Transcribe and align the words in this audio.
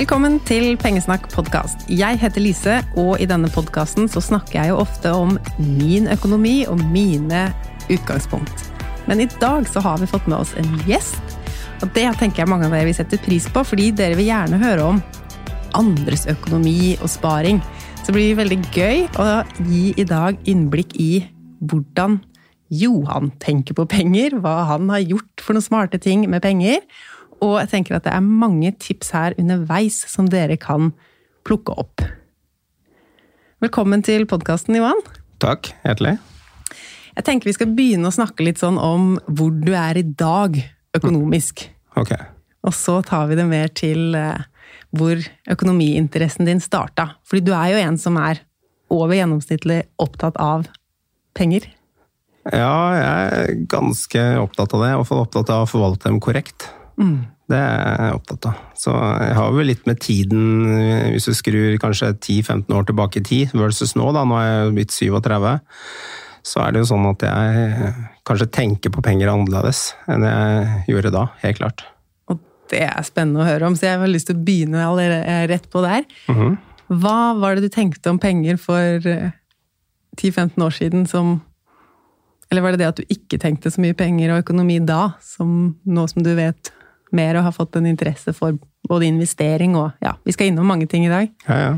Velkommen 0.00 0.38
til 0.48 0.78
Pengesnakk 0.80 1.26
podkast. 1.28 1.82
Jeg 1.92 2.16
heter 2.22 2.40
Lise, 2.40 2.76
og 2.96 3.20
i 3.20 3.26
denne 3.28 3.50
podkasten 3.52 4.06
så 4.08 4.22
snakker 4.24 4.56
jeg 4.56 4.70
jo 4.70 4.78
ofte 4.80 5.10
om 5.12 5.34
min 5.60 6.06
økonomi 6.08 6.62
og 6.72 6.80
mine 6.88 7.42
utgangspunkt. 7.92 8.62
Men 9.10 9.20
i 9.20 9.26
dag 9.42 9.68
så 9.68 9.82
har 9.84 10.00
vi 10.00 10.08
fått 10.08 10.24
med 10.24 10.38
oss 10.38 10.54
en 10.56 10.70
gjest, 10.88 11.36
og 11.82 11.92
det 11.92 12.06
tenker 12.16 12.40
jeg 12.40 12.48
mange 12.48 12.70
av 12.70 12.78
dere 12.78 12.88
vil 12.88 12.96
sette 12.96 13.20
pris 13.20 13.50
på, 13.52 13.60
fordi 13.60 13.90
dere 13.92 14.16
vil 14.16 14.30
gjerne 14.30 14.62
høre 14.64 14.88
om 14.94 15.02
andres 15.76 16.24
økonomi 16.32 16.94
og 17.02 17.12
sparing. 17.12 17.60
Så 18.00 18.08
det 18.08 18.16
blir 18.16 18.40
veldig 18.40 18.60
gøy 18.72 19.04
å 19.20 19.28
gi 19.68 19.84
i 20.00 20.08
dag 20.08 20.40
innblikk 20.48 20.96
i 20.96 21.12
hvordan 21.60 22.22
Johan 22.72 23.34
tenker 23.42 23.76
på 23.76 23.84
penger, 23.90 24.40
hva 24.40 24.62
han 24.72 24.88
har 24.96 25.04
gjort 25.04 25.44
for 25.44 25.52
noen 25.52 25.68
smarte 25.68 26.00
ting 26.00 26.24
med 26.24 26.40
penger, 26.40 26.86
og 27.40 27.56
jeg 27.62 27.70
tenker 27.72 27.96
at 27.98 28.06
det 28.06 28.14
er 28.14 28.24
mange 28.24 28.72
tips 28.80 29.12
her 29.16 29.36
underveis 29.40 30.02
som 30.10 30.28
dere 30.30 30.58
kan 30.60 30.92
plukke 31.46 31.74
opp. 31.80 32.04
Velkommen 33.60 34.04
til 34.04 34.26
podkasten, 34.28 34.76
Johan. 34.78 35.00
Takk. 35.40 35.72
Hjertelig. 35.84 36.18
Jeg 37.16 37.26
tenker 37.26 37.50
vi 37.50 37.56
skal 37.56 37.72
begynne 37.76 38.08
å 38.08 38.14
snakke 38.14 38.44
litt 38.46 38.60
sånn 38.60 38.78
om 38.80 39.16
hvor 39.26 39.52
du 39.52 39.72
er 39.76 39.98
i 40.00 40.04
dag 40.04 40.56
økonomisk. 40.96 41.66
Ok. 42.00 42.14
Og 42.64 42.76
så 42.76 43.00
tar 43.06 43.28
vi 43.30 43.38
det 43.38 43.46
mer 43.48 43.72
til 43.76 44.14
eh, 44.16 44.46
hvor 44.96 45.20
økonomiinteressen 45.50 46.48
din 46.48 46.62
starta. 46.62 47.14
Fordi 47.28 47.44
du 47.48 47.52
er 47.56 47.74
jo 47.74 47.82
en 47.82 48.00
som 48.00 48.16
er 48.20 48.42
over 48.90 49.16
gjennomsnittlig 49.16 49.82
opptatt 50.02 50.40
av 50.40 50.68
penger. 51.36 51.68
Ja, 52.48 52.74
jeg 52.96 53.06
er 53.06 53.64
ganske 53.70 54.26
opptatt 54.40 54.72
av 54.76 54.84
det. 54.86 54.92
Og 54.98 55.16
opptatt 55.20 55.52
av 55.52 55.66
å 55.66 55.70
forvalte 55.70 56.08
dem 56.08 56.20
korrekt. 56.22 56.70
Mm. 57.00 57.20
Det 57.50 57.58
er 57.58 58.04
jeg 58.04 58.16
opptatt 58.20 58.46
av. 58.52 58.58
Så 58.78 58.94
jeg 58.94 59.34
har 59.34 59.54
vel 59.56 59.70
litt 59.72 59.86
med 59.88 59.98
tiden, 60.02 60.42
hvis 61.10 61.26
du 61.26 61.34
skrur 61.34 61.78
kanskje 61.82 62.12
10-15 62.14 62.76
år 62.76 62.86
tilbake 62.86 63.20
i 63.20 63.26
tid 63.26 63.54
versus 63.56 63.96
nå, 63.98 64.10
da, 64.14 64.22
nå 64.28 64.38
er 64.38 64.50
jeg 64.50 64.74
blitt 64.76 64.94
37, 64.94 65.48
så 66.46 66.62
er 66.62 66.72
det 66.72 66.84
jo 66.84 66.90
sånn 66.92 67.08
at 67.10 67.24
jeg 67.26 67.90
kanskje 68.28 68.50
tenker 68.54 68.94
på 68.94 69.02
penger 69.04 69.32
annerledes 69.32 69.90
enn 70.10 70.24
jeg 70.24 70.94
gjorde 70.94 71.12
da, 71.16 71.26
helt 71.42 71.58
klart. 71.58 71.84
Og 72.30 72.38
det 72.70 72.84
er 72.86 73.02
spennende 73.06 73.42
å 73.42 73.48
høre 73.50 73.66
om, 73.66 73.76
så 73.76 73.90
jeg 73.90 74.00
har 74.00 74.14
lyst 74.14 74.30
til 74.30 74.38
å 74.38 74.46
begynne 74.46 74.86
allerede 74.86 75.42
rett 75.50 75.68
på 75.72 75.82
der. 75.84 76.06
Mm 76.30 76.36
-hmm. 76.38 76.56
Hva 77.02 77.34
var 77.38 77.54
det 77.54 77.62
du 77.62 77.68
tenkte 77.68 78.10
om 78.10 78.18
penger 78.18 78.56
for 78.56 78.98
10-15 80.16 80.62
år 80.62 80.70
siden 80.70 81.06
som 81.06 81.40
Eller 82.50 82.62
var 82.62 82.70
det 82.70 82.78
det 82.78 82.88
at 82.88 82.96
du 82.96 83.04
ikke 83.08 83.38
tenkte 83.38 83.70
så 83.70 83.80
mye 83.80 83.94
penger 83.94 84.32
og 84.32 84.38
økonomi 84.38 84.78
da, 84.78 85.12
som 85.22 85.76
nå 85.86 86.06
som 86.08 86.22
du 86.22 86.34
vet 86.34 86.72
mer 87.16 87.38
og 87.38 87.48
har 87.48 87.56
fått 87.56 87.78
en 87.78 87.88
interesse 87.90 88.34
for 88.36 88.58
både 88.88 89.08
investering 89.10 89.76
og 89.78 89.90
Ja, 90.04 90.16
vi 90.24 90.34
skal 90.34 90.50
innom 90.50 90.68
mange 90.70 90.88
ting 90.90 91.06
i 91.06 91.12
dag. 91.12 91.32
Ja, 91.48 91.58
ja. 91.58 91.72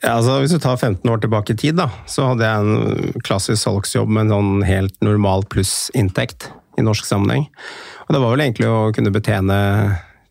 Ja, 0.00 0.14
altså 0.16 0.38
Hvis 0.40 0.54
du 0.54 0.58
tar 0.58 0.78
15 0.78 1.10
år 1.10 1.20
tilbake 1.20 1.52
i 1.52 1.56
tid, 1.60 1.76
da, 1.76 1.90
så 2.08 2.30
hadde 2.30 2.46
jeg 2.46 2.64
en 2.64 3.20
klassisk 3.26 3.60
salgsjobb 3.60 4.08
med 4.08 4.26
en 4.26 4.32
sånn 4.32 4.62
helt 4.64 4.96
normal 5.04 5.44
plussinntekt 5.52 6.48
i 6.80 6.84
norsk 6.84 7.04
sammenheng. 7.04 7.44
Og 8.06 8.14
det 8.16 8.22
var 8.22 8.32
vel 8.32 8.44
egentlig 8.46 8.70
å 8.70 8.88
kunne 8.96 9.12
betjene 9.12 9.58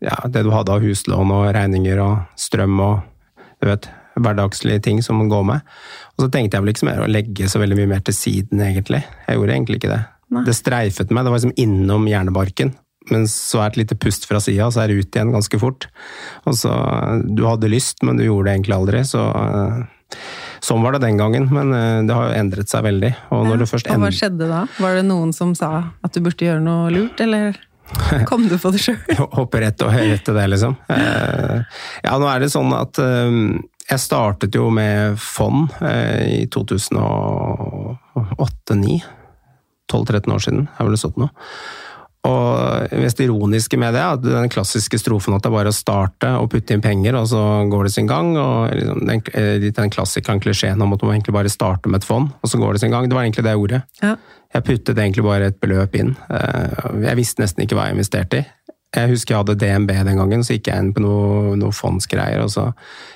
ja, 0.02 0.16
det 0.26 0.42
du 0.42 0.50
hadde 0.50 0.74
av 0.74 0.82
huslån 0.82 1.30
og 1.36 1.46
regninger 1.54 2.02
og 2.02 2.40
strøm 2.40 2.82
og 2.82 2.98
du 3.60 3.68
vet, 3.68 3.86
hverdagslige 4.18 4.82
ting 4.88 5.02
som 5.04 5.20
man 5.20 5.30
går 5.30 5.46
med. 5.46 5.72
Og 6.16 6.24
så 6.24 6.30
tenkte 6.32 6.56
jeg 6.56 6.64
vel 6.64 6.74
ikke 6.74 6.88
mer 6.88 7.04
å 7.04 7.10
legge 7.10 7.48
så 7.48 7.60
veldig 7.62 7.78
mye 7.78 7.90
mer 7.92 8.02
til 8.04 8.16
siden, 8.16 8.62
egentlig. 8.64 9.04
Jeg 9.28 9.38
gjorde 9.38 9.54
egentlig 9.54 9.80
ikke 9.80 9.92
det. 9.92 10.02
Nei. 10.34 10.44
Det 10.46 10.56
streifet 10.56 11.12
meg, 11.12 11.26
det 11.26 11.32
var 11.32 11.42
liksom 11.42 11.58
innom 11.60 12.06
hjernebarken 12.10 12.74
men 13.08 13.24
så 13.30 13.62
er 13.62 13.66
et 13.70 13.78
lite 13.80 13.96
pust 13.96 14.26
fra 14.28 14.40
sida, 14.44 14.66
så 14.70 14.80
er 14.82 14.88
det 14.92 14.98
ut 15.00 15.16
igjen 15.16 15.32
ganske 15.32 15.58
fort. 15.62 15.86
Og 16.44 16.54
så, 16.58 16.68
Du 17.24 17.46
hadde 17.48 17.70
lyst, 17.72 18.02
men 18.04 18.16
du 18.20 18.24
gjorde 18.26 18.50
det 18.50 18.54
egentlig 18.58 18.76
aldri. 18.76 19.00
så... 19.08 19.22
Sånn 20.60 20.82
var 20.84 20.92
det 20.92 21.00
den 21.04 21.16
gangen, 21.16 21.46
men 21.54 21.70
eh, 21.72 22.02
det 22.04 22.12
har 22.16 22.24
jo 22.28 22.34
endret 22.36 22.68
seg 22.68 22.82
veldig. 22.84 23.14
Og, 23.30 23.46
ja, 23.46 23.52
og 23.94 24.00
hva 24.02 24.10
skjedde 24.12 24.48
da? 24.50 24.66
Var 24.82 24.94
det 24.98 25.04
noen 25.08 25.32
som 25.32 25.54
sa 25.56 25.70
at 26.02 26.12
du 26.12 26.20
burde 26.24 26.44
gjøre 26.44 26.60
noe 26.64 26.90
lurt, 26.92 27.20
eller 27.22 27.56
kom 28.28 28.48
du 28.50 28.58
på 28.60 28.70
det 28.74 28.80
sjøl? 28.84 28.98
Hoppe 29.38 29.60
rett 29.62 29.82
og 29.86 29.90
rett 29.94 30.24
til 30.26 30.34
det, 30.36 30.46
liksom. 30.52 30.74
Eh, 30.92 31.58
ja, 32.04 32.12
nå 32.20 32.26
er 32.28 32.38
det 32.42 32.50
sånn 32.52 32.72
at 32.76 32.98
eh, 33.00 33.30
jeg 33.90 34.00
startet 34.02 34.54
jo 34.58 34.70
med 34.74 35.16
fond 35.22 35.70
i 35.80 36.46
2008-2009. 36.52 39.00
12-13 39.90 40.30
år 40.34 40.38
siden, 40.44 40.68
er 40.76 40.82
vel 40.86 40.94
det 40.94 41.00
stått 41.02 41.16
nå. 41.18 41.26
Og 42.28 42.92
mest 43.00 43.20
ironiske 43.24 43.78
med 43.80 43.94
det 43.96 44.00
er 44.04 44.18
den 44.20 44.50
klassiske 44.52 44.98
strofen 45.00 45.32
at 45.32 45.44
det 45.44 45.48
er 45.48 45.54
bare 45.54 45.72
å 45.72 45.76
starte 45.76 46.32
og 46.36 46.50
putte 46.52 46.76
inn 46.76 46.84
penger, 46.84 47.16
og 47.16 47.30
så 47.30 47.40
går 47.72 47.88
det 47.88 47.94
sin 47.94 48.10
gang. 48.10 48.34
og 48.36 48.74
liksom 48.76 49.06
Den, 49.06 49.22
eh, 49.32 49.70
den 49.70 49.90
klassikeren, 49.90 50.40
klisjeen 50.40 50.82
om 50.82 50.92
at 50.92 51.02
man 51.02 51.16
egentlig 51.16 51.32
bare 51.32 51.48
starter 51.48 51.88
med 51.88 52.02
et 52.02 52.08
fond, 52.08 52.28
og 52.42 52.50
så 52.50 52.60
går 52.60 52.72
det 52.72 52.80
sin 52.80 52.90
gang. 52.90 53.08
Det 53.08 53.16
var 53.16 53.24
egentlig 53.24 53.44
det 53.44 53.56
ordet. 53.56 53.82
Ja. 54.02 54.16
Jeg 54.52 54.64
puttet 54.64 54.98
egentlig 54.98 55.24
bare 55.24 55.46
et 55.46 55.60
beløp 55.60 55.94
inn. 55.94 56.16
Eh, 56.28 56.90
jeg 57.06 57.16
visste 57.16 57.40
nesten 57.40 57.64
ikke 57.64 57.78
hva 57.78 57.88
jeg 57.88 57.96
investerte 57.96 58.42
i. 58.42 58.46
Jeg 58.90 59.06
husker 59.12 59.36
jeg 59.36 59.44
hadde 59.44 59.54
DNB 59.54 59.92
den 60.02 60.18
gangen, 60.18 60.40
så 60.42 60.56
gikk 60.56 60.66
jeg 60.66 60.82
inn 60.82 60.88
på 60.90 61.02
noe, 61.04 61.52
noe 61.54 61.70
fondsgreier. 61.70 62.42
og 62.42 62.50
Så 62.50 62.64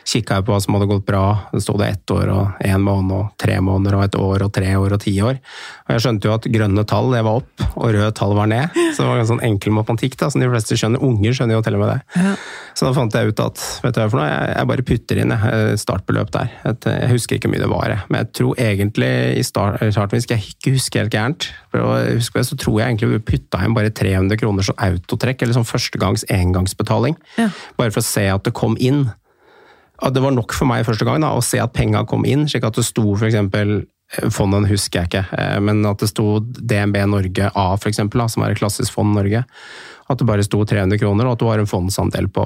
kikka 0.07 0.37
jeg 0.39 0.47
på 0.47 0.53
hva 0.55 0.59
som 0.63 0.77
hadde 0.77 0.87
gått 0.87 1.07
bra. 1.09 1.23
Det 1.51 1.65
sto 1.65 1.75
det 1.81 1.89
ett 1.91 2.13
år 2.15 2.31
og 2.31 2.61
én 2.63 2.85
måned 2.85 3.15
og 3.17 3.33
tre 3.43 3.57
måneder 3.59 3.97
og 3.99 4.05
et 4.05 4.19
år 4.21 4.45
og 4.47 4.53
tre 4.55 4.71
år 4.79 4.95
og 4.95 5.03
ti 5.03 5.17
år. 5.19 5.41
Og 5.89 5.97
jeg 5.97 6.05
skjønte 6.05 6.31
jo 6.31 6.37
at 6.37 6.47
grønne 6.55 6.85
tall 6.87 7.11
det 7.11 7.25
var 7.27 7.41
opp, 7.41 7.65
og 7.75 7.89
røde 7.89 8.13
tall 8.15 8.37
var 8.39 8.53
ned. 8.53 8.71
Så 8.95 9.03
det 9.03 9.09
var 9.09 9.25
en 9.25 9.31
sånn 9.33 9.43
enkel 9.51 9.75
matematikk 9.75 10.15
da, 10.21 10.29
som 10.31 10.45
de 10.45 10.53
fleste 10.53 10.79
skjønner. 10.79 11.03
Unger 11.03 11.35
skjønner 11.35 11.59
jo 11.59 11.65
til 11.67 11.81
og 11.81 11.83
med 11.83 11.91
det. 11.91 12.23
Ja. 12.23 12.37
Så 12.79 12.87
da 12.87 12.95
fant 12.95 13.19
jeg 13.19 13.35
ut 13.35 13.43
at 13.43 13.67
vet 13.83 13.99
du 13.99 14.01
hva 14.01 14.07
for 14.13 14.21
noe, 14.23 14.31
jeg, 14.31 14.71
bare 14.71 14.87
putter 14.87 15.23
inn 15.25 15.35
et 15.35 15.83
startbeløp 15.83 16.31
der. 16.39 16.55
Et, 16.71 16.89
jeg 17.03 17.11
husker 17.17 17.39
ikke 17.41 17.51
hvor 17.51 17.57
mye 17.57 17.65
det 17.65 17.73
var, 17.75 17.97
men 18.09 18.23
jeg 18.23 18.31
tror 18.39 18.63
egentlig 18.63 19.11
i 19.41 19.45
starten, 19.47 20.15
hvis 20.15 20.31
jeg 20.31 20.55
ikke 20.55 20.77
husker 20.79 21.03
helt 21.03 21.15
gærent, 21.15 21.51
så 21.75 22.59
tror 22.59 22.79
jeg 22.79 22.93
egentlig 22.93 23.11
vi 23.17 23.23
putta 23.35 23.63
inn 23.67 23.75
bare 23.75 23.91
300 23.95 24.39
kroner 24.39 24.67
som 24.67 24.79
autotrekk. 24.79 25.43
eller 25.43 25.59
sånn 25.59 25.64
sånn 25.65 25.73
førstegangs 25.73 26.27
engangsbetaling. 26.33 27.17
Ja. 27.39 27.51
Bare 27.79 27.91
for 27.95 28.03
å 28.03 28.07
se 28.07 28.29
at 28.31 28.45
det 28.45 28.55
kom 28.55 28.77
inn. 28.79 29.13
at 30.03 30.13
det 30.13 30.21
var 30.21 30.33
nok 30.35 30.53
for 30.53 30.67
meg 30.67 30.85
første 30.85 31.05
gang 31.07 31.21
da, 31.23 31.31
å 31.33 31.41
se 31.41 31.59
at 31.63 31.73
penga 31.73 32.05
kom 32.05 32.25
inn, 32.27 32.49
slik 32.49 32.65
at 32.65 32.75
det 32.75 32.85
sto 32.85 33.15
f.eks. 33.15 33.37
Fondet 34.31 34.69
husker 34.69 35.01
jeg 35.01 35.09
ikke, 35.09 35.23
eh, 35.39 35.61
men 35.65 35.85
at 35.87 35.99
det 35.99 36.11
sto 36.11 36.39
DNB 36.41 36.99
Norge 37.09 37.51
A, 37.55 37.77
for 37.77 37.89
eksempel, 37.89 38.21
da, 38.21 38.27
som 38.29 38.43
er 38.45 38.53
et 38.53 38.59
klassisk 38.59 38.93
fond 38.93 39.15
Norge. 39.15 39.45
At 40.11 40.19
det 40.19 40.27
bare 40.29 40.45
sto 40.45 40.61
300 40.61 40.99
kroner, 41.01 41.27
og 41.27 41.33
at 41.35 41.41
du 41.41 41.47
har 41.49 41.63
en 41.63 41.71
fondsandel 41.71 42.29
på 42.29 42.45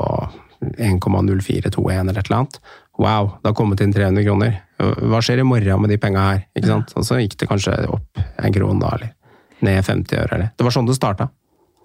1,0421 0.78 1.98
eller 1.98 2.18
et 2.18 2.30
eller 2.30 2.38
annet. 2.38 2.60
Wow, 2.98 3.32
det 3.42 3.50
har 3.50 3.58
kommet 3.58 3.82
inn 3.82 3.92
300 3.92 4.24
kroner. 4.24 4.60
Hva 4.78 5.20
skjer 5.24 5.42
i 5.42 5.48
morgen 5.48 5.82
med 5.82 5.90
de 5.90 5.98
penga 6.00 6.24
her? 6.28 6.46
Ikke 6.54 6.70
sant? 6.70 6.94
Og 6.94 7.04
så 7.06 7.18
gikk 7.20 7.36
det 7.40 7.50
kanskje 7.50 7.74
opp 7.90 8.22
en 8.22 8.54
krone 8.54 8.80
da, 8.82 8.94
eller 8.94 9.12
ned 9.66 9.84
50 9.84 10.18
øre. 10.18 10.34
Eller. 10.36 10.54
Det 10.56 10.66
var 10.66 10.74
sånn 10.74 10.88
det 10.88 10.96
starta. 10.96 11.28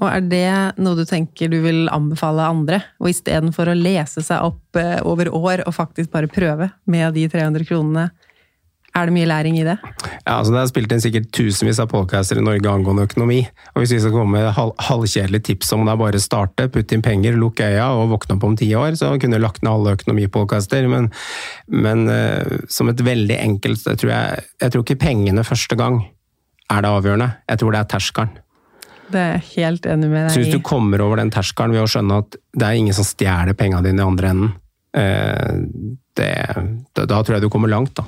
Og 0.04 0.10
er 0.12 0.26
det 0.28 0.82
noe 0.84 1.00
du 1.00 1.06
tenker 1.08 1.52
du 1.52 1.62
vil 1.64 1.86
anbefale 1.94 2.50
andre? 2.50 2.82
Og 3.00 3.14
istedenfor 3.14 3.72
å 3.72 3.78
lese 3.78 4.24
seg 4.26 4.44
opp 4.44 4.80
eh, 4.80 5.00
over 5.08 5.32
år 5.32 5.64
og 5.64 5.76
faktisk 5.78 6.12
bare 6.12 6.32
prøve 6.32 6.74
med 6.90 7.16
de 7.16 7.30
300 7.32 7.68
kronene, 7.70 8.10
er 8.94 9.10
det 9.10 9.14
mye 9.16 9.26
læring 9.26 9.56
i 9.58 9.64
det? 9.66 9.74
Ja, 10.22 10.36
altså 10.36 10.52
Det 10.54 10.60
er 10.60 10.68
spilt 10.70 10.92
inn 10.94 11.02
sikkert 11.02 11.32
tusenvis 11.34 11.80
av 11.82 11.88
podcaster 11.90 12.38
i 12.38 12.44
Norge 12.46 12.70
angående 12.70 13.08
økonomi. 13.08 13.40
Og 13.74 13.82
Hvis 13.82 13.96
vi 13.96 14.02
skal 14.04 14.14
komme 14.14 14.38
med 14.38 14.52
halv, 14.54 14.76
halvkjedelige 14.86 15.48
tips 15.48 15.74
om 15.74 15.88
det 15.88 15.96
er 15.96 16.02
bare 16.04 16.22
å 16.22 16.22
starte, 16.22 16.68
putte 16.70 16.94
inn 16.94 17.06
penger, 17.06 17.40
lukke 17.40 17.72
øya 17.74 17.88
og 17.98 18.12
våkne 18.14 18.38
opp 18.38 18.46
om 18.46 18.58
ti 18.60 18.70
år, 18.78 18.94
så 19.00 19.16
kunne 19.18 19.40
jeg 19.40 19.46
lagt 19.46 19.64
ned 19.66 19.74
alle 19.74 19.96
økonomipodcaster. 19.98 20.86
Men, 20.92 21.10
men 21.74 22.06
uh, 22.06 22.62
som 22.70 22.92
et 22.92 23.02
veldig 23.02 23.40
enkelt 23.40 23.90
jeg 23.90 24.04
tror 24.04 24.14
jeg, 24.14 24.46
jeg 24.62 24.76
tror 24.76 24.86
ikke 24.86 25.02
pengene 25.08 25.48
første 25.48 25.80
gang 25.80 26.04
er 26.70 26.86
det 26.86 26.94
avgjørende. 26.94 27.32
Jeg 27.50 27.64
tror 27.64 27.74
det 27.74 27.82
er 27.82 27.92
terskelen. 27.96 28.38
Det 29.12 29.20
er 29.20 29.32
jeg 29.36 29.46
helt 29.58 29.88
enig 29.90 30.10
med 30.10 30.22
deg 30.22 30.32
i. 30.32 30.34
Så 30.34 30.44
hvis 30.44 30.56
du 30.56 30.64
kommer 30.66 31.04
over 31.06 31.20
den 31.22 31.32
terskelen 31.34 31.76
ved 31.76 31.84
å 31.84 31.90
skjønne 31.92 32.20
at 32.24 32.38
det 32.56 32.68
er 32.68 32.80
ingen 32.80 32.96
som 32.96 33.08
stjeler 33.08 33.58
pengene 33.58 33.84
dine 33.86 34.04
i 34.04 34.08
andre 34.08 34.34
enden, 34.34 34.54
uh, 34.98 35.94
det, 36.18 36.34
da 37.00 37.20
tror 37.20 37.38
jeg 37.38 37.46
du 37.46 37.52
kommer 37.54 37.72
langt, 37.72 37.96
da. 38.00 38.06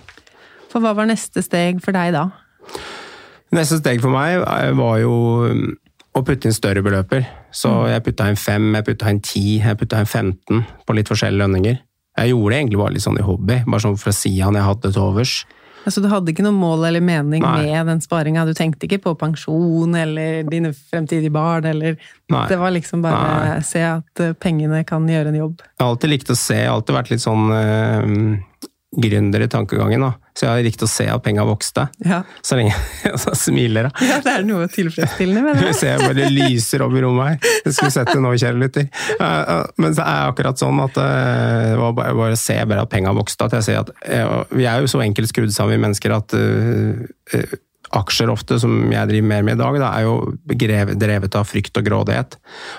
For 0.72 0.84
hva 0.84 0.96
var 0.98 1.08
neste 1.10 1.44
steg 1.46 1.82
for 1.84 1.96
deg 1.96 2.14
da? 2.16 2.28
Neste 3.56 3.80
steg 3.80 4.02
for 4.04 4.12
meg 4.14 4.42
var 4.76 5.00
jo 5.00 5.16
um, 5.52 5.68
å 6.16 6.24
putte 6.26 6.50
inn 6.50 6.56
større 6.56 6.84
beløper. 6.86 7.28
Så 7.56 7.72
mm. 7.72 7.90
jeg 7.94 8.06
putta 8.08 8.30
inn 8.32 8.40
fem, 8.40 8.70
jeg 8.78 8.88
putta 8.88 9.12
inn 9.12 9.22
ti, 9.24 9.46
jeg 9.64 9.80
putta 9.80 10.02
inn 10.02 10.10
15 10.10 10.64
på 10.88 10.98
litt 10.98 11.12
forskjellige 11.12 11.44
lønninger. 11.44 11.78
Jeg 12.16 12.32
gjorde 12.32 12.52
det 12.54 12.60
egentlig 12.62 12.80
bare 12.80 12.96
litt 12.96 13.04
sånn 13.04 13.20
i 13.20 13.28
hobby, 13.28 13.60
bare 13.68 13.84
sånn 13.84 13.98
for 14.00 14.12
å 14.12 14.16
si 14.16 14.32
han 14.40 14.56
jeg 14.56 14.68
hadde 14.68 14.92
til 14.92 15.04
overs. 15.04 15.34
Altså 15.86 16.02
du 16.02 16.10
hadde 16.10 16.34
ikke 16.34 16.46
noe 16.46 16.56
mål 16.56 16.88
eller 16.90 17.04
mening 17.06 17.44
Nei. 17.44 17.68
med 17.68 17.92
den 17.92 18.02
sparinga? 18.02 18.46
Du 18.48 18.56
tenkte 18.58 18.88
ikke 18.88 19.04
på 19.04 19.14
pensjon 19.22 19.94
eller 19.98 20.48
dine 20.50 20.74
fremtidige 20.74 21.34
barn, 21.34 21.68
eller 21.70 22.00
Nei. 22.34 22.46
Det 22.50 22.58
var 22.58 22.74
liksom 22.74 23.04
bare 23.06 23.22
Nei. 23.22 23.60
se 23.66 23.84
at 23.86 24.24
eh, 24.24 24.34
pengene 24.34 24.82
kan 24.88 25.06
gjøre 25.10 25.30
en 25.30 25.38
jobb? 25.44 25.62
Jeg 25.62 25.84
har 25.84 25.94
alltid 25.94 26.14
likt 26.16 26.34
å 26.34 26.38
se, 26.40 26.58
jeg 26.58 26.72
har 26.72 26.80
alltid 26.80 26.98
vært 26.98 27.12
litt 27.14 27.22
sånn 27.22 27.54
øh, 27.54 28.16
gründer 28.96 29.44
i 29.44 29.50
tankegangen. 29.52 30.02
da. 30.06 30.14
Så 30.36 30.46
jeg 30.46 30.52
har 30.52 30.66
likt 30.66 30.84
å 30.84 30.90
se 30.90 31.06
at 31.12 31.24
penga 31.24 31.46
vokste. 31.48 31.88
Ja. 32.04 32.22
Så 32.44 32.58
lenge 32.60 32.74
jeg 33.06 33.20
så 33.22 33.36
smiler 33.40 33.90
da. 33.90 34.06
Ja, 34.06 34.20
det 34.24 34.34
er 34.34 34.48
noe 34.48 34.68
tilfredsstillende 34.72 35.44
med 35.46 35.60
det. 35.60 35.72
Du 35.72 35.80
ser 35.80 36.04
bare 36.04 36.30
lyser 36.32 36.84
opp 36.86 36.96
i 36.96 37.04
rommet 37.06 37.36
her. 37.36 37.62
Jeg 37.66 37.78
skulle 37.78 37.94
sett 37.96 38.12
det 38.12 38.24
nå, 38.24 38.34
kjære 38.36 38.62
lytter. 38.62 38.90
Men 39.80 39.96
det 39.96 40.04
er 40.04 40.32
akkurat 40.32 40.60
sånn 40.60 40.82
at 40.84 41.00
jeg 41.00 41.76
det 41.76 41.82
var 41.82 41.94
bare, 41.96 42.16
bare 42.16 42.36
å 42.36 42.40
se 42.40 42.56
bare 42.68 42.86
at 42.86 42.92
penga 42.92 43.14
vokste. 43.16 43.48
At 43.48 43.58
jeg 43.60 43.68
ser 43.68 43.84
at 43.84 44.52
Vi 44.56 44.68
er 44.68 44.84
jo 44.84 44.90
så 44.92 45.04
enkelt 45.04 45.32
skrudd 45.32 45.54
sammen, 45.54 45.76
vi 45.76 45.84
mennesker, 45.86 46.14
at 46.16 46.36
uh, 46.38 47.56
aksjer 47.96 48.32
ofte, 48.32 48.58
som 48.62 48.74
jeg 48.92 49.10
driver 49.10 49.30
mer 49.30 49.46
med 49.46 49.58
i 49.58 49.62
dag, 49.62 49.80
da, 49.82 49.92
er 49.98 50.08
jo 50.08 50.96
drevet 51.00 51.38
av 51.38 51.48
frykt 51.48 51.78
og 51.80 51.88
grådighet. 51.88 52.38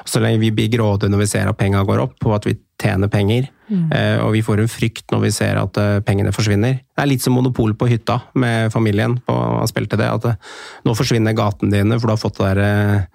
Så 0.09 0.23
lenge 0.23 0.43
vi 0.43 0.53
blir 0.55 0.71
grådige 0.73 1.13
når 1.13 1.25
vi 1.25 1.29
ser 1.31 1.51
at 1.51 1.59
penga 1.61 1.85
går 1.87 2.03
opp, 2.09 2.19
og 2.27 2.37
at 2.39 2.49
vi 2.49 2.57
tjener 2.81 3.11
penger, 3.13 3.49
mm. 3.71 3.89
Eh, 3.93 4.19
og 4.25 4.33
vi 4.37 4.45
får 4.45 4.63
en 4.63 4.71
frykt 4.71 5.11
når 5.13 5.27
vi 5.27 5.33
ser 5.35 5.59
at 5.61 5.81
eh, 5.81 5.99
pengene 6.05 6.35
forsvinner. 6.35 6.79
Det 6.85 7.03
er 7.03 7.11
litt 7.11 7.25
som 7.25 7.37
monopol 7.37 7.75
på 7.79 7.89
hytta 7.91 8.21
med 8.39 8.73
familien, 8.75 9.19
på 9.25 9.35
å 9.35 9.67
spille 9.71 9.91
til 9.91 10.01
det. 10.01 10.09
At 10.13 10.31
eh, 10.31 10.41
nå 10.87 10.97
forsvinner 10.99 11.37
gatene 11.37 11.73
dine, 11.73 12.01
for 12.01 12.09
du 12.09 12.17
har 12.17 12.23
fått 12.23 12.41
det 12.41 12.55
der 12.57 13.15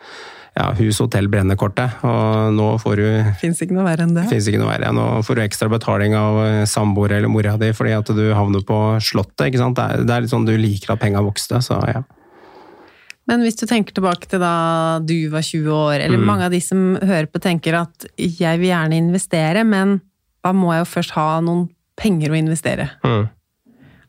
ja, 0.51 0.65
hus, 0.75 0.99
hotell, 0.99 1.29
brennekortet. 1.31 2.01
Og 2.03 2.55
nå 2.57 2.69
får 2.83 2.99
du 2.99 3.35
Fins 3.39 3.61
ikke 3.63 3.77
noe 3.77 3.87
verre 3.87 4.07
enn 4.07 4.17
det. 4.17 4.25
Ikke 4.35 4.59
noe 4.59 4.73
verre. 4.73 4.91
Nå 4.95 5.05
får 5.23 5.37
du 5.37 5.43
ekstra 5.45 5.69
betaling 5.71 6.17
av 6.19 6.41
samboer 6.67 7.15
eller 7.19 7.31
mora 7.31 7.53
di 7.61 7.71
fordi 7.75 7.93
at 7.95 8.11
du 8.11 8.25
havner 8.35 8.65
på 8.67 8.81
Slottet. 8.99 9.47
ikke 9.47 9.61
sant? 9.61 9.79
Det 9.79 9.85
er, 9.85 10.07
det 10.09 10.17
er 10.17 10.25
litt 10.25 10.33
sånn 10.33 10.49
du 10.49 10.57
liker 10.59 10.95
at 10.95 11.03
penga 11.05 11.23
vokste, 11.23 11.61
så 11.63 11.79
ja. 11.87 12.03
Men 13.29 13.43
hvis 13.45 13.59
du 13.59 13.67
tenker 13.69 13.95
tilbake 13.95 14.27
til 14.29 14.41
da 14.41 14.99
du 15.05 15.15
var 15.31 15.45
20 15.45 15.69
år, 15.71 15.97
eller 15.99 16.19
mm. 16.19 16.25
mange 16.27 16.47
av 16.47 16.55
de 16.55 16.61
som 16.63 16.95
hører 16.97 17.29
på 17.29 17.41
tenker 17.43 17.77
at 17.77 18.07
jeg 18.17 18.61
vil 18.61 18.71
gjerne 18.71 18.97
investere, 18.97 19.65
men 19.67 19.99
da 20.41 20.53
må 20.57 20.71
jeg 20.73 20.83
jo 20.83 20.89
først 20.95 21.13
ha 21.17 21.27
noen 21.45 21.67
penger 22.01 22.33
å 22.33 22.39
investere. 22.39 22.89
Mm. 23.05 23.29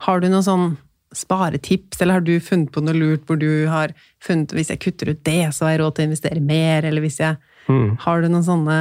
Har 0.06 0.22
du 0.22 0.30
noen 0.30 0.46
sånn 0.46 0.66
sparetips, 1.12 2.00
eller 2.00 2.18
har 2.18 2.24
du 2.24 2.38
funnet 2.40 2.72
på 2.72 2.80
noe 2.80 2.96
lurt 2.96 3.26
hvor 3.28 3.36
du 3.36 3.68
har 3.68 3.92
funnet 4.24 4.54
hvis 4.56 4.72
jeg 4.72 4.80
kutter 4.80 5.12
ut 5.12 5.20
det, 5.28 5.52
så 5.52 5.66
har 5.66 5.74
jeg 5.74 5.82
råd 5.82 5.96
til 5.96 6.06
å 6.06 6.08
investere 6.08 6.44
mer, 6.44 6.88
eller 6.88 7.04
hvis 7.04 7.20
jeg 7.20 7.36
mm. 7.68 7.98
Har 8.06 8.22
du 8.22 8.30
noen 8.32 8.46
sånne 8.46 8.78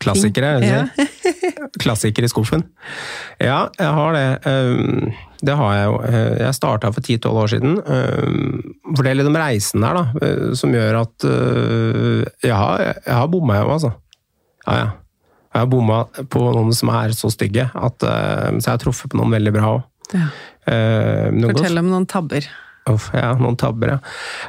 Klassikere, 0.00 0.54
er 0.58 0.64
ja. 0.64 1.08
Klassikere 1.82 2.28
i 2.28 2.32
skuffen. 2.32 2.64
Ja, 3.40 3.66
jeg 3.76 3.90
har 3.98 4.16
det. 4.16 4.28
Ehm, 4.48 5.10
det 5.44 5.56
har 5.56 5.74
jeg 5.76 5.88
jo. 5.88 5.98
Eh, 6.08 6.38
jeg 6.40 6.56
starta 6.56 6.92
for 6.94 7.04
10-12 7.04 7.40
år 7.42 7.52
siden. 7.52 7.76
Ehm, 7.84 8.62
for 8.94 9.04
det 9.04 9.12
er 9.12 9.18
litt 9.20 9.28
om 9.28 9.36
reisen 9.40 9.84
der, 9.84 9.98
da, 9.98 10.24
eh, 10.24 10.46
som 10.56 10.72
gjør 10.72 11.02
at 11.02 11.28
eh, 11.28 12.24
Jeg 12.46 12.56
har, 12.56 12.86
jeg 12.96 13.18
har 13.18 13.28
bomma, 13.32 13.58
jeg 13.58 13.68
òg, 13.68 13.74
altså. 13.76 13.92
Ja, 14.64 14.78
ja. 14.78 14.88
Jeg 15.50 15.64
har 15.64 15.70
bomma 15.70 16.00
på 16.30 16.46
noen 16.54 16.72
som 16.76 16.92
er 16.94 17.12
så 17.18 17.28
stygge, 17.34 17.64
at, 17.74 18.04
så 18.06 18.60
jeg 18.60 18.70
har 18.70 18.78
truffet 18.78 19.10
på 19.10 19.18
noen 19.18 19.32
veldig 19.34 19.52
bra 19.56 19.72
òg. 19.72 19.80
Ja. 20.14 20.28
Fortell 20.62 21.80
om 21.82 21.88
noen 21.90 22.06
tabber. 22.06 22.46
Uff, 22.90 23.10
ja, 23.14 23.32
noen 23.38 23.58
tabber, 23.60 23.94
ja. 23.94 23.98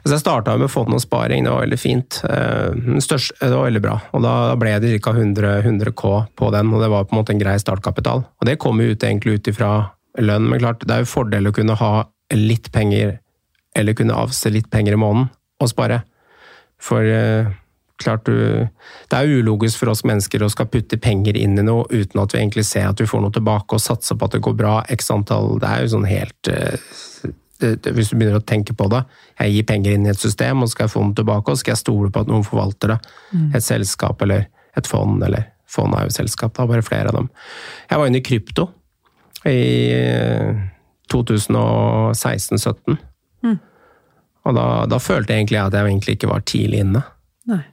Altså 0.02 0.16
jeg 0.16 0.24
starta 0.24 0.58
med 0.60 0.72
fond 0.72 0.94
og 0.96 1.02
sparing, 1.04 1.46
det 1.46 1.54
var 1.54 1.66
veldig 1.66 1.80
fint. 1.80 2.22
Eh, 2.28 3.00
største, 3.04 3.38
det 3.42 3.54
var 3.54 3.68
veldig 3.70 3.84
bra. 3.84 3.96
Og 4.18 4.26
da 4.26 4.36
ble 4.60 4.76
det 4.84 4.94
ca. 5.04 5.14
100, 5.16 5.58
100, 5.62 5.96
K 5.98 6.14
på 6.40 6.52
den, 6.56 6.74
og 6.74 6.84
det 6.84 6.92
var 6.94 7.08
på 7.08 7.16
en 7.16 7.22
måte 7.22 7.36
en 7.36 7.42
grei 7.42 7.58
startkapital. 7.62 8.26
Og 8.26 8.50
det 8.50 8.60
kom 8.62 8.82
jo 8.82 8.94
ut 8.94 9.04
egentlig 9.04 9.40
ut 9.40 9.52
ifra 9.52 9.72
lønn, 10.20 10.50
men 10.50 10.62
klart, 10.64 10.86
det 10.88 10.96
er 10.96 11.06
jo 11.06 11.14
fordel 11.14 11.50
å 11.50 11.56
kunne 11.56 11.78
ha 11.80 11.94
litt 12.36 12.72
penger, 12.74 13.18
eller 13.78 13.96
kunne 13.96 14.18
avse 14.18 14.52
litt 14.52 14.70
penger 14.72 14.98
i 14.98 15.02
måneden 15.02 15.30
og 15.62 15.72
spare. 15.72 16.02
For 16.82 17.06
eh, 17.06 17.52
klart 18.02 18.26
du 18.26 18.68
Det 19.10 19.18
er 19.18 19.30
ulogisk 19.30 19.82
for 19.82 19.92
oss 19.92 20.04
mennesker 20.08 20.44
å 20.44 20.50
skal 20.52 20.70
putte 20.72 20.98
penger 21.02 21.38
inn 21.38 21.60
i 21.60 21.66
noe 21.66 21.86
uten 21.92 22.22
at 22.24 22.34
vi 22.34 22.42
egentlig 22.42 22.66
ser 22.66 22.90
at 22.90 23.02
vi 23.02 23.10
får 23.10 23.22
noe 23.24 23.36
tilbake, 23.36 23.76
og 23.76 23.84
satse 23.84 24.16
på 24.16 24.28
at 24.28 24.38
det 24.38 24.44
går 24.46 24.58
bra. 24.58 24.76
X 24.90 25.12
antall 25.14 25.60
Det 25.62 25.70
er 25.70 25.84
jo 25.84 25.94
sånn 25.96 26.10
helt 26.10 26.52
eh, 26.52 26.92
hvis 27.62 28.12
du 28.12 28.18
begynner 28.18 28.40
å 28.40 28.44
tenke 28.44 28.74
på 28.78 28.88
det 28.92 29.02
Jeg 29.40 29.54
gir 29.54 29.66
penger 29.70 29.96
inn 29.96 30.06
i 30.08 30.12
et 30.12 30.20
system, 30.20 30.64
og 30.64 30.72
skal 30.72 30.88
jeg 30.88 30.94
få 30.96 31.06
dem 31.06 31.16
tilbake, 31.18 31.52
og 31.52 31.62
skal 31.62 31.76
jeg 31.76 31.84
stole 31.84 32.12
på 32.12 32.24
at 32.24 32.30
noen 32.32 32.46
forvalter 32.48 32.96
det. 32.96 33.00
Mm. 33.32 33.48
Et 33.58 33.66
selskap 33.66 34.22
eller 34.26 34.48
et 34.78 34.88
fond, 34.88 35.18
eller 35.24 35.50
fond 35.72 35.96
er 35.96 36.08
jo 36.08 36.16
selskap, 36.16 36.54
da, 36.58 36.68
bare 36.70 36.86
flere 36.86 37.12
av 37.12 37.18
dem. 37.20 37.30
Jeg 37.90 38.02
var 38.02 38.12
inne 38.12 38.22
i 38.22 38.26
krypto 38.26 38.68
i 39.50 39.60
2016-17. 41.12 42.98
Mm. 43.44 43.58
Og 44.46 44.58
da, 44.58 44.66
da, 44.90 45.00
følte 45.02 45.34
jeg 45.34 45.44
egentlig 45.44 45.62
at 45.62 45.76
jeg 45.76 45.90
egentlig 45.90 46.18
ikke 46.18 46.32
var 46.32 46.46
tidlig 46.48 46.84
inne. 46.86 47.04
Nei. 47.52 47.64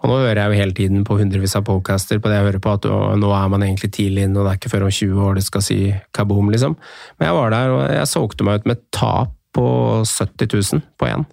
Og 0.00 0.08
nå 0.08 0.20
hører 0.22 0.38
jeg 0.38 0.48
jo 0.48 0.60
hele 0.62 0.76
tiden 0.76 1.02
på 1.04 1.18
hundrevis 1.18 1.56
av 1.58 1.66
podcaster 1.68 2.20
på 2.22 2.30
det 2.30 2.38
jeg 2.38 2.46
hører 2.46 2.62
på, 2.64 2.72
at 2.78 2.86
nå 3.20 3.32
er 3.36 3.50
man 3.52 3.64
egentlig 3.66 3.90
tidlig 3.92 4.24
inne, 4.24 4.38
og 4.40 4.46
det 4.46 4.54
er 4.54 4.60
ikke 4.60 4.72
før 4.72 4.86
om 4.86 4.94
20 4.96 5.26
år 5.26 5.36
det 5.36 5.44
skal 5.44 5.64
si 5.64 5.76
kaboom, 6.16 6.48
liksom. 6.54 6.76
Men 7.18 7.28
jeg 7.28 7.36
var 7.36 7.52
der, 7.52 7.74
og 7.74 7.82
jeg 7.98 8.08
solgte 8.08 8.46
meg 8.48 8.62
ut 8.62 8.70
med 8.70 8.80
tap 8.96 9.34
på 9.52 9.66
70 10.06 10.48
000 10.72 10.86
på 10.96 11.10
én. 11.10 11.26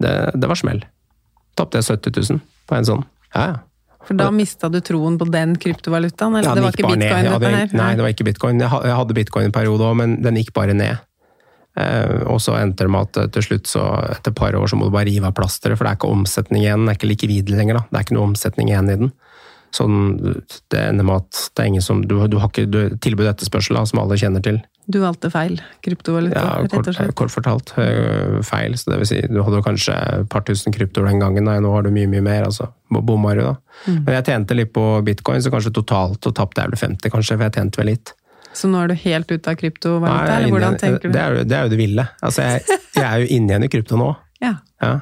Det, 0.00 0.14
det, 0.36 0.46
var 0.48 0.60
smell. 0.60 0.84
Tapte 1.58 1.80
jeg 1.80 1.90
70 1.90 2.30
000 2.38 2.40
på 2.70 2.78
en 2.78 2.88
sånn. 2.88 3.04
Ja, 3.34 3.48
ja. 3.50 3.58
For 4.06 4.16
da 4.16 4.30
mista 4.32 4.70
du 4.72 4.78
troen 4.80 5.18
på 5.20 5.26
den 5.28 5.58
kryptovalutaen? 5.60 6.38
Eller 6.38 6.48
ja, 6.48 6.54
det 6.56 6.62
var 6.64 6.76
ikke 6.76 6.88
bitcoin? 6.88 7.02
Ned. 7.20 7.32
Hadde, 7.34 7.50
nei, 7.76 7.90
det 7.98 8.04
var 8.06 8.14
ikke 8.14 8.26
bitcoin. 8.30 8.62
Jeg 8.62 8.96
hadde 8.96 9.16
bitcoin 9.18 9.50
en 9.50 9.54
periode 9.54 9.84
òg, 9.84 9.98
men 10.00 10.14
den 10.24 10.38
gikk 10.40 10.54
bare 10.56 10.76
ned. 10.76 11.02
Eh, 11.78 12.22
og 12.26 12.40
så 12.42 12.56
endte 12.58 12.86
det 12.86 12.92
med 12.92 13.08
at 13.08 13.20
eh, 13.22 13.30
til 13.36 13.46
slutt, 13.46 13.70
så 13.70 13.84
etter 14.10 14.32
et 14.32 14.38
par 14.38 14.56
år, 14.58 14.66
så 14.70 14.78
må 14.78 14.88
du 14.88 14.94
bare 14.94 15.08
rive 15.08 15.30
av 15.30 15.36
plasteret, 15.36 15.78
for 15.78 15.86
det 15.86 15.92
er 15.92 16.00
ikke 16.00 16.14
omsetning 16.16 16.64
igjen. 16.64 16.86
Det 16.86 16.94
er 16.94 17.00
ikke 17.00 17.12
likvid 17.12 17.52
lenger, 17.54 17.78
da. 17.78 17.86
Det 17.88 18.00
er 18.00 18.08
ikke 18.08 18.18
noe 18.18 18.30
omsetning 18.32 18.72
igjen 18.72 18.90
i 18.90 18.98
den. 19.04 19.12
Sånn, 19.70 19.98
det 20.74 20.80
ender 20.82 21.06
med 21.06 21.22
at 21.22 21.44
det 21.54 21.62
er 21.62 21.68
ingen 21.70 21.84
som 21.84 22.00
Du, 22.02 22.16
du 22.26 22.40
har 22.42 22.48
ikke 22.50 22.64
du, 22.66 22.80
tilbud 22.98 23.28
og 23.28 23.36
etterspørsel, 23.36 23.78
som 23.86 24.00
alle 24.02 24.18
kjenner 24.18 24.42
til. 24.42 24.58
Du 24.90 24.98
valgte 24.98 25.28
feil 25.30 25.60
kryptovaluta, 25.84 26.40
ja, 26.40 26.54
kort, 26.64 26.72
rett 26.72 26.88
og 26.90 26.96
slett? 26.96 27.14
Kort 27.20 27.30
fortalt 27.30 27.72
eh, 27.78 28.40
feil. 28.46 28.74
Så 28.74 28.90
det 28.90 28.98
vil 29.02 29.10
si, 29.12 29.20
du 29.30 29.38
hadde 29.46 29.62
kanskje 29.62 29.94
et 29.94 30.30
par 30.32 30.42
tusen 30.48 30.74
kryptoer 30.74 31.06
den 31.12 31.22
gangen, 31.22 31.46
da. 31.46 31.60
nå 31.62 31.70
har 31.76 31.86
du 31.86 31.92
mye, 31.94 32.10
mye 32.10 32.24
mer. 32.26 32.48
altså. 32.48 32.72
Bomma 32.90 33.36
du, 33.38 33.44
da. 33.46 33.54
Mm. 33.86 34.00
Men 34.08 34.16
jeg 34.18 34.26
tjente 34.32 34.56
litt 34.58 34.72
på 34.74 34.86
bitcoin, 35.06 35.44
så 35.44 35.54
kanskje 35.54 35.76
totalt 35.78 36.26
og 36.26 36.34
tapte 36.34 36.64
jeg 36.64 36.72
vel 36.72 36.82
50, 36.82 37.14
kanskje, 37.14 37.36
for 37.36 37.46
jeg 37.46 37.56
tjente 37.60 37.82
vel 37.82 37.92
litt. 37.92 38.14
Så 38.56 38.70
nå 38.70 38.80
er 38.82 38.90
du 38.90 38.96
helt 39.04 39.30
ute 39.30 39.52
av 39.52 39.58
kryptovaluta, 39.60 40.38
eller 40.38 40.50
hvordan 40.54 40.80
tenker 40.80 41.06
du? 41.06 41.14
Det 41.14 41.20
er, 41.22 41.36
jo, 41.36 41.44
det 41.46 41.56
er 41.56 41.68
jo 41.68 41.72
det 41.72 41.78
ville. 41.78 42.06
Altså, 42.18 42.48
jeg, 42.48 42.80
jeg, 42.96 43.04
er 43.04 43.22
jo 43.22 43.30
inne 43.36 43.54
igjen 43.54 43.68
i 43.68 43.72
krypto 43.72 44.00
nå. 44.00 44.10
Ja. 44.40 44.54
ja. 44.80 44.94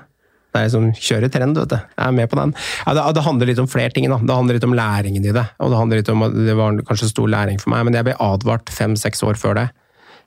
Det 0.50 0.58
er 0.58 0.64
liksom 0.66 0.86
kjører 0.98 1.30
trend, 1.30 1.58
vet 1.60 1.70
du. 1.70 1.76
Jeg 1.78 2.02
er 2.02 2.14
med 2.16 2.26
på 2.32 2.38
den. 2.40 2.52
Ja, 2.82 2.94
det, 2.96 3.02
det, 3.14 3.22
handler 3.22 3.50
litt 3.52 3.60
om 3.62 3.68
flere 3.70 3.92
ting. 3.94 4.08
da. 4.10 4.16
Det 4.18 4.34
handler 4.34 4.56
litt 4.56 4.66
om 4.66 4.74
læringen 4.74 5.28
i 5.28 5.34
det. 5.36 5.44
Og 5.62 5.70
det 5.70 5.78
handler 5.78 6.00
litt 6.00 6.10
om 6.10 6.24
at 6.26 6.34
det 6.34 6.56
var 6.58 6.80
kanskje 6.88 7.10
stor 7.12 7.30
læring 7.30 7.60
for 7.62 7.70
meg, 7.70 7.84
men 7.86 7.94
jeg 7.94 8.08
ble 8.08 8.16
advart 8.24 8.72
fem-seks 8.74 9.22
år 9.28 9.38
før 9.38 9.60
det. 9.60 9.66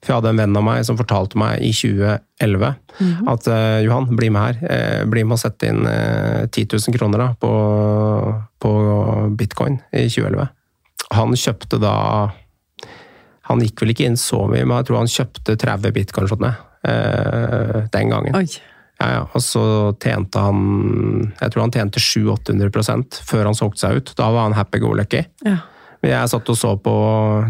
For 0.02 0.14
jeg 0.14 0.18
hadde 0.22 0.32
en 0.34 0.40
venn 0.42 0.58
av 0.58 0.64
meg 0.66 0.86
som 0.88 0.98
fortalte 0.98 1.38
meg 1.38 1.60
i 1.62 1.70
2011 1.78 2.72
mm. 2.72 3.28
at 3.30 3.50
uh, 3.52 3.82
Johan, 3.86 4.08
bli 4.18 4.32
med 4.34 4.48
her. 4.48 4.62
Uh, 4.64 5.04
bli 5.12 5.26
med 5.26 5.38
og 5.38 5.44
sette 5.44 5.70
inn 5.70 5.84
uh, 5.86 6.48
10 6.48 6.72
000 6.72 6.96
kroner 6.98 7.22
da, 7.22 7.28
på, 7.38 7.52
på 8.64 8.72
bitcoin 9.38 9.78
i 9.92 10.08
2011. 10.08 10.48
Han 11.20 11.38
kjøpte 11.38 11.82
da 11.84 11.96
Han 13.52 13.64
gikk 13.64 13.84
vel 13.84 13.94
ikke 13.94 14.10
inn 14.10 14.20
så 14.20 14.46
mye, 14.48 14.66
men 14.66 14.80
jeg 14.80 14.90
tror 14.90 15.02
han 15.02 15.12
kjøpte 15.12 15.58
30 15.60 15.96
bitcoin 15.96 16.30
sånn, 16.32 16.52
den 17.94 18.14
gangen. 18.14 18.38
Ja, 19.02 19.08
ja. 19.10 19.22
Og 19.34 19.42
så 19.44 19.64
tjente 20.02 20.42
han 20.42 21.32
Jeg 21.40 21.54
tror 21.54 21.64
han 21.66 21.74
tjente 21.74 22.02
700-800 22.02 23.22
før 23.28 23.50
han 23.50 23.58
solgte 23.58 23.84
seg 23.84 24.00
ut. 24.00 24.14
Da 24.18 24.30
var 24.34 24.48
han 24.48 24.58
happy 24.58 24.82
go 24.84 24.94
lucky. 24.98 25.24
Ja. 25.46 25.60
Jeg 26.02 26.32
satt 26.32 26.50
og 26.50 26.58
så 26.58 26.74
på, 26.82 26.94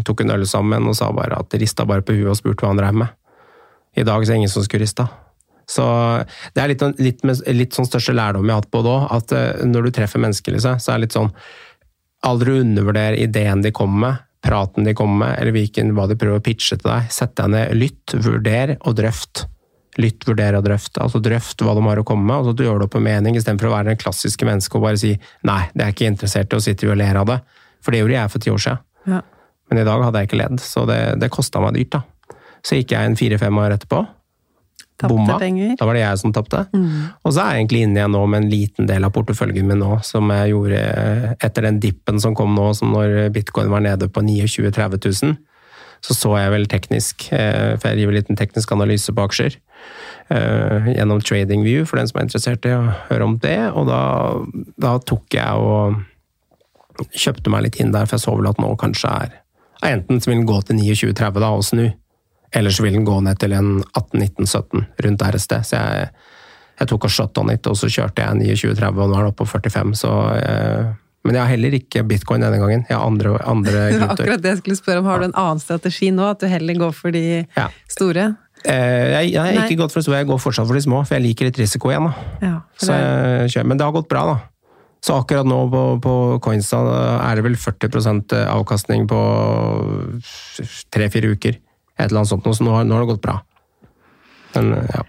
tok 0.04 0.22
en 0.24 0.34
øl 0.34 0.44
sammen 0.48 0.88
og 0.88 0.96
sa 0.96 1.08
bare 1.16 1.38
at 1.40 1.54
rista 1.60 1.86
bare 1.88 2.04
på 2.04 2.16
huet 2.18 2.34
og 2.34 2.38
spurte 2.40 2.64
hva 2.64 2.72
han 2.74 2.80
drev 2.80 2.98
med. 3.04 3.12
I 3.96 4.04
dag 4.04 4.24
så 4.24 4.32
er 4.32 4.34
det 4.34 4.40
ingen 4.42 4.52
som 4.52 4.64
skulle 4.64 4.84
rista. 4.84 5.06
Så 5.68 5.84
det 6.52 6.60
er 6.60 6.72
litt, 6.72 6.82
litt, 7.00 7.22
litt 7.48 7.76
sånn 7.76 7.88
største 7.88 8.12
lærdom 8.16 8.44
jeg 8.44 8.52
har 8.52 8.60
hatt 8.60 8.72
på 8.72 8.82
det 8.84 8.92
òg, 8.92 9.06
at 9.16 9.34
eh, 9.36 9.62
når 9.68 9.86
du 9.86 9.94
treffer 9.96 10.20
mennesker, 10.20 10.56
liksom, 10.56 10.80
så 10.82 10.92
er 10.92 11.00
det 11.00 11.08
litt 11.08 11.20
sånn 11.20 11.32
Aldri 12.22 12.60
undervurder 12.60 13.16
ideen 13.18 13.64
de 13.64 13.72
kommer 13.74 13.98
med, 14.04 14.26
praten 14.42 14.84
de 14.84 14.94
kommer 14.98 15.26
med, 15.26 15.38
eller 15.40 15.54
hvilken, 15.54 15.94
hva 15.96 16.08
de 16.10 16.18
prøver 16.18 16.40
å 16.40 16.44
pitche 16.44 16.76
til 16.76 16.88
deg. 16.90 17.10
Sett 17.14 17.34
deg 17.38 17.52
ned, 17.54 17.74
lytt, 17.78 18.14
vurder 18.24 18.76
og 18.80 18.96
drøft. 18.98 19.46
Lytt, 20.00 20.24
vurder 20.26 20.56
og 20.58 20.64
drøft. 20.66 20.98
Altså 21.02 21.20
drøft 21.22 21.62
hva 21.62 21.76
de 21.76 21.84
har 21.86 22.00
å 22.00 22.06
komme 22.08 22.26
med, 22.26 22.40
og 22.40 22.50
så 22.50 22.56
du 22.56 22.64
gjør 22.64 22.82
det 22.82 22.88
opp 22.88 22.96
en 22.98 23.06
mening, 23.06 23.36
istedenfor 23.38 23.70
å 23.70 23.74
være 23.76 23.92
den 23.92 24.00
klassiske 24.00 24.48
mennesket 24.48 24.78
og 24.78 24.86
bare 24.86 25.00
si 25.00 25.12
'nei, 25.46 25.62
det 25.74 25.84
er 25.84 25.94
ikke 25.94 26.10
interessert 26.10 26.52
i 26.52 26.58
å 26.58 26.64
sitte 26.64 26.90
og 26.90 26.98
ler 26.98 27.20
av 27.20 27.28
det'. 27.28 27.40
For 27.82 27.92
det 27.92 28.02
gjorde 28.02 28.18
jeg 28.18 28.32
for 28.32 28.38
ti 28.38 28.50
år 28.50 28.62
siden. 28.64 28.82
Ja. 29.06 29.20
Men 29.70 29.78
i 29.78 29.84
dag 29.84 30.02
hadde 30.04 30.18
jeg 30.18 30.28
ikke 30.28 30.42
ledd, 30.42 30.60
så 30.60 30.86
det, 30.86 31.00
det 31.20 31.30
kosta 31.30 31.60
meg 31.60 31.74
dyrt. 31.74 31.90
da. 31.90 32.02
Så 32.62 32.78
gikk 32.78 32.92
jeg 32.94 33.04
en 33.04 33.16
fire-fem 33.16 33.58
år 33.58 33.76
etterpå. 33.76 34.06
Bomma. 35.10 35.38
Penger. 35.40 35.74
Da 35.78 35.88
var 35.88 35.98
det 35.98 36.04
jeg 36.04 36.20
som 36.22 36.34
tapte. 36.34 36.64
Mm. 36.72 36.90
Og 37.22 37.32
så 37.34 37.42
er 37.42 37.54
jeg 37.54 37.62
egentlig 37.62 37.84
inne 37.86 38.00
igjen 38.00 38.14
nå 38.14 38.22
med 38.26 38.42
en 38.42 38.50
liten 38.52 38.90
del 38.90 39.06
av 39.06 39.14
porteføljen 39.14 39.68
min 39.68 39.82
nå, 39.82 39.96
som 40.06 40.30
jeg 40.34 40.52
gjorde 40.52 40.82
etter 41.42 41.68
den 41.68 41.80
dippen 41.82 42.20
som 42.22 42.36
kom 42.38 42.54
nå, 42.58 42.68
som 42.78 42.92
når 42.94 43.32
bitcoin 43.34 43.72
var 43.72 43.84
nede 43.84 44.10
på 44.12 44.24
29 44.24 44.68
000-30 44.70 45.24
000. 45.24 45.40
Så 46.02 46.16
så 46.18 46.32
jeg 46.34 46.50
vel 46.50 46.64
teknisk, 46.66 47.28
eh, 47.30 47.76
for 47.78 47.88
jeg 47.90 48.00
driver 48.00 48.16
litt 48.16 48.30
en 48.30 48.38
teknisk 48.38 48.72
analyse 48.74 49.12
på 49.14 49.22
aksjer. 49.22 49.58
Eh, 50.34 50.88
gjennom 50.96 51.20
TradingView, 51.22 51.84
for 51.86 51.98
den 51.98 52.08
som 52.10 52.18
er 52.18 52.26
interessert 52.26 52.66
i 52.66 52.74
å 52.74 52.94
høre 53.10 53.28
om 53.28 53.36
det. 53.42 53.58
Og 53.78 53.86
da, 53.86 54.02
da 54.82 54.96
tok 54.98 55.36
jeg 55.36 55.62
og 55.62 56.02
kjøpte 57.14 57.52
meg 57.52 57.66
litt 57.66 57.78
inn 57.82 57.94
der, 57.94 58.08
for 58.08 58.18
jeg 58.18 58.26
så 58.26 58.34
vel 58.38 58.50
at 58.50 58.60
nå 58.62 58.74
kanskje 58.80 59.14
er 59.26 59.38
Enten 59.82 60.20
så 60.22 60.30
vil 60.30 60.36
den 60.38 60.46
gå 60.46 60.60
til 60.62 60.78
29,30 60.78 61.42
da 61.42 61.48
og 61.50 61.64
snu, 61.66 61.88
eller 62.52 62.74
så 62.74 62.84
vil 62.84 62.98
den 62.98 63.06
gå 63.08 63.18
ned 63.24 63.38
til 63.40 63.54
en 63.56 63.74
18-19-17 63.96 64.84
rundt 65.06 65.22
der 65.22 65.38
et 65.38 65.44
sted. 65.44 65.64
Så 65.68 65.78
jeg, 65.78 66.10
jeg 66.80 66.90
tok 66.90 67.06
og 67.08 67.14
shot 67.14 67.38
on 67.40 67.52
it, 67.54 67.66
og 67.70 67.78
så 67.78 67.90
kjørte 67.92 68.24
jeg 68.24 68.58
29,30, 68.58 68.90
og 68.90 69.08
nå 69.12 69.16
er 69.16 69.24
den 69.24 69.32
oppe 69.32 69.44
på 69.44 69.52
45, 69.54 69.94
så 70.02 70.12
eh, 70.36 70.90
men 71.22 71.36
jeg 71.38 71.44
har 71.44 71.52
heller 71.52 71.74
ikke 71.76 72.02
bitcoin 72.02 72.42
denne 72.42 72.58
gangen. 72.58 72.80
Jeg 72.88 72.98
har 72.98 73.06
andre, 73.06 73.36
andre 73.46 73.82
Det 73.94 74.00
var 74.00 74.14
akkurat 74.16 74.42
det 74.42 74.56
jeg 74.56 74.62
skulle 74.64 74.78
spørre 74.80 75.02
om. 75.04 75.10
Har 75.10 75.22
du 75.22 75.28
en 75.28 75.36
annen 75.38 75.60
strategi 75.62 76.10
nå? 76.10 76.24
At 76.34 76.42
du 76.42 76.48
heller 76.50 76.80
går 76.80 76.96
for 76.98 77.14
de 77.14 77.22
ja. 77.44 77.68
store? 77.90 78.32
Eh, 78.66 79.06
jeg, 79.14 79.32
jeg 79.36 79.42
har 79.42 79.66
ikke 79.68 79.84
gått 79.84 79.94
for 79.94 80.02
store, 80.02 80.22
jeg 80.22 80.30
går 80.32 80.40
fortsatt 80.42 80.66
for 80.66 80.78
de 80.78 80.82
små, 80.82 81.02
for 81.06 81.18
jeg 81.18 81.26
liker 81.28 81.48
litt 81.48 81.60
risiko 81.62 81.92
igjen. 81.92 82.10
Ja, 82.42 82.56
så 82.78 82.98
jeg, 83.46 83.66
men 83.66 83.78
det 83.78 83.86
har 83.86 83.94
gått 83.94 84.10
bra, 84.10 84.24
da. 84.32 84.36
Så 85.02 85.16
akkurat 85.18 85.46
nå 85.46 85.64
på, 85.70 85.82
på 86.02 86.12
Coinstad 86.44 86.86
er 86.94 87.38
det 87.38 87.42
vel 87.46 87.56
40% 87.58 88.34
avkastning 88.38 89.08
på 89.10 89.22
tre-fire 90.94 91.32
uker. 91.34 91.58
Et 91.98 92.06
eller 92.06 92.22
annet 92.22 92.32
sånt, 92.32 92.46
så 92.46 92.64
nå, 92.64 92.76
nå 92.86 92.96
har 92.96 93.04
det 93.04 93.12
gått 93.14 93.24
bra. 93.24 93.38
Men, 94.54 94.72
ja. 94.92 95.02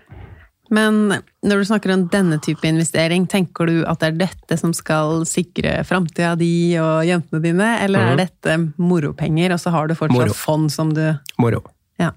Men 0.73 0.99
når 1.45 1.61
du 1.61 1.65
snakker 1.67 1.93
om 1.93 2.05
denne 2.11 2.39
type 2.41 2.65
investering, 2.67 3.27
tenker 3.29 3.69
du 3.69 3.75
at 3.89 4.01
det 4.01 4.09
er 4.11 4.19
dette 4.23 4.57
som 4.57 4.73
skal 4.75 5.25
sikre 5.29 5.75
framtida 5.87 6.33
di 6.39 6.73
og 6.81 7.03
jentene 7.07 7.43
dine, 7.43 7.69
eller 7.83 8.01
mm. 8.01 8.07
er 8.07 8.15
mhm. 8.15 8.23
dette 8.23 8.57
moropenger, 8.81 9.53
og 9.53 9.61
så 9.61 9.73
har 9.75 9.89
du 9.89 9.97
fortsatt 9.99 10.31
Moro. 10.31 10.37
fond 10.37 10.71
som 10.73 10.93
du 10.95 11.03
Moro. 11.41 11.61
Ja. 12.01 12.13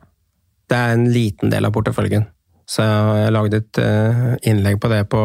Det 0.66 0.78
er 0.78 0.96
en 0.96 1.06
liten 1.12 1.52
del 1.52 1.68
av 1.68 1.74
porteføljen. 1.76 2.26
Så 2.66 2.82
jeg 2.82 3.30
lagde 3.30 3.60
et 3.62 3.78
eh, 3.78 4.24
innlegg 4.50 4.80
på 4.82 4.88
det 4.90 5.04
på 5.12 5.20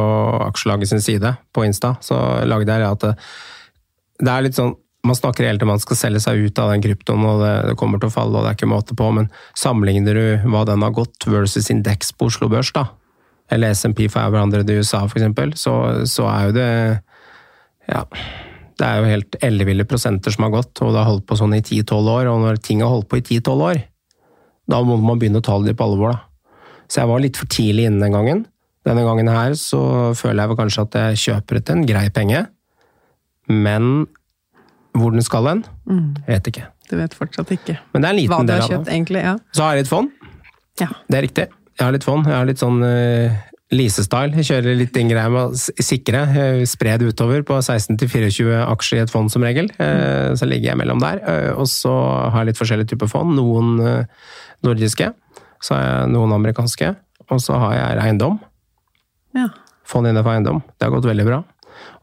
Aksjelaget 0.45 0.91
sin 0.91 1.01
side 1.01 1.31
på 1.55 1.63
Insta. 1.65 1.95
Så 2.05 2.17
lagde 2.45 2.69
jeg 2.69 2.85
at 2.85 3.05
det, 3.07 3.15
det 4.21 4.29
er 4.29 4.45
litt 4.45 4.59
sånn 4.59 4.75
man 5.07 5.17
snakker 5.17 5.47
hele 5.47 5.57
tiden 5.57 5.71
man 5.71 5.81
skal 5.81 5.97
selge 5.97 6.21
seg 6.23 6.43
ut 6.45 6.59
av 6.61 6.71
den 6.73 6.83
kryptoen, 6.83 7.25
og 7.25 7.41
det, 7.41 7.53
det, 7.71 7.77
kommer 7.79 8.01
til 8.01 8.11
å 8.11 8.13
falle, 8.13 8.37
og 8.37 8.45
det 8.45 8.51
er 8.51 8.59
ikke 8.59 8.69
måte 8.69 8.97
på, 8.97 9.07
men 9.17 9.31
sammenligner 9.57 10.17
du 10.17 10.49
hva 10.51 10.63
den 10.69 10.85
har 10.85 10.93
gått 10.95 11.25
versus 11.29 11.71
indeks 11.73 12.13
på 12.13 12.29
Oslo 12.29 12.49
Børs, 12.51 12.69
da, 12.75 12.85
eller 13.51 13.73
SMP 13.75 14.05
500 14.11 14.63
i 14.69 14.77
USA 14.79 15.03
f.eks., 15.07 15.59
så, 15.59 15.75
så 16.07 16.29
er 16.31 16.47
jo 16.49 16.57
det 16.59 16.71
Ja. 17.91 18.05
Det 18.81 18.87
er 18.87 18.97
jo 18.97 19.09
helt 19.11 19.35
elleville 19.45 19.83
prosenter 19.85 20.33
som 20.33 20.47
har 20.47 20.53
gått, 20.55 20.79
og 20.81 20.93
det 20.93 21.01
har 21.03 21.09
holdt 21.11 21.25
på 21.29 21.35
sånn 21.37 21.51
i 21.53 21.59
10-12 21.61 22.07
år. 22.09 22.29
Og 22.31 22.39
når 22.41 22.61
ting 22.65 22.79
har 22.81 22.89
holdt 22.89 23.11
på 23.11 23.19
i 23.19 23.21
10-12 23.21 23.61
år, 23.67 23.81
da 24.71 24.79
må 24.87 24.95
man 24.97 25.19
begynne 25.21 25.37
å 25.37 25.45
ta 25.45 25.59
det 25.61 25.75
på 25.77 25.85
alvor, 25.85 26.15
da. 26.15 26.55
Så 26.89 27.03
jeg 27.03 27.11
var 27.11 27.21
litt 27.21 27.37
for 27.37 27.51
tidlig 27.51 27.85
inne 27.85 28.01
den 28.01 28.15
gangen. 28.15 28.41
Denne 28.87 29.03
gangen 29.05 29.29
her 29.29 29.53
så 29.59 29.83
føler 30.17 30.41
jeg 30.41 30.51
vel 30.51 30.59
kanskje 30.63 30.85
at 30.87 30.97
jeg 30.97 31.21
kjøper 31.25 31.61
til 31.61 31.77
en 31.77 31.85
grei 31.91 32.07
penge. 32.15 32.41
Men 33.51 33.85
hvor 34.97 35.13
den 35.13 35.23
skal 35.23 35.47
hen, 35.47 35.63
mm. 35.87 36.07
vet 36.27 36.49
ikke. 36.51 36.65
Du 36.91 36.97
vet 36.99 37.13
fortsatt 37.15 37.51
ikke. 37.55 37.77
Men 37.93 38.03
det 38.03 38.09
er 38.09 38.15
en 38.15 38.19
liten 38.19 38.33
Hva 38.33 38.43
du 38.47 38.53
har 38.53 38.67
kjøpt, 38.67 38.91
egentlig, 38.91 39.23
ja. 39.23 39.37
Så 39.55 39.63
har 39.63 39.77
jeg 39.77 39.85
litt 39.85 39.91
fond. 39.91 40.11
Ja. 40.81 40.89
Det 41.07 41.19
er 41.19 41.25
riktig. 41.27 41.47
Jeg 41.77 41.85
har 41.85 41.95
litt 41.95 42.05
fond. 42.05 42.27
Jeg 42.27 42.35
har 42.35 42.49
litt 42.49 42.61
sånn 42.61 42.83
uh, 42.83 43.39
Lise-style. 43.71 44.35
Jeg 44.41 44.49
kjører 44.49 44.77
litt 44.81 44.91
den 44.97 45.11
greia 45.11 45.31
med 45.31 45.55
å 45.55 45.85
sikre. 45.87 46.25
Spre 46.67 46.97
det 46.99 47.13
utover 47.13 47.45
på 47.47 47.61
16-24 47.63 48.59
aksjer 48.65 48.99
i 48.99 49.03
et 49.05 49.13
fond 49.13 49.31
som 49.31 49.45
regel. 49.47 49.71
Uh, 49.79 50.35
så 50.35 50.49
ligger 50.49 50.73
jeg 50.73 50.81
mellom 50.83 50.99
der. 51.03 51.23
Uh, 51.23 51.63
og 51.63 51.71
så 51.71 51.93
har 51.93 52.41
jeg 52.41 52.51
litt 52.51 52.61
forskjellige 52.61 52.93
typer 52.93 53.11
fond. 53.11 53.31
Noen 53.39 54.05
nordiske. 54.67 55.13
Så 55.61 55.77
har 55.77 55.83
jeg 55.85 56.13
noen 56.15 56.33
amerikanske, 56.35 56.95
og 57.29 57.41
så 57.41 57.57
har 57.61 57.77
jeg 57.77 58.03
eiendom. 58.03 58.39
Ja. 59.37 59.47
Fond 59.87 60.09
innenfor 60.09 60.33
eiendom. 60.35 60.61
Det 60.75 60.87
har 60.87 60.93
gått 60.93 61.07
veldig 61.07 61.27
bra. 61.27 61.41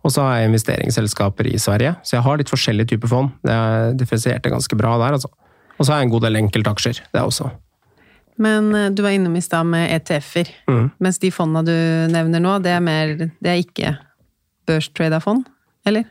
Og 0.07 0.15
så 0.15 0.25
har 0.25 0.39
jeg 0.39 0.51
investeringsselskaper 0.51 1.49
i 1.51 1.59
Sverige, 1.61 1.95
så 2.07 2.19
jeg 2.19 2.27
har 2.27 2.41
litt 2.41 2.53
forskjellige 2.53 2.95
typer 2.95 3.11
fond. 3.11 3.33
Det 3.45 3.55
er 3.55 3.97
differensiert 3.99 4.47
ganske 4.47 4.79
bra 4.79 4.97
der, 5.03 5.19
altså. 5.19 5.31
Og 5.79 5.87
så 5.87 5.93
har 5.93 6.01
jeg 6.01 6.09
en 6.09 6.15
god 6.15 6.27
del 6.27 6.39
enkeltaksjer, 6.41 7.03
det 7.15 7.23
også. 7.23 7.51
Men 8.39 8.71
eh, 8.75 8.91
du 8.95 9.03
var 9.03 9.15
innom 9.15 9.37
i 9.39 9.43
stad 9.43 9.67
med 9.67 9.91
ETF-er, 9.97 10.51
mm. 10.71 10.85
mens 11.03 11.19
de 11.23 11.31
fondene 11.35 11.65
du 11.67 12.13
nevner 12.15 12.43
nå, 12.43 12.59
det 12.63 12.75
er, 12.75 12.85
mer, 12.85 13.17
det 13.19 13.51
er 13.51 13.63
ikke 13.63 13.97
børstrada 14.69 15.21
fond, 15.23 15.45
eller? 15.89 16.07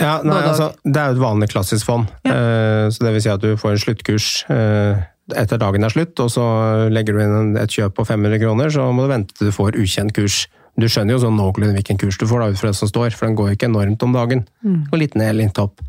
Ja, 0.00 0.18
nei, 0.26 0.40
altså, 0.42 0.72
Det 0.82 0.98
er 0.98 1.12
jo 1.12 1.20
et 1.20 1.22
vanlig 1.22 1.48
klassisk 1.52 1.86
fond. 1.86 2.08
Ja. 2.26 2.34
Uh, 2.34 2.86
så 2.90 3.06
det 3.06 3.12
vil 3.14 3.22
si 3.22 3.30
at 3.30 3.44
du 3.44 3.52
får 3.60 3.76
en 3.76 3.82
sluttkurs 3.84 4.28
uh, 4.50 4.98
etter 5.38 5.60
dagen 5.60 5.86
er 5.86 5.92
slutt, 5.94 6.18
og 6.20 6.32
så 6.34 6.44
legger 6.92 7.16
du 7.16 7.22
inn 7.24 7.54
et 7.60 7.72
kjøp 7.72 7.94
på 7.96 8.06
500 8.08 8.42
kroner, 8.42 8.72
så 8.74 8.90
må 8.92 9.06
du 9.06 9.12
vente 9.14 9.36
til 9.36 9.48
du 9.48 9.54
får 9.54 9.78
ukjent 9.80 10.12
kurs. 10.16 10.44
Du 10.80 10.88
skjønner 10.90 11.14
jo 11.14 11.22
sånn 11.22 11.36
noenlunde 11.38 11.76
hvilken 11.76 12.00
kurs 12.00 12.18
du 12.18 12.26
får 12.26 12.42
da, 12.42 12.48
ut 12.50 12.60
fra 12.60 12.72
det 12.72 12.78
som 12.78 12.90
står, 12.90 13.14
for 13.14 13.28
den 13.28 13.36
går 13.38 13.52
jo 13.52 13.58
ikke 13.58 13.70
enormt 13.70 14.02
om 14.06 14.14
dagen. 14.16 14.42
Mm. 14.66 14.80
Går 14.90 15.02
litt 15.04 15.16
ned, 15.18 15.36
litt 15.38 15.60
opp. 15.62 15.82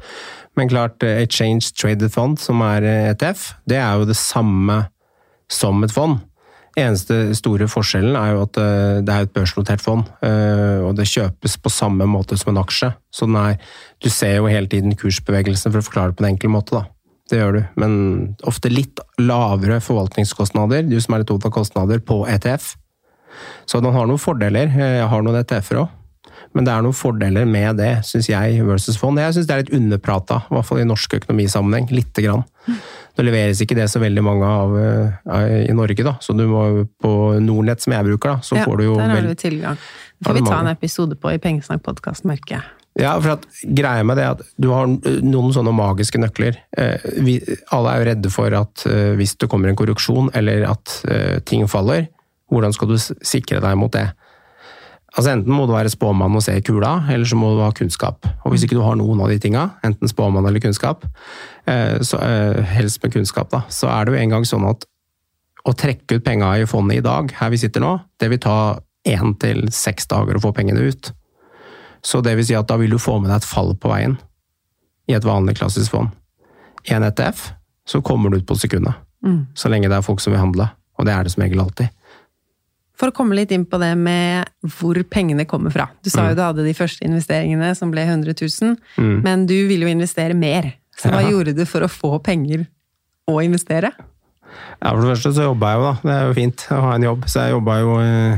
Men 0.55 0.69
klart, 0.71 1.01
et 1.03 1.25
Exchange 1.25 1.73
Traded 1.75 2.13
Fund, 2.13 2.39
som 2.39 2.61
er 2.63 2.85
ETF, 3.11 3.49
det 3.67 3.81
er 3.81 3.99
jo 3.99 4.07
det 4.07 4.17
samme 4.19 4.85
som 5.51 5.83
et 5.85 5.93
fond. 5.93 6.21
Eneste 6.75 7.31
store 7.39 7.69
forskjellen 7.71 8.17
er 8.19 8.33
jo 8.33 8.41
at 8.43 8.57
eh, 8.59 8.97
det 9.05 9.13
er 9.13 9.25
et 9.25 9.35
børsnotert 9.35 9.83
fond, 9.83 10.09
eh, 10.27 10.81
og 10.83 10.97
det 10.97 11.07
kjøpes 11.07 11.55
på 11.63 11.71
samme 11.71 12.07
måte 12.09 12.35
som 12.39 12.51
en 12.51 12.59
aksje. 12.59 12.91
Så 13.15 13.29
er, 13.31 13.55
du 14.03 14.09
ser 14.11 14.41
jo 14.41 14.51
hele 14.51 14.67
tiden 14.71 14.97
kursbevegelsen 14.99 15.71
for 15.71 15.79
å 15.79 15.87
forklare 15.87 16.11
det 16.11 16.19
på 16.19 16.25
en 16.25 16.33
enkel 16.33 16.51
måte, 16.51 16.75
da 16.75 16.89
det 17.31 17.39
gjør 17.39 17.55
du. 17.55 17.61
Men 17.81 17.93
ofte 18.45 18.69
litt 18.69 19.01
lavere 19.21 19.79
forvaltningskostnader, 19.83 20.85
du 20.85 20.97
som 21.01 21.15
er 21.15 21.23
litt 21.23 21.31
opptatt 21.33 21.49
av 21.49 21.55
kostnader, 21.55 22.01
på 22.05 22.21
ETF. 22.29 22.75
Så 23.69 23.81
den 23.83 23.95
har 23.95 24.09
noen 24.09 24.21
fordeler. 24.21 24.71
Jeg 24.71 25.07
har 25.11 25.23
noen 25.25 25.39
ETF-er 25.41 25.83
òg. 25.83 26.01
Men 26.55 26.67
det 26.67 26.71
er 26.71 26.83
noen 26.85 26.95
fordeler 26.95 27.47
med 27.49 27.81
det, 27.81 27.91
syns 28.07 28.29
jeg, 28.31 28.61
versus 28.63 28.95
fond. 28.99 29.19
Jeg 29.19 29.35
syns 29.35 29.47
det 29.49 29.55
er 29.55 29.63
litt 29.65 29.73
underprata, 29.75 30.39
i 30.47 30.55
hvert 30.55 30.67
fall 30.69 30.79
i 30.79 30.87
norsk 30.87 31.17
økonomisammenheng. 31.17 31.89
Lite 31.91 32.23
grann. 32.23 32.45
Det 33.15 33.25
leveres 33.25 33.59
ikke 33.63 33.75
det 33.75 33.89
så 33.91 33.99
veldig 34.03 34.23
mange 34.23 34.47
av 34.47 34.71
uh, 34.75 35.43
i 35.59 35.75
Norge, 35.75 35.99
da. 36.07 36.15
Så 36.23 36.35
du 36.35 36.45
må 36.47 36.63
på 37.03 37.11
Nordnett, 37.43 37.83
som 37.83 37.95
jeg 37.95 38.07
bruker, 38.07 38.37
da, 38.37 38.47
så 38.47 38.59
ja, 38.59 38.63
får 38.67 38.79
du 38.79 38.87
jo 38.87 38.95
der 39.01 39.13
har 39.17 39.27
du 39.27 39.35
tilgang. 39.39 39.83
Det 40.15 40.29
får 40.29 40.39
vi 40.39 40.47
ta 40.47 40.63
en 40.63 40.71
episode 40.71 41.19
på 41.19 41.35
i 41.35 41.43
Pengesnakk-podkast, 41.43 42.27
merker 42.27 42.59
jeg. 42.59 42.65
Ja, 42.95 43.17
for 43.19 43.33
at 43.33 43.43
greia 43.75 44.03
med 44.07 44.15
det 44.15 44.23
er 44.23 44.37
at 44.37 44.43
du 44.55 44.69
har 44.71 44.87
noen 44.87 45.51
sånne 45.51 45.73
magiske 45.75 46.19
nøkler. 46.21 46.55
Eh, 46.79 47.07
vi, 47.25 47.41
alle 47.75 47.91
er 47.91 47.99
jo 47.99 48.07
redde 48.07 48.31
for 48.31 48.55
at 48.55 48.85
eh, 48.87 49.11
hvis 49.19 49.35
det 49.41 49.49
kommer 49.51 49.67
en 49.67 49.75
korruksjon 49.75 50.31
eller 50.39 50.63
at 50.69 50.93
eh, 51.11 51.41
ting 51.43 51.67
faller, 51.67 52.07
hvordan 52.55 52.73
skal 52.75 52.89
du 52.91 52.95
sikre 52.97 53.61
deg 53.63 53.75
mot 53.79 53.91
det? 53.93 54.07
Altså 55.15 55.31
Enten 55.31 55.53
må 55.55 55.63
du 55.63 55.71
være 55.71 55.91
spåmann 55.93 56.35
og 56.35 56.43
se 56.43 56.57
i 56.57 56.63
kula, 56.65 57.05
eller 57.11 57.27
så 57.27 57.37
må 57.39 57.53
du 57.55 57.61
ha 57.63 57.69
kunnskap. 57.75 58.25
Og 58.43 58.51
Hvis 58.51 58.65
ikke 58.65 58.75
du 58.75 58.83
har 58.83 58.97
noen 58.99 59.21
av 59.23 59.29
de 59.31 59.37
tinga, 59.39 59.69
enten 59.87 60.11
spåmann 60.11 60.47
eller 60.47 60.59
kunnskap, 60.59 61.05
eh, 61.67 62.01
så, 62.03 62.19
eh, 62.19 62.59
helst 62.75 63.01
med 63.03 63.13
kunnskap, 63.13 63.49
da, 63.53 63.61
så 63.69 63.87
er 63.87 64.05
det 64.05 64.15
jo 64.15 64.19
en 64.21 64.33
gang 64.35 64.43
sånn 64.43 64.67
at 64.69 64.83
å 65.65 65.73
trekke 65.73 66.17
ut 66.19 66.25
penga 66.25 66.51
i 66.59 66.65
fondet 66.67 66.97
i 66.97 67.05
dag, 67.05 67.31
her 67.31 67.49
vi 67.49 67.57
sitter 67.57 67.81
nå, 67.81 67.93
det 68.19 68.29
vil 68.29 68.39
ta 68.43 68.79
én 69.07 69.39
til 69.39 69.67
seks 69.71 70.05
dager 70.11 70.35
å 70.35 70.41
få 70.43 70.53
pengene 70.53 70.83
ut. 70.83 71.11
Så 72.03 72.21
det 72.21 72.35
vil 72.35 72.45
si 72.45 72.53
at 72.53 72.67
da 72.67 72.77
vil 72.77 72.91
du 72.91 72.97
få 72.97 73.19
med 73.21 73.31
deg 73.31 73.37
et 73.37 73.47
fall 73.49 73.73
på 73.73 73.89
veien 73.89 74.17
i 75.09 75.13
et 75.13 75.23
vanlig 75.23 75.55
klassisk 75.57 75.91
fond. 75.95 76.11
I 76.89 76.93
en 76.93 77.03
ETF 77.07 77.53
så 77.87 78.03
kommer 78.03 78.29
du 78.29 78.37
ut 78.37 78.45
på 78.45 78.57
sekundet, 78.59 78.95
Mm. 79.23 79.47
så 79.55 79.69
lenge 79.69 79.89
det 79.89 79.97
er 79.97 80.01
folk 80.05 80.19
som 80.19 80.33
vil 80.33 80.39
handle. 80.41 80.69
Og 80.99 81.05
det 81.05 81.13
er 81.13 81.23
det 81.23 81.31
som 81.31 81.41
regel 81.41 81.59
alltid. 81.59 81.89
For 82.95 83.11
å 83.11 83.13
komme 83.13 83.35
litt 83.35 83.51
inn 83.51 83.65
på 83.67 83.79
det 83.81 83.93
med 83.99 84.47
hvor 84.77 84.95
pengene 85.11 85.45
kommer 85.45 85.71
fra. 85.73 85.89
Du 86.03 86.09
sa 86.09 86.21
Mm. 86.23 86.29
jo 86.29 86.35
du 86.35 86.41
hadde 86.41 86.63
de 86.65 86.73
første 86.73 87.03
investeringene 87.03 87.75
som 87.75 87.91
ble 87.91 88.05
100 88.05 88.33
000, 88.33 88.77
Mm. 88.97 89.21
men 89.23 89.45
du 89.45 89.67
ville 89.67 89.85
jo 89.85 89.91
investere 89.95 90.33
mer. 90.33 90.73
Så 90.95 91.09
hva 91.11 91.21
Ja. 91.21 91.29
gjorde 91.31 91.55
du 91.55 91.65
for 91.65 91.81
å 91.81 91.89
få 91.91 92.23
penger 92.23 92.67
å 93.27 93.43
investere? 93.43 93.91
Ja, 94.81 94.91
For 94.91 95.01
det 95.01 95.17
første 95.17 95.33
så 95.33 95.43
jobba 95.53 95.71
jeg 95.73 95.77
jo, 95.77 95.83
da. 95.83 95.93
Det 96.03 96.11
er 96.15 96.27
jo 96.27 96.33
fint 96.33 96.67
å 96.71 96.81
ha 96.81 96.93
en 96.95 97.01
jobb. 97.03 97.21
Så 97.27 97.33
jeg 97.43 97.51
jobba 97.51 97.79
jo 97.81 97.97
eh, 97.99 98.37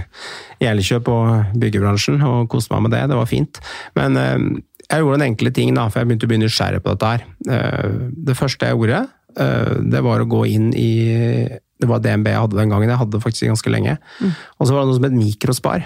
i 0.61 0.65
Elkjøp 0.65 1.07
og 1.07 1.59
byggebransjen 1.59 2.23
og 2.23 2.49
koste 2.49 2.71
meg 2.73 2.81
med 2.83 2.91
det. 2.91 3.09
Det 3.09 3.15
var 3.17 3.25
fint. 3.27 3.59
Men 3.95 4.17
eh, 4.17 4.61
jeg 4.89 5.01
gjorde 5.03 5.21
en 5.21 5.35
enkle 5.35 5.53
ting, 5.53 5.73
da, 5.75 5.87
for 5.89 5.99
jeg 5.99 6.07
begynte 6.07 6.25
å 6.25 6.31
bli 6.33 6.37
nysgjerrig 6.41 6.81
på 6.81 6.95
dette 6.97 7.05
her. 7.05 7.23
Eh, 7.47 7.91
Det 8.25 8.35
første 8.35 8.65
jeg 8.65 8.75
gjorde, 8.75 9.07
det 9.91 10.01
var 10.01 10.19
å 10.19 10.25
gå 10.27 10.47
inn 10.49 10.73
i 10.73 11.47
Det 11.79 11.88
var 11.89 12.00
DNB 12.01 12.27
jeg 12.31 12.39
hadde 12.41 12.57
den 12.57 12.69
gangen. 12.74 12.89
Jeg 12.89 12.98
hadde 12.98 13.12
det 13.17 13.22
faktisk 13.24 13.48
ganske 13.51 13.69
lenge. 13.72 13.98
Og 14.60 14.67
så 14.67 14.74
var 14.74 14.81
det 14.84 14.88
noe 14.89 14.96
som 14.98 15.03
het 15.07 15.13
mikrospar. 15.17 15.84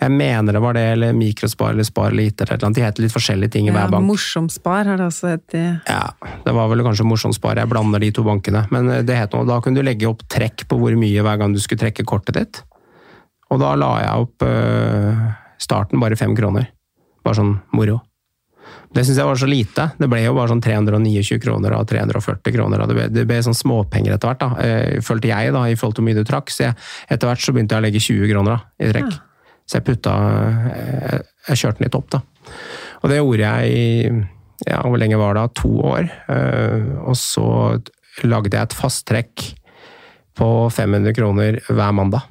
Jeg 0.00 0.10
mener 0.10 0.52
det 0.52 0.60
var 0.60 0.74
det, 0.74 0.82
eller 0.96 1.12
mikrospar 1.16 1.70
eller 1.70 1.86
spar 1.86 2.10
eller 2.10 2.26
IT 2.28 2.40
eller 2.42 2.58
noe. 2.62 2.74
De 2.74 2.82
heter 2.82 3.02
litt 3.04 3.12
forskjellige 3.14 3.50
ting 3.54 3.68
i 3.68 3.70
Ja, 3.70 3.76
hver 3.78 3.90
bank. 3.94 4.06
Morsomspar 4.08 4.84
har 4.90 4.96
det 4.98 5.06
også 5.06 5.28
hett. 5.32 5.54
i- 5.54 5.80
Ja, 5.88 6.10
det 6.44 6.52
var 6.54 6.68
vel 6.68 6.82
kanskje 6.84 7.06
Morsomspar. 7.06 7.56
Jeg 7.56 7.68
blander 7.70 8.00
de 8.00 8.10
to 8.10 8.22
bankene. 8.26 8.66
Men 8.70 8.90
eh, 8.90 9.02
det 9.02 9.16
het 9.16 9.32
noe. 9.32 9.46
Da 9.46 9.60
kunne 9.60 9.76
du 9.76 9.82
legge 9.82 10.06
opp 10.10 10.22
trekk 10.28 10.66
på 10.68 10.78
hvor 10.78 10.94
mye 10.98 11.22
hver 11.22 11.38
gang 11.38 11.52
du 11.54 11.60
skulle 11.60 11.78
trekke 11.80 12.04
kortet 12.04 12.34
ditt. 12.34 12.62
Og 13.50 13.60
da 13.60 13.74
la 13.76 13.92
jeg 14.02 14.26
opp 14.26 14.42
øh, 14.42 15.34
starten 15.58 16.00
bare 16.00 16.16
fem 16.16 16.34
kroner. 16.36 16.66
Bare 17.24 17.34
sånn 17.38 17.60
moro. 17.72 18.00
Det 18.94 19.02
syns 19.02 19.18
jeg 19.18 19.26
var 19.26 19.38
så 19.40 19.48
lite. 19.50 19.88
Det 19.98 20.06
ble 20.10 20.20
jo 20.22 20.34
bare 20.36 20.52
sånn 20.52 20.62
329 20.62 21.40
kroner 21.42 21.74
og 21.74 21.88
340 21.90 22.54
kroner. 22.54 22.82
Og 22.84 22.90
det 22.90 22.96
ble, 22.98 23.06
det 23.10 23.24
ble 23.26 23.40
sånn 23.42 23.56
småpenger 23.58 24.14
etter 24.14 24.30
hvert, 24.30 24.42
da. 24.44 24.50
Eh, 24.62 25.00
følte 25.02 25.32
jeg, 25.32 25.50
da, 25.56 25.64
i 25.66 25.74
forhold 25.78 25.96
til 25.96 26.04
hvor 26.04 26.08
mye 26.12 26.20
du 26.20 26.28
trakk. 26.28 26.52
Så 26.54 26.68
jeg, 26.68 26.76
etter 27.10 27.30
hvert 27.30 27.42
så 27.42 27.54
begynte 27.56 27.74
jeg 27.74 27.82
å 27.82 27.86
legge 27.88 28.04
20 28.04 28.30
kroner 28.30 28.54
da, 28.54 28.60
i 28.78 28.92
trekk. 28.92 29.10
Ja. 29.16 29.50
Så 29.64 29.78
jeg 29.80 29.86
putta 29.86 30.14
jeg, 30.20 31.24
jeg 31.48 31.60
kjørte 31.62 31.80
den 31.80 31.86
litt 31.88 31.98
opp, 31.98 32.08
da. 32.12 32.22
Og 33.02 33.10
det 33.10 33.18
gjorde 33.18 33.50
jeg 33.50 33.74
i 33.74 34.68
ja, 34.68 34.78
hvor 34.86 35.00
lenge 35.00 35.18
var 35.18 35.34
det? 35.36 35.48
To 35.60 35.72
år. 35.90 36.08
Eh, 36.30 36.86
Og 37.04 37.16
så 37.18 37.46
lagde 38.22 38.54
jeg 38.54 38.62
et 38.68 38.76
fast 38.78 39.02
trekk 39.10 39.48
på 40.38 40.48
500 40.70 41.14
kroner 41.16 41.58
hver 41.66 41.94
mandag. 41.96 42.30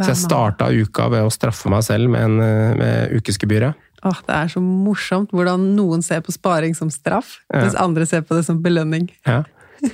Så 0.00 0.12
jeg 0.12 0.20
starta 0.22 0.70
uka 0.72 1.08
ved 1.12 1.26
å 1.26 1.32
straffe 1.32 1.70
meg 1.72 1.82
selv 1.84 2.12
med, 2.12 2.22
en, 2.24 2.40
eh, 2.40 2.74
med 2.78 3.16
ukesgebyret. 3.18 3.88
Åh, 4.02 4.20
det 4.26 4.34
er 4.34 4.48
så 4.50 4.60
morsomt 4.62 5.30
hvordan 5.30 5.72
noen 5.76 6.02
ser 6.02 6.22
på 6.24 6.32
sparing 6.34 6.74
som 6.74 6.90
straff, 6.90 7.36
Ja. 7.52 7.60
mens 7.60 7.76
andre 7.78 8.06
ser 8.06 8.22
på 8.26 8.34
det 8.34 8.44
som 8.48 8.62
belønning. 8.62 9.10
Ja. 9.26 9.42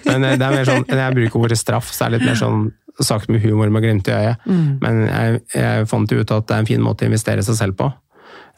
Men 0.06 0.24
eh, 0.24 0.36
det 0.36 0.46
er 0.46 0.54
mer 0.54 0.68
sånn, 0.68 0.86
jeg 0.88 1.16
bruker 1.18 1.40
ordet 1.40 1.58
straff, 1.58 1.90
så 1.92 2.06
er 2.06 2.10
det 2.10 2.20
litt 2.20 2.30
mer 2.30 2.40
sånn 2.40 2.68
sagt 3.04 3.28
med 3.28 3.42
humor 3.42 3.70
med 3.70 3.82
glimt 3.82 4.08
i 4.08 4.14
øyet. 4.14 4.46
Mm. 4.46 4.78
Men 4.82 5.02
jeg, 5.06 5.42
jeg 5.54 5.88
fant 5.90 6.12
ut 6.12 6.30
at 6.34 6.46
det 6.48 6.54
er 6.56 6.62
en 6.64 6.70
fin 6.70 6.82
måte 6.82 7.04
å 7.06 7.10
investere 7.10 7.44
seg 7.46 7.58
selv 7.58 7.76
på. 7.78 7.90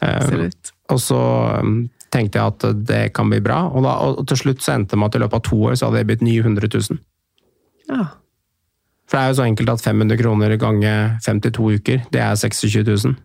Absolutt. 0.00 0.22
Absolutt. 0.24 0.72
Og 0.90 1.00
så 1.02 1.20
um, 1.60 1.74
tenkte 2.10 2.40
jeg 2.40 2.54
at 2.54 2.86
det 2.88 3.02
kan 3.14 3.28
bli 3.30 3.40
bra, 3.44 3.62
og, 3.68 3.84
da, 3.84 3.96
og 4.00 4.24
til 4.30 4.40
slutt 4.40 4.64
så 4.64 4.74
endte 4.74 4.96
det 4.96 5.02
med 5.02 5.10
at 5.12 5.18
i 5.18 5.22
løpet 5.22 5.38
av 5.38 5.44
to 5.46 5.60
år 5.68 5.76
så 5.78 5.90
hadde 5.90 6.00
jeg 6.02 6.08
blitt 6.10 6.24
900 6.26 6.70
000. 6.72 7.02
Ja. 7.90 8.06
For 9.10 9.18
det 9.18 9.24
er 9.24 9.32
jo 9.32 9.38
så 9.40 9.46
enkelt 9.48 9.72
at 9.72 9.82
500 9.82 10.20
kroner 10.20 10.54
ganger 10.60 11.16
52 11.24 11.80
uker, 11.80 12.04
det 12.14 12.22
er 12.22 12.36
26 12.38 12.84
000. 12.86 13.16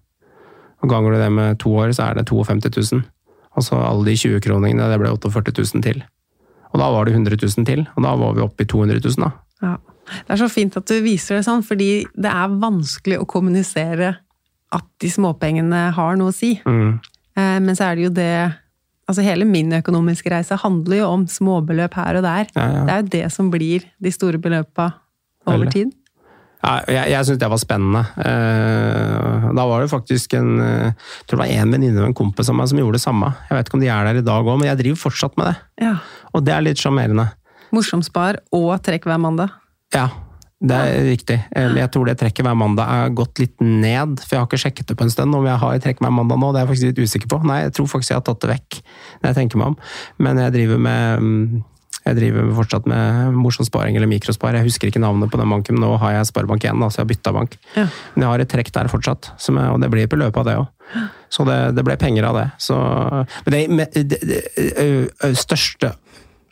Og 0.81 0.89
ganger 0.89 1.13
du 1.13 1.19
det 1.21 1.31
med 1.31 1.59
to 1.61 1.75
år, 1.77 1.93
så 1.93 2.09
er 2.09 2.17
det 2.17 2.25
52 2.27 2.91
000. 2.91 3.03
Og 3.55 3.63
så 3.63 3.77
alle 3.79 4.09
de 4.09 4.17
20-kroningene, 4.17 4.89
det 4.91 4.97
ble 4.99 5.13
48 5.13 5.53
000 5.61 5.85
til. 5.85 6.01
Og 6.73 6.81
da 6.81 6.89
var 6.91 7.05
det 7.07 7.13
100 7.13 7.37
000 7.37 7.67
til, 7.69 7.85
og 7.95 8.03
da 8.03 8.15
var 8.19 8.33
vi 8.35 8.43
oppe 8.43 8.65
i 8.65 8.67
200 8.67 8.99
000 9.05 9.23
da. 9.23 9.31
Ja. 9.63 9.75
Det 10.05 10.35
er 10.35 10.41
så 10.41 10.49
fint 10.51 10.75
at 10.77 10.89
du 10.89 10.97
viser 11.01 11.39
det 11.39 11.45
sånn, 11.47 11.63
fordi 11.65 12.05
det 12.13 12.29
er 12.29 12.59
vanskelig 12.61 13.21
å 13.21 13.29
kommunisere 13.29 14.11
at 14.75 14.85
de 15.01 15.09
småpengene 15.09 15.87
har 15.95 16.19
noe 16.19 16.33
å 16.33 16.35
si. 16.35 16.55
Mm. 16.65 16.97
Eh, 17.37 17.57
Men 17.61 17.77
så 17.77 17.91
er 17.91 17.95
det 17.95 18.07
jo 18.09 18.13
det 18.15 18.35
Altså 19.05 19.21
hele 19.21 19.45
min 19.45 19.69
økonomiske 19.69 20.31
reise 20.33 20.55
handler 20.57 20.97
jo 20.97 21.07
om 21.13 21.27
småbeløp 21.29 21.93
her 21.93 22.17
og 22.17 22.23
der. 22.25 22.47
Ja, 22.55 22.63
ja. 22.73 22.79
Det 22.87 22.93
er 22.93 23.01
jo 23.03 23.09
det 23.13 23.27
som 23.35 23.51
blir 23.53 23.83
de 24.01 24.09
store 24.09 24.39
beløpa 24.41 24.87
over 25.45 25.71
tid. 25.71 25.93
Jeg 26.65 27.09
jeg 27.11 27.25
syntes 27.27 27.39
det 27.43 27.49
var 27.51 27.61
spennende. 27.61 28.01
Eh, 28.25 29.53
Da 29.55 29.65
var 29.69 29.81
det 29.83 29.91
faktisk 29.91 30.33
en 30.33 30.59
eh, 30.59 30.91
jeg 30.91 31.27
tror 31.27 31.37
det 31.37 31.43
var 31.43 31.61
en 31.61 31.71
venninne 31.75 32.01
og 32.01 32.07
en 32.09 32.17
kompis 32.17 32.49
av 32.49 32.57
meg 32.57 32.67
som 32.71 32.79
gjorde 32.81 32.97
det 32.97 33.05
samme. 33.05 33.33
Jeg 33.49 33.57
vet 33.57 33.69
ikke 33.69 33.77
om 33.77 33.85
de 33.85 33.91
er 33.93 34.05
der 34.09 34.21
i 34.21 34.25
dag 34.25 34.45
òg, 34.45 34.59
men 34.59 34.69
jeg 34.71 34.81
driver 34.81 35.03
fortsatt 35.05 35.37
med 35.37 35.51
det. 35.51 35.55
Ja. 35.85 35.95
Og 36.33 36.45
det 36.45 36.53
er 36.55 36.65
litt 36.65 36.81
sjarmerende. 36.81 37.29
Morsomspar 37.75 38.39
og 38.55 38.71
trekk 38.85 39.05
hver 39.09 39.19
mandag. 39.21 39.53
Ja, 39.93 40.09
det 40.65 40.75
er 40.75 41.03
riktig. 41.05 41.37
Jeg 41.53 41.89
tror 41.91 42.07
det 42.07 42.17
trekket 42.17 42.45
hver 42.47 42.55
mandag 42.57 42.87
er 42.89 43.13
gått 43.13 43.39
litt 43.39 43.59
ned, 43.61 44.19
for 44.23 44.35
jeg 44.35 44.41
har 44.41 44.47
ikke 44.47 44.61
sjekket 44.63 44.87
det 44.89 44.97
på 44.97 45.05
en 45.05 45.13
stund 45.13 45.35
om 45.35 45.45
jeg 45.45 45.59
har 45.61 45.79
trekk 45.83 46.01
hver 46.01 46.13
mandag 46.15 46.39
nå. 46.41 46.51
Det 46.53 46.61
er 46.61 46.65
jeg 46.65 46.71
faktisk 46.71 46.89
litt 46.89 47.03
usikker 47.05 47.31
på. 47.35 47.41
Nei, 47.45 47.61
jeg 47.67 47.75
tror 47.77 47.89
faktisk 47.91 48.13
jeg 48.13 48.21
har 48.21 48.25
tatt 48.25 48.41
det 48.41 48.51
vekk, 48.55 48.81
når 49.21 49.29
jeg 49.29 49.37
tenker 49.41 49.61
meg 49.61 49.73
om. 49.73 49.77
Men 50.25 50.41
jeg 50.41 50.55
driver 50.55 50.81
med 50.87 51.25
mm, 51.25 51.63
jeg 52.05 52.17
driver 52.19 52.51
fortsatt 52.59 52.85
med 52.89 53.33
morsom 53.33 53.65
sparing 53.65 53.95
eller 53.97 54.09
mikrospar. 54.11 54.53
Jeg 54.59 54.67
husker 54.67 54.91
ikke 54.91 55.01
navnet 55.01 55.31
på 55.33 55.39
den 55.41 55.49
banken, 55.49 55.77
men 55.77 55.87
nå 55.87 55.95
har 56.01 56.13
jeg 56.19 56.27
Sparebank1, 56.29 56.83
så 56.93 56.99
jeg 56.99 57.03
har 57.03 57.09
bytta 57.09 57.33
bank. 57.33 57.57
Ja. 57.73 57.87
Men 58.13 58.25
jeg 58.25 58.29
har 58.29 58.43
et 58.43 58.51
trekk 58.51 58.69
der 58.75 58.91
fortsatt, 58.91 59.31
som 59.41 59.57
jeg, 59.57 59.71
og 59.73 59.81
det 59.81 59.89
blir 59.93 60.09
på 60.11 60.19
løpet 60.21 60.37
av 60.43 60.45
det 60.45 60.55
òg. 60.61 61.07
Så 61.33 61.47
det, 61.49 61.57
det 61.73 61.85
ble 61.87 61.97
penger 61.97 62.27
av 62.29 62.37
det. 62.37 62.45
Så, 62.61 62.77
men 63.47 63.55
det, 63.81 64.05
det, 64.05 64.21
det 64.53 65.33
største 65.41 65.95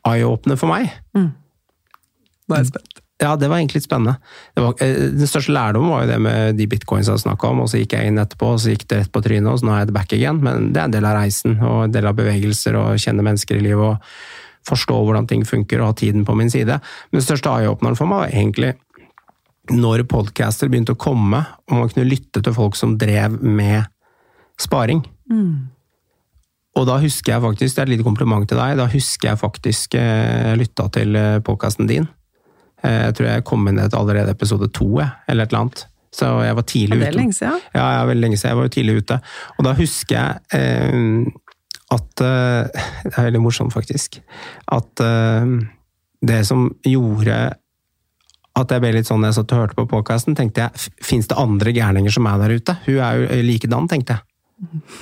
eye-åpner 0.09 0.57
for 0.59 0.73
meg, 0.73 0.89
Nå 1.13 2.57
er 2.57 2.63
jeg 2.65 2.73
spent. 2.73 2.97
ja, 3.23 3.37
det 3.39 3.47
var 3.47 3.61
egentlig 3.61 3.79
litt 3.79 3.85
spennende. 3.85 4.17
Det 4.57 4.65
var, 4.65 4.73
den 4.81 5.29
største 5.29 5.53
lærdommen 5.55 5.93
var 5.93 6.01
jo 6.03 6.09
det 6.09 6.17
med 6.25 6.57
de 6.59 6.67
bitcoins 6.67 7.07
jeg 7.07 7.21
snakka 7.23 7.53
om, 7.53 7.61
og 7.63 7.69
så 7.71 7.79
gikk 7.79 7.93
jeg 7.95 8.09
inn 8.09 8.19
etterpå, 8.19 8.49
og 8.57 8.59
så 8.59 8.73
gikk 8.73 8.83
det 8.89 9.03
rett 9.03 9.13
på 9.13 9.21
trynet, 9.23 9.47
og 9.53 9.61
så 9.61 9.69
nå 9.69 9.77
er 9.77 9.85
jeg 9.85 9.95
back 9.95 10.17
again. 10.17 10.41
Men 10.43 10.73
det 10.73 10.81
er 10.81 10.89
en 10.89 10.97
del 10.97 11.07
av 11.07 11.19
reisen, 11.21 11.55
og 11.61 11.85
en 11.85 11.93
del 11.93 12.09
av 12.09 12.17
bevegelser, 12.17 12.75
og 12.81 12.99
kjenne 13.05 13.23
mennesker 13.23 13.61
i 13.61 13.63
livet, 13.69 13.93
og 13.93 14.52
forstå 14.69 14.95
hvordan 15.05 15.27
ting 15.27 15.43
funker, 15.47 15.81
og 15.81 15.91
ha 15.91 15.93
tiden 15.99 16.25
på 16.27 16.35
min 16.39 16.49
side. 16.53 16.79
Men 17.11 17.19
den 17.19 17.25
største 17.25 17.51
eye-åpneren 17.51 17.97
for 17.99 18.07
meg 18.09 18.23
var 18.25 18.33
egentlig 18.33 18.73
når 19.71 20.03
podcaster 20.11 20.67
begynte 20.71 20.91
å 20.95 20.99
komme, 20.99 21.39
og 21.71 21.77
man 21.79 21.89
kunne 21.91 22.09
lytte 22.09 22.41
til 22.43 22.53
folk 22.55 22.75
som 22.75 22.97
drev 22.99 23.37
med 23.43 23.85
sparing. 24.59 25.05
Og 26.73 26.87
da 26.89 26.97
husker 27.03 27.35
jeg 27.35 27.43
faktisk, 27.43 27.75
det 27.75 27.81
er 27.83 27.87
et 27.87 27.93
lite 27.93 28.05
kompliment 28.07 28.47
til 28.49 28.57
deg, 28.57 28.75
da 28.79 28.87
husker 28.89 29.29
jeg 29.31 29.39
faktisk 29.41 29.95
eh, 29.99 30.53
lytta 30.57 30.87
til 30.95 31.15
eh, 31.19 31.39
podkasten 31.45 31.87
din. 31.89 32.07
Eh, 32.83 33.03
Jeg 33.09 33.15
tror 33.19 33.29
jeg 33.29 33.45
kom 33.45 33.67
inn 33.69 33.79
etter 33.83 33.99
allerede 34.01 34.33
episode 34.33 34.71
to, 34.73 34.87
jeg, 34.99 35.11
eller 35.29 35.45
et 35.45 35.53
eller 35.53 35.67
annet. 35.67 35.83
Så 36.13 36.27
jeg 36.45 36.55
var 36.57 36.65
tidlig 36.69 36.97
Det 36.99 37.07
er 37.07 37.13
ute. 37.13 37.17
lenge 37.17 37.33
siden. 37.37 37.61
Ja, 37.73 37.85
ja, 37.95 38.01
veldig 38.05 38.21
lenge 38.25 38.37
siden. 38.37 38.49
Jeg 38.51 38.57
var 38.59 38.67
jo 38.67 38.73
tidlig 38.75 38.95
ute. 39.01 39.15
Og 39.57 39.65
da 39.65 39.71
husker 39.77 40.17
jeg 40.17 40.59
eh, 40.59 41.31
at 41.93 42.23
eh, 42.25 42.83
Det 43.05 43.15
er 43.15 43.27
veldig 43.29 43.43
morsomt, 43.43 43.73
faktisk. 43.73 44.19
At 44.73 45.03
eh, 45.03 45.53
det 46.23 46.41
som 46.47 46.69
gjorde 46.87 47.41
at 48.53 48.69
jeg 48.69 48.83
ble 48.83 48.91
litt 48.93 49.09
sånn 49.09 49.23
jeg 49.25 49.33
satt 49.33 49.53
og 49.55 49.63
hørte 49.63 49.77
på 49.79 49.87
podkasten, 49.89 50.35
tenkte 50.37 50.67
jeg 50.67 50.91
fins 51.01 51.29
det 51.29 51.39
andre 51.41 51.73
gærninger 51.73 52.13
som 52.13 52.27
er 52.29 52.37
der 52.43 52.53
ute? 52.53 52.75
Hun 52.85 52.99
er 53.01 53.23
jo 53.23 53.39
likedan, 53.47 53.89
tenkte 53.89 54.19
jeg. 54.19 54.27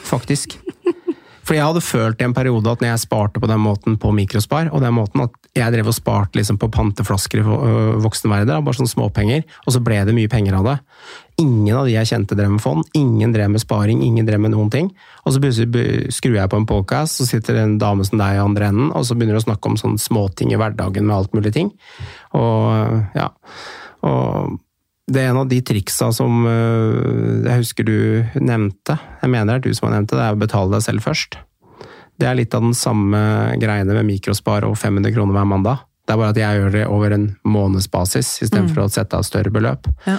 Faktisk. 0.07 0.55
For 1.41 1.57
jeg 1.57 1.65
hadde 1.65 1.83
følt 1.83 2.21
i 2.21 2.25
en 2.27 2.35
periode 2.35 2.69
at 2.71 2.79
når 2.79 2.93
jeg 2.93 3.03
sparte 3.03 3.41
på 3.41 3.49
den 3.49 3.59
måten 3.59 3.97
på 3.99 4.13
mikrospar, 4.15 4.69
og 4.71 4.83
den 4.83 4.93
måten 4.95 5.25
at 5.25 5.35
jeg 5.57 5.73
drev 5.73 5.89
og 5.91 5.97
sparte 5.97 6.39
liksom 6.39 6.59
på 6.61 6.69
panteflasker 6.71 7.41
i 7.41 7.45
voksenverden, 8.05 8.63
bare 8.63 8.77
sånne 8.77 8.93
småpenger, 8.93 9.43
og 9.65 9.75
så 9.75 9.81
ble 9.83 9.99
det 10.07 10.15
mye 10.15 10.31
penger 10.31 10.55
av 10.61 10.69
det. 10.69 10.77
Ingen 11.41 11.75
av 11.75 11.87
de 11.87 11.95
jeg 11.95 12.09
kjente 12.11 12.37
drev 12.37 12.53
med 12.53 12.61
fond, 12.63 12.87
ingen 12.97 13.33
drev 13.33 13.49
med 13.53 13.63
sparing, 13.63 14.01
ingen 14.05 14.27
drev 14.27 14.41
med 14.43 14.53
noen 14.53 14.71
ting. 14.73 14.89
Og 15.25 15.33
så 15.33 15.41
plutselig 15.41 16.13
skrur 16.13 16.37
jeg 16.37 16.51
på 16.51 16.59
en 16.59 16.67
podcast, 16.69 17.17
så 17.17 17.27
sitter 17.27 17.61
en 17.61 17.77
dame 17.81 18.05
som 18.07 18.21
deg 18.21 18.37
i 18.37 18.41
andre 18.43 18.71
enden, 18.71 18.89
og 18.93 19.05
så 19.07 19.17
begynner 19.17 19.39
du 19.39 19.41
å 19.41 19.47
snakke 19.47 19.71
om 19.71 19.77
sånne 19.79 20.01
småting 20.01 20.53
i 20.53 20.59
hverdagen 20.61 21.07
med 21.07 21.17
alt 21.17 21.37
mulig 21.37 21.53
ting. 21.55 21.71
Og 22.37 23.17
ja, 23.17 23.31
og 24.07 24.59
det 25.11 25.23
er 25.23 25.31
en 25.31 25.41
av 25.41 25.49
de 25.49 25.59
triksa 25.65 26.11
som 26.15 26.45
øh, 26.47 27.41
jeg 27.43 27.63
husker 27.63 27.87
du 27.87 27.95
nevnte, 28.39 28.97
jeg 29.21 29.31
mener 29.33 29.57
det 29.57 29.57
er 29.57 29.65
du 29.65 29.77
som 29.77 29.89
har 29.89 29.97
nevnt 29.97 30.13
det, 30.13 30.19
det 30.19 30.27
er 30.27 30.37
å 30.37 30.43
betale 30.43 30.75
deg 30.75 30.85
selv 30.85 31.05
først. 31.05 31.39
Det 32.21 32.27
er 32.29 32.37
litt 32.37 32.53
av 32.53 32.63
den 32.63 32.77
samme 32.77 33.21
greiene 33.59 33.95
med 33.97 34.07
mikrospar 34.07 34.67
og 34.67 34.77
500 34.77 35.15
kroner 35.15 35.35
hver 35.35 35.49
mandag. 35.49 35.87
Det 36.11 36.17
er 36.17 36.19
bare 36.19 36.33
at 36.33 36.39
jeg 36.41 36.59
gjør 36.59 36.73
det 36.73 36.87
over 36.91 37.13
en 37.15 37.27
månedsbasis 37.47 38.33
istedenfor 38.43 38.81
mm. 38.81 38.87
å 38.89 38.91
sette 38.91 39.15
av 39.15 39.23
større 39.23 39.51
beløp. 39.55 39.85
Ja. 40.03 40.17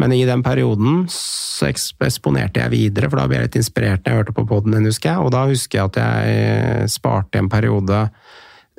Men 0.00 0.14
i 0.16 0.22
den 0.24 0.40
perioden 0.42 1.02
så 1.12 1.68
eksponerte 1.68 2.62
jeg 2.62 2.72
videre, 2.72 3.10
for 3.12 3.20
da 3.20 3.26
ble 3.28 3.36
jeg 3.36 3.50
litt 3.50 3.58
inspirert 3.60 4.00
når 4.00 4.08
jeg 4.08 4.20
hørte 4.22 4.34
på 4.38 4.46
poden 4.48 4.72
din, 4.72 4.88
husker 4.88 5.12
jeg. 5.12 5.20
Og 5.20 5.34
da 5.34 5.42
husker 5.50 5.82
jeg 5.82 5.90
at 5.92 5.98
jeg 6.00 6.94
sparte 6.94 7.42
en 7.42 7.50
periode 7.52 8.06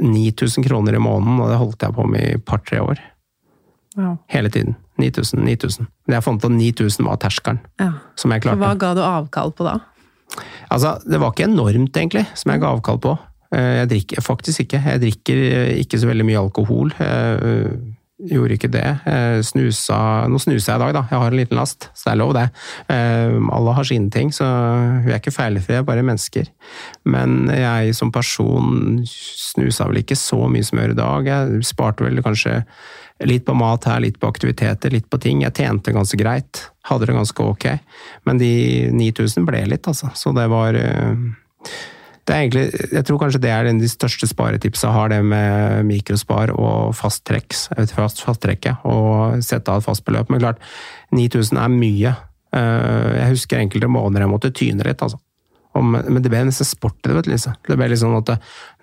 9000 0.02 0.66
kroner 0.66 0.98
i 0.98 1.04
måneden, 1.06 1.38
og 1.38 1.54
det 1.54 1.62
holdt 1.62 1.86
jeg 1.86 1.96
på 2.00 2.08
med 2.16 2.26
i 2.26 2.34
et 2.40 2.48
par-tre 2.50 2.82
år. 2.82 3.04
Wow. 4.00 4.18
Hele 4.34 4.50
tiden. 4.50 4.74
9000, 4.98 5.46
9000. 5.46 5.88
Men 6.08 6.18
jeg 6.18 6.26
fant 6.26 6.42
ut 6.42 6.50
at 6.50 6.58
9000 6.58 7.12
var 7.12 7.22
terskelen 7.22 7.62
ja. 7.78 7.92
som 8.18 8.34
jeg 8.34 8.42
klarte. 8.42 8.64
Hva 8.66 8.74
ga 8.82 8.92
du 8.98 9.04
avkall 9.06 9.54
på 9.54 9.70
da? 9.70 9.78
Altså, 10.74 10.98
det 11.06 11.22
var 11.22 11.38
ikke 11.38 11.46
enormt, 11.46 11.94
egentlig, 11.94 12.26
som 12.34 12.56
jeg 12.56 12.66
ga 12.66 12.74
avkall 12.74 12.98
på. 13.06 13.14
Eh, 13.54 13.74
jeg 13.82 13.92
drikker 13.92 14.26
faktisk 14.26 14.66
ikke. 14.66 14.82
Jeg 14.94 15.04
drikker 15.04 15.44
ikke 15.84 16.00
så 16.02 16.10
veldig 16.10 16.30
mye 16.32 16.42
alkohol. 16.48 16.96
Jeg 17.00 17.78
Gjorde 18.16 18.56
ikke 18.56 18.70
det. 18.72 18.90
Snusa 19.44 19.98
Nå 20.32 20.38
snuser 20.40 20.70
jeg 20.72 20.80
i 20.80 20.84
dag, 20.86 20.94
da. 20.96 21.02
Jeg 21.12 21.20
har 21.20 21.34
en 21.34 21.36
liten 21.36 21.58
last, 21.60 21.90
så 21.92 22.08
det 22.08 22.12
er 22.14 22.20
lov, 22.22 22.32
det. 22.38 22.46
Eh, 22.96 23.34
alle 23.58 23.74
har 23.76 23.88
sine 23.90 24.08
ting, 24.14 24.30
så 24.32 24.46
vi 25.04 25.12
er 25.12 25.20
ikke 25.20 25.34
feilfrie, 25.36 25.82
bare 25.84 26.06
mennesker. 26.06 26.48
Men 27.12 27.50
jeg 27.52 27.92
som 27.98 28.14
person 28.16 29.02
snusa 29.10 29.90
vel 29.90 30.00
ikke 30.00 30.16
så 30.16 30.46
mye 30.48 30.64
jeg 30.64 30.80
gjør 30.80 30.94
i 30.96 31.00
dag. 31.02 31.28
Jeg 31.28 31.68
sparte 31.68 32.08
vel 32.08 32.24
kanskje 32.24 32.62
litt 33.28 33.44
på 33.48 33.58
mat 33.60 33.84
her, 33.92 34.00
litt 34.04 34.22
på 34.22 34.32
aktiviteter, 34.32 34.96
litt 34.96 35.10
på 35.12 35.20
ting. 35.20 35.44
Jeg 35.44 35.58
tjente 35.60 35.92
ganske 35.96 36.20
greit. 36.20 36.64
Hadde 36.88 37.10
det 37.10 37.18
ganske 37.20 37.50
ok. 37.52 37.68
Men 38.24 38.40
de 38.40 38.54
9000 38.96 39.44
ble 39.48 39.66
litt, 39.76 39.92
altså. 39.92 40.14
Så 40.16 40.32
det 40.40 40.48
var 40.56 40.80
eh, 40.80 41.28
egentlig, 42.34 42.90
jeg 42.90 43.06
tror 43.06 43.20
kanskje 43.22 43.42
det 43.44 43.52
er 43.54 43.68
de 43.70 43.90
største 43.90 44.26
sparetipsa 44.30 44.90
har, 44.90 45.12
det 45.14 45.20
med 45.22 45.86
mikrospar 45.86 46.54
og 46.56 46.96
fasttrekks, 46.98 47.68
fast, 47.94 48.24
fasttrekket, 48.26 48.82
og 48.90 49.44
sette 49.46 49.70
av 49.70 49.84
et 49.84 49.86
fast 49.86 50.06
beløp. 50.08 50.32
Men 50.34 50.42
klart, 50.42 50.64
9000 51.14 51.62
er 51.62 51.76
mye. 51.76 52.16
Eh, 52.56 53.12
jeg 53.20 53.36
husker 53.36 53.62
enkelte 53.62 53.92
måneder 53.92 54.26
jeg 54.26 54.32
måtte 54.34 54.54
tyne 54.58 54.88
litt, 54.88 55.06
altså. 55.06 55.22
Men 55.76 56.22
det 56.24 56.32
ble 56.32 56.46
nesten 56.48 56.68
sport 56.68 57.02
i 57.04 57.10
det, 57.10 57.18
vet 57.18 57.28
du, 57.28 57.34
Lise. 57.34 57.52
Det 57.68 57.76
ble 57.76 57.90
litt 57.92 58.00
sånn 58.00 58.16
at 58.16 58.32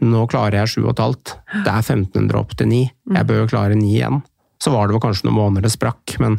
nå 0.04 0.26
klarer 0.28 0.60
jeg 0.60 0.84
7,5. 0.84 1.32
Det 1.64 1.72
er 1.72 1.80
1500 1.80 2.36
opp 2.36 2.52
til 2.58 2.68
9. 2.68 2.82
Jeg 3.16 3.28
bør 3.30 3.40
jo 3.40 3.48
klare 3.48 3.78
9 3.78 3.88
igjen. 3.88 4.20
Så 4.62 4.74
var 4.74 4.86
det 4.86 4.94
vel 4.94 5.02
kanskje 5.02 5.26
noen 5.26 5.38
måneder 5.38 5.64
det 5.66 5.72
sprakk, 5.72 6.18
men 6.22 6.36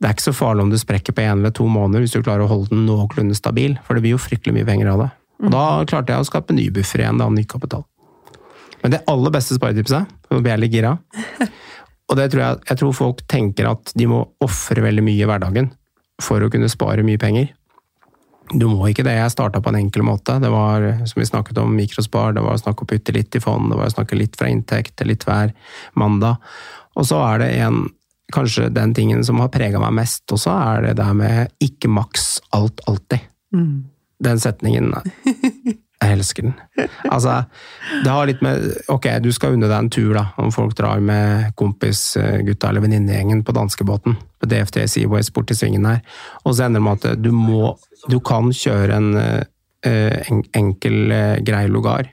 det 0.00 0.08
er 0.08 0.16
ikke 0.16 0.26
så 0.26 0.34
farlig 0.36 0.64
om 0.64 0.72
du 0.72 0.78
sprekker 0.80 1.14
på 1.16 1.22
én 1.24 1.38
eller 1.38 1.52
to 1.54 1.68
måneder 1.70 2.02
hvis 2.02 2.16
du 2.16 2.24
klarer 2.24 2.44
å 2.44 2.50
holde 2.50 2.72
den 2.72 2.88
noenlunde 2.88 3.36
stabil, 3.36 3.76
for 3.84 3.96
det 3.96 4.04
blir 4.04 4.16
jo 4.16 4.20
fryktelig 4.20 4.56
mye 4.56 4.68
penger 4.68 4.90
av 4.92 5.04
det. 5.04 5.10
Og 5.42 5.52
da 5.52 5.66
klarte 5.88 6.14
jeg 6.14 6.24
å 6.24 6.28
skape 6.28 6.56
ny 6.56 6.68
buffer 6.74 7.02
igjen, 7.02 7.20
da, 7.20 7.28
ny 7.32 7.44
kapital. 7.48 7.84
Men 8.82 8.94
det 8.94 9.04
aller 9.10 9.34
beste 9.34 9.56
sparetipset, 9.58 10.12
nå 10.30 10.40
blir 10.40 10.54
jeg 10.54 10.62
litt 10.62 10.76
gira, 10.76 10.96
og 12.06 12.18
det 12.18 12.30
tror 12.32 12.42
jeg, 12.42 12.58
jeg 12.70 12.80
tror 12.80 12.94
folk 12.94 13.22
tenker 13.30 13.68
at 13.68 13.92
de 13.98 14.06
må 14.10 14.22
ofre 14.44 14.84
veldig 14.84 15.04
mye 15.04 15.24
i 15.24 15.28
hverdagen 15.28 15.72
for 16.22 16.42
å 16.42 16.50
kunne 16.52 16.70
spare 16.70 17.04
mye 17.06 17.20
penger. 17.20 17.50
Du 18.54 18.68
må 18.70 18.86
ikke 18.86 19.02
det. 19.02 19.16
Jeg 19.18 19.32
starta 19.34 19.58
på 19.58 19.72
en 19.72 19.80
enkel 19.80 20.04
måte. 20.06 20.36
Det 20.38 20.50
var 20.52 20.84
som 21.10 21.18
vi 21.18 21.26
snakket 21.26 21.58
om, 21.58 21.74
mikrospar, 21.74 22.36
det 22.36 22.44
var 22.46 22.60
snakk 22.62 22.78
om 22.78 22.86
å 22.86 22.92
putte 22.92 23.14
litt 23.16 23.34
i 23.34 23.42
fond, 23.42 23.72
det 23.72 23.78
var 23.80 23.90
å 23.90 23.94
snakke 23.96 24.18
litt 24.18 24.38
fra 24.38 24.50
inntekt, 24.52 25.02
litt 25.02 25.26
hver 25.26 25.50
mandag. 25.98 26.38
Og 26.94 27.08
så 27.10 27.20
er 27.32 27.44
det 27.44 27.52
en 27.66 27.86
Kanskje 28.34 28.64
den 28.74 28.90
tingen 28.90 29.20
som 29.22 29.38
har 29.38 29.52
prega 29.54 29.78
meg 29.78 29.92
mest 29.94 30.32
også, 30.34 30.50
er 30.50 30.80
det 30.88 30.96
der 30.98 31.12
med 31.14 31.52
ikke 31.62 31.86
maks 31.86 32.40
alt 32.56 32.80
alltid. 32.90 33.22
Mm. 33.54 33.84
Den 34.22 34.40
setningen 34.40 34.94
Jeg 35.96 36.12
elsker 36.12 36.44
den. 36.44 36.54
Altså, 37.08 37.38
det 38.04 38.12
har 38.12 38.26
litt 38.28 38.42
med 38.44 38.66
Ok, 38.92 39.08
du 39.24 39.30
skal 39.32 39.56
unne 39.56 39.68
deg 39.70 39.76
en 39.78 39.90
tur, 39.92 40.12
da, 40.16 40.26
om 40.40 40.52
folk 40.52 40.74
drar 40.76 41.00
med 41.00 41.54
kompisgutta 41.56 42.68
eller 42.68 42.84
venninnegjengen 42.84 43.40
på 43.46 43.54
danskebåten. 43.56 44.18
På 44.36 44.48
DFT 44.50 44.82
Seaways 44.92 45.32
bort 45.32 45.48
til 45.48 45.56
svingen 45.56 45.88
her. 45.88 46.02
Og 46.44 46.52
så 46.52 46.66
ender 46.66 46.82
det 46.82 46.86
med 46.86 47.06
at 47.08 47.22
du 47.24 47.30
må 47.32 47.76
Du 48.12 48.20
kan 48.20 48.52
kjøre 48.52 48.94
en, 48.94 49.16
eh, 49.16 50.20
en 50.30 50.44
enkel, 50.54 51.10
eh, 51.10 51.40
grei 51.42 51.66
lugar 51.66 52.12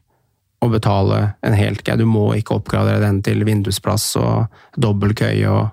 og 0.63 0.71
betale 0.71 1.33
en 1.43 1.53
helt 1.53 1.83
grei. 1.83 1.97
Du 1.99 2.05
må 2.07 2.33
ikke 2.33 2.55
oppgradere 2.55 3.01
den 3.03 3.21
til 3.21 3.43
vindusplass 3.43 4.15
og 4.15 4.47
dobbel 4.79 5.13
køye 5.13 5.49
og 5.51 5.69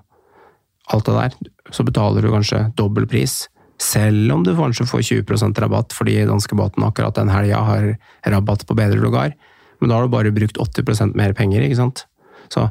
alt 0.91 1.07
det 1.07 1.15
der. 1.15 1.51
Så 1.71 1.85
betaler 1.87 2.21
du 2.21 2.29
kanskje 2.29 2.65
dobbel 2.75 3.07
pris. 3.07 3.47
Selv 3.81 4.33
om 4.35 4.43
du 4.45 4.53
kanskje 4.57 4.85
får 4.85 5.05
20% 5.09 5.61
rabatt 5.63 5.95
fordi 5.97 6.19
danskebåten 6.29 6.85
akkurat 6.85 7.17
den 7.17 7.31
helga 7.33 7.63
har 7.65 7.87
rabatt 8.29 8.67
på 8.69 8.77
bedre 8.77 9.01
lugar. 9.01 9.33
Men 9.81 9.89
da 9.89 9.97
har 9.97 10.05
du 10.05 10.13
bare 10.13 10.33
brukt 10.33 10.59
80% 10.61 11.15
mer 11.17 11.33
penger, 11.37 11.65
ikke 11.65 11.79
sant. 11.79 12.05
Så 12.51 12.67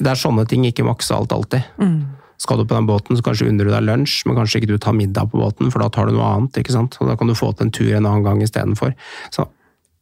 det 0.00 0.08
er 0.10 0.18
sånne 0.18 0.46
ting, 0.50 0.64
ikke 0.66 0.86
makse 0.88 1.14
alt 1.14 1.32
alltid. 1.36 1.68
Mm. 1.78 2.00
Skal 2.40 2.58
du 2.58 2.64
på 2.64 2.74
den 2.74 2.88
båten, 2.88 3.18
så 3.18 3.22
kanskje 3.22 3.50
unner 3.50 3.68
du 3.68 3.70
deg 3.70 3.84
lunsj, 3.84 4.24
men 4.26 4.38
kanskje 4.38 4.62
ikke 4.62 4.72
du 4.72 4.78
tar 4.80 4.96
middag 4.96 5.30
på 5.30 5.38
båten, 5.38 5.70
for 5.70 5.84
da 5.84 5.90
tar 5.92 6.08
du 6.08 6.16
noe 6.16 6.26
annet. 6.26 6.56
ikke 6.58 6.74
sant? 6.74 6.96
Og 6.98 7.10
da 7.10 7.16
kan 7.20 7.28
du 7.28 7.36
få 7.36 7.52
til 7.52 7.68
en 7.68 7.74
tur 7.76 7.90
en 7.92 8.08
annen 8.08 8.24
gang 8.26 8.40
istedenfor. 8.42 8.94
Så 9.34 9.44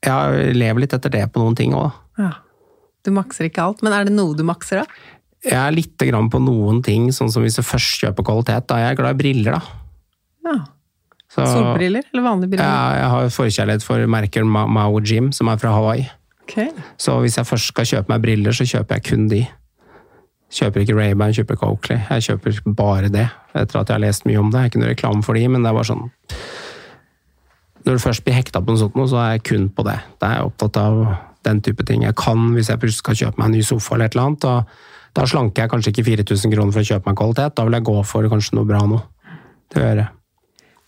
jeg 0.07 0.55
lever 0.55 0.85
litt 0.85 0.95
etter 0.95 1.13
det 1.13 1.25
på 1.35 1.43
noen 1.43 1.59
ting 1.59 1.75
òg. 1.77 1.91
Ja. 2.21 2.37
Du 3.05 3.11
makser 3.15 3.49
ikke 3.49 3.67
alt, 3.67 3.83
men 3.83 3.95
er 3.95 4.07
det 4.07 4.15
noe 4.15 4.37
du 4.39 4.45
makser, 4.47 4.85
da? 4.85 5.05
Jeg 5.45 5.59
er 5.59 5.75
lite 5.75 6.07
grann 6.09 6.31
på 6.31 6.41
noen 6.43 6.81
ting, 6.87 7.11
sånn 7.15 7.31
som 7.31 7.45
hvis 7.45 7.59
jeg 7.61 7.67
først 7.67 8.01
kjøper 8.03 8.27
kvalitet. 8.27 8.67
Da 8.71 8.79
er 8.79 8.91
jeg 8.91 9.01
glad 9.03 9.19
i 9.19 9.21
briller, 9.21 9.59
da. 9.59 9.88
Ja. 10.47 10.59
Så, 11.29 11.45
Solbriller 11.45 12.07
eller 12.13 12.25
vanlige 12.25 12.55
briller? 12.55 12.65
Ja, 12.65 12.95
jeg 12.97 13.09
har 13.13 13.35
forkjærlighet 13.35 13.85
for 13.85 14.07
merker 14.09 14.47
Mao 14.49 15.01
Jim, 15.05 15.33
som 15.33 15.51
er 15.53 15.61
fra 15.61 15.75
Hawaii. 15.77 16.07
Okay. 16.49 16.71
Så 16.97 17.19
hvis 17.21 17.37
jeg 17.37 17.47
først 17.47 17.69
skal 17.75 17.89
kjøpe 17.91 18.15
meg 18.15 18.23
briller, 18.25 18.57
så 18.57 18.65
kjøper 18.65 18.97
jeg 18.97 19.05
kun 19.11 19.27
de. 19.29 19.43
Kjøper 20.49 20.81
ikke 20.81 20.97
Ray-Ban, 20.97 21.35
kjøper 21.37 21.59
ikke 21.59 21.69
Oakley. 21.69 21.99
Jeg 22.09 22.25
kjøper 22.25 22.61
bare 22.73 23.11
det, 23.13 23.27
etter 23.53 23.83
at 23.83 23.91
jeg 23.91 23.99
har 23.99 24.01
lest 24.01 24.25
mye 24.25 24.41
om 24.41 24.49
det. 24.49 24.63
Jeg 24.63 24.71
er 24.71 24.73
ikke 24.73 24.81
noe 24.81 24.93
reklame 24.95 25.27
for 25.27 25.37
de, 25.37 25.45
men 25.53 25.65
det 25.65 25.69
er 25.69 25.77
bare 25.77 25.91
sånn 25.91 26.07
Når 27.85 27.99
du 27.99 28.03
først 28.03 28.25
blir 28.25 28.37
hekta 28.39 28.63
på 28.65 28.73
noe 28.73 28.81
sånt, 28.81 28.97
så 29.13 29.21
er 29.21 29.35
jeg 29.37 29.45
kun 29.51 29.69
på 29.69 29.85
det. 29.85 29.99
Da 30.21 30.31
er 30.31 30.41
jeg 30.41 30.49
opptatt 30.49 30.81
av 30.81 31.03
den 31.45 31.61
type 31.65 31.85
ting. 31.85 32.09
Jeg 32.09 32.17
kan, 32.17 32.49
hvis 32.57 32.73
jeg 32.73 32.81
plutselig 32.81 33.05
skal 33.05 33.21
kjøpe 33.21 33.43
meg 33.43 33.51
en 33.51 33.59
ny 33.59 33.65
sofa 33.65 33.95
eller 33.95 34.09
et 34.09 34.17
eller 34.17 34.31
annet, 34.31 34.45
da, 34.45 35.13
da 35.21 35.29
slanker 35.29 35.65
jeg 35.65 35.73
kanskje 35.75 35.93
ikke 35.93 36.09
4000 36.09 36.57
kroner 36.57 36.73
for 36.73 36.85
å 36.85 36.91
kjøpe 36.95 37.11
meg 37.11 37.21
kvalitet. 37.21 37.57
Da 37.57 37.69
vil 37.69 37.77
jeg 37.77 37.89
gå 37.93 37.99
for 38.09 38.33
kanskje 38.33 38.57
noe 38.57 38.69
bra 38.69 38.87
nå. 38.89 39.03
Det 39.69 39.85
gjør 39.85 40.01
jeg. 40.03 40.13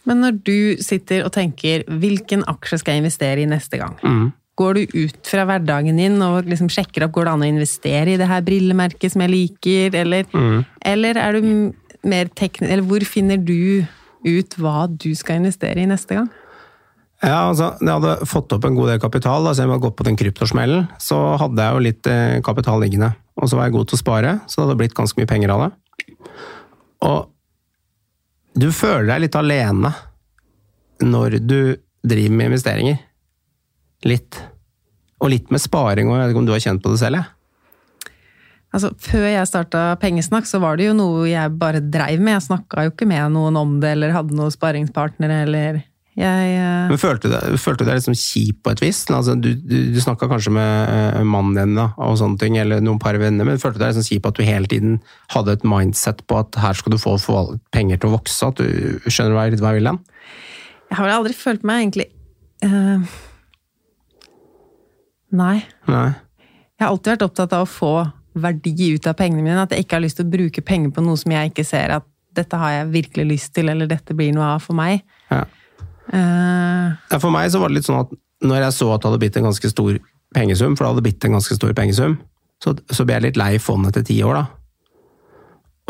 Men 0.08 0.22
når 0.24 0.38
du 0.44 0.58
sitter 0.82 1.24
og 1.26 1.32
tenker 1.34 1.84
'hvilken 1.84 2.44
aksje 2.48 2.80
skal 2.80 2.94
jeg 2.94 3.04
investere 3.04 3.42
i 3.42 3.48
neste 3.48 3.78
gang', 3.80 3.98
mm. 4.02 4.32
går 4.56 4.74
du 4.74 4.82
ut 5.04 5.26
fra 5.28 5.44
hverdagen 5.44 5.96
din 5.96 6.20
og 6.22 6.48
liksom 6.48 6.68
sjekker 6.72 7.04
opp 7.04 7.12
går 7.12 7.28
det 7.28 7.32
an 7.32 7.44
å 7.44 7.52
investere 7.52 8.14
i 8.14 8.16
det 8.20 8.28
her 8.28 8.42
brillemerket 8.42 9.12
som 9.12 9.22
jeg 9.22 9.30
liker, 9.30 9.94
eller, 9.94 10.24
mm. 10.32 10.64
eller 10.84 11.16
er 11.16 11.32
du 11.32 11.72
mer 12.02 12.30
teknisk 12.32 12.70
Eller 12.72 12.82
hvor 12.82 13.04
finner 13.04 13.36
du 13.36 13.84
ut 14.24 14.54
hva 14.56 14.88
du 14.88 15.14
skal 15.14 15.40
investere 15.40 15.82
i 15.82 15.88
neste 15.88 16.16
gang? 16.16 16.30
Ja, 17.20 17.50
altså, 17.50 17.74
Jeg 17.80 17.92
hadde 17.92 18.28
fått 18.28 18.52
opp 18.56 18.64
en 18.64 18.76
god 18.78 18.94
del 18.94 19.00
kapital, 19.00 19.44
altså 19.44 19.62
jeg 19.62 19.68
hadde 19.68 19.84
gått 19.84 19.98
på 19.98 20.06
den 20.08 20.16
kryptosmellen. 20.16 20.86
Så 20.98 21.18
hadde 21.40 21.60
jeg 21.60 21.76
jo 21.76 21.84
litt 21.84 22.08
eh, 22.08 22.40
kapital 22.44 22.80
liggende. 22.80 23.12
Og 23.36 23.50
så 23.50 23.58
var 23.58 23.68
jeg 23.68 23.76
god 23.76 23.90
til 23.90 23.98
å 23.98 24.00
spare, 24.00 24.32
så 24.46 24.60
det 24.60 24.64
hadde 24.64 24.78
blitt 24.80 24.96
ganske 24.96 25.20
mye 25.20 25.28
penger 25.28 25.52
av 25.52 25.66
det. 25.66 25.70
Og 27.04 27.28
du 28.58 28.70
føler 28.74 29.08
deg 29.12 29.26
litt 29.26 29.36
alene 29.38 29.92
når 31.00 31.38
du 31.42 31.60
driver 32.06 32.36
med 32.36 32.50
investeringer. 32.50 32.98
Litt. 34.08 34.38
Og 35.20 35.32
litt 35.32 35.52
med 35.52 35.62
sparing 35.62 36.08
òg, 36.08 36.16
jeg 36.16 36.24
vet 36.24 36.34
ikke 36.34 36.42
om 36.42 36.48
du 36.48 36.54
har 36.54 36.64
kjent 36.64 36.82
på 36.84 36.92
det 36.92 37.00
selv? 37.02 37.20
Jeg. 37.20 37.28
Altså, 38.70 38.92
Før 39.02 39.26
jeg 39.26 39.48
starta 39.50 39.84
Pengesnakk, 40.00 40.46
så 40.46 40.60
var 40.62 40.78
det 40.78 40.86
jo 40.88 40.96
noe 40.96 41.26
jeg 41.28 41.56
bare 41.60 41.82
dreiv 41.82 42.22
med. 42.22 42.36
Jeg 42.38 42.46
snakka 42.48 42.86
jo 42.86 42.92
ikke 42.94 43.08
med 43.10 43.34
noen 43.34 43.58
om 43.58 43.78
det, 43.82 43.96
eller 43.96 44.14
hadde 44.14 44.36
noen 44.36 44.54
sparingspartnere, 44.54 45.42
eller 45.46 45.80
jeg, 46.20 46.56
uh... 46.60 46.90
Men 46.90 47.00
Følte 47.00 47.30
du 47.30 47.56
følte 47.60 47.84
du 47.84 47.90
deg 47.90 47.98
liksom 47.98 48.16
kjip 48.18 48.60
på 48.64 48.74
et 48.74 48.82
vis? 48.84 49.02
Altså, 49.10 49.34
du 49.38 49.50
du, 49.54 49.76
du 49.94 49.98
snakka 50.02 50.28
kanskje 50.30 50.52
med 50.54 50.92
uh, 50.92 51.24
mannen 51.26 51.56
din 51.58 51.78
da, 51.78 51.88
og 52.00 52.18
sånne 52.20 52.40
ting, 52.40 52.58
eller 52.60 52.82
noen 52.84 53.00
par 53.02 53.18
venner, 53.20 53.48
men 53.48 53.60
følte 53.62 53.80
du 53.80 53.84
deg 53.84 53.94
liksom 53.94 54.08
kjip 54.08 54.28
at 54.30 54.38
du 54.38 54.44
hele 54.46 54.70
tiden 54.70 55.00
hadde 55.34 55.56
et 55.56 55.66
mindset 55.66 56.22
på 56.30 56.40
at 56.42 56.60
her 56.60 56.78
skal 56.78 56.94
du 56.94 57.00
få, 57.00 57.16
få 57.22 57.42
penger 57.74 58.00
til 58.00 58.10
å 58.12 58.18
vokse? 58.18 58.52
at 58.52 58.60
du 58.60 59.10
Skjønner 59.10 59.36
hva 59.36 59.48
jeg 59.48 59.60
vil 59.60 59.90
hen? 59.90 60.00
Jeg 60.90 60.98
har 60.98 61.06
vel 61.06 61.18
aldri 61.18 61.36
følt 61.36 61.66
meg 61.66 61.84
egentlig 61.84 62.08
uh... 62.66 63.18
Nei. 65.30 65.60
Nei. 65.86 66.08
Jeg 66.74 66.82
har 66.82 66.90
alltid 66.90 67.12
vært 67.12 67.26
opptatt 67.28 67.52
av 67.54 67.66
å 67.66 67.70
få 67.70 67.92
verdi 68.40 68.94
ut 68.94 69.06
av 69.06 69.16
pengene 69.18 69.44
mine. 69.44 69.62
At 69.62 69.74
jeg 69.74 69.84
ikke 69.84 69.98
har 69.98 70.04
lyst 70.04 70.18
til 70.20 70.26
å 70.26 70.32
bruke 70.32 70.64
penger 70.66 70.94
på 70.94 71.04
noe 71.04 71.18
som 71.20 71.34
jeg 71.34 71.52
ikke 71.52 71.66
ser 71.66 71.94
at 72.00 72.06
dette 72.36 72.58
har 72.58 72.74
jeg 72.74 72.92
virkelig 72.94 73.26
lyst 73.26 73.54
til, 73.56 73.70
eller 73.70 73.90
dette 73.90 74.14
blir 74.16 74.32
noe 74.34 74.54
av 74.56 74.64
for 74.64 74.78
meg. 74.78 75.02
Uh... 76.10 76.96
For 77.16 77.30
meg 77.32 77.50
så 77.52 77.60
var 77.62 77.70
det 77.70 77.80
litt 77.80 77.88
sånn 77.88 78.02
at 78.02 78.14
når 78.46 78.64
jeg 78.64 78.76
så 78.78 78.88
at 78.94 79.02
det 79.02 79.10
hadde 79.10 79.20
blitt 79.22 79.36
en 79.38 79.48
ganske 79.50 79.70
stor 79.70 79.98
pengesum, 80.34 80.76
for 80.76 80.84
det 80.84 80.92
hadde 80.94 81.04
blitt 81.04 81.26
en 81.26 81.36
ganske 81.36 81.56
stor 81.58 81.74
pengesum, 81.76 82.16
så, 82.60 82.74
så 82.92 83.06
ble 83.06 83.16
jeg 83.16 83.26
litt 83.28 83.40
lei 83.40 83.54
fondet 83.62 83.94
etter 83.94 84.06
ti 84.08 84.18
år, 84.24 84.40
da. 84.40 84.46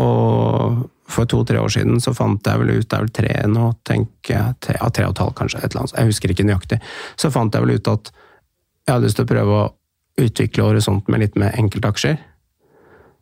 Og 0.00 0.80
for 1.10 1.28
to-tre 1.28 1.58
år 1.60 1.72
siden 1.74 2.00
så 2.02 2.14
fant 2.16 2.46
jeg 2.46 2.60
vel 2.62 2.70
ut 2.78 2.86
Det 2.86 2.96
er 2.96 3.02
vel 3.02 3.12
tre 3.12 3.34
nå, 3.50 3.66
tenker 3.86 4.34
jeg. 4.36 4.56
Tre, 4.62 4.76
ja, 4.78 4.88
tre 4.94 5.08
og 5.08 5.14
et 5.16 5.22
halvt, 5.24 5.36
kanskje. 5.40 5.60
et 5.60 5.72
eller 5.72 5.82
annet, 5.82 5.96
Jeg 5.98 6.10
husker 6.12 6.32
ikke 6.32 6.46
nøyaktig. 6.46 6.78
Så 7.20 7.32
fant 7.34 7.54
jeg 7.54 7.66
vel 7.66 7.76
ut 7.76 7.90
at 7.90 8.12
jeg 8.86 8.94
hadde 8.94 9.06
lyst 9.06 9.18
til 9.18 9.26
å 9.26 9.30
prøve 9.30 9.58
å 9.58 9.68
utvikle 10.20 10.66
horisonten 10.68 11.12
med 11.12 11.24
litt 11.24 11.36
med 11.38 11.54
enkeltaksjer. 11.58 12.18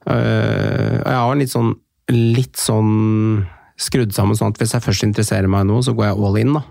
Øh, 0.08 0.96
og 1.02 1.08
jeg 1.08 1.18
har 1.18 1.40
litt 1.40 1.52
sånn, 1.52 1.72
litt 2.12 2.61
sånn 2.61 2.92
skrudd 3.78 4.14
sammen 4.16 4.38
sånn 4.38 4.54
at 4.54 4.61
hvis 4.61 4.74
jeg 4.74 4.84
først 4.84 5.06
interesserer 5.06 5.50
meg 5.50 5.66
i 5.66 5.68
noe, 5.68 5.84
så 5.84 5.94
går 5.96 6.08
jeg 6.08 6.20
all 6.28 6.38
in, 6.40 6.54
da. 6.56 6.64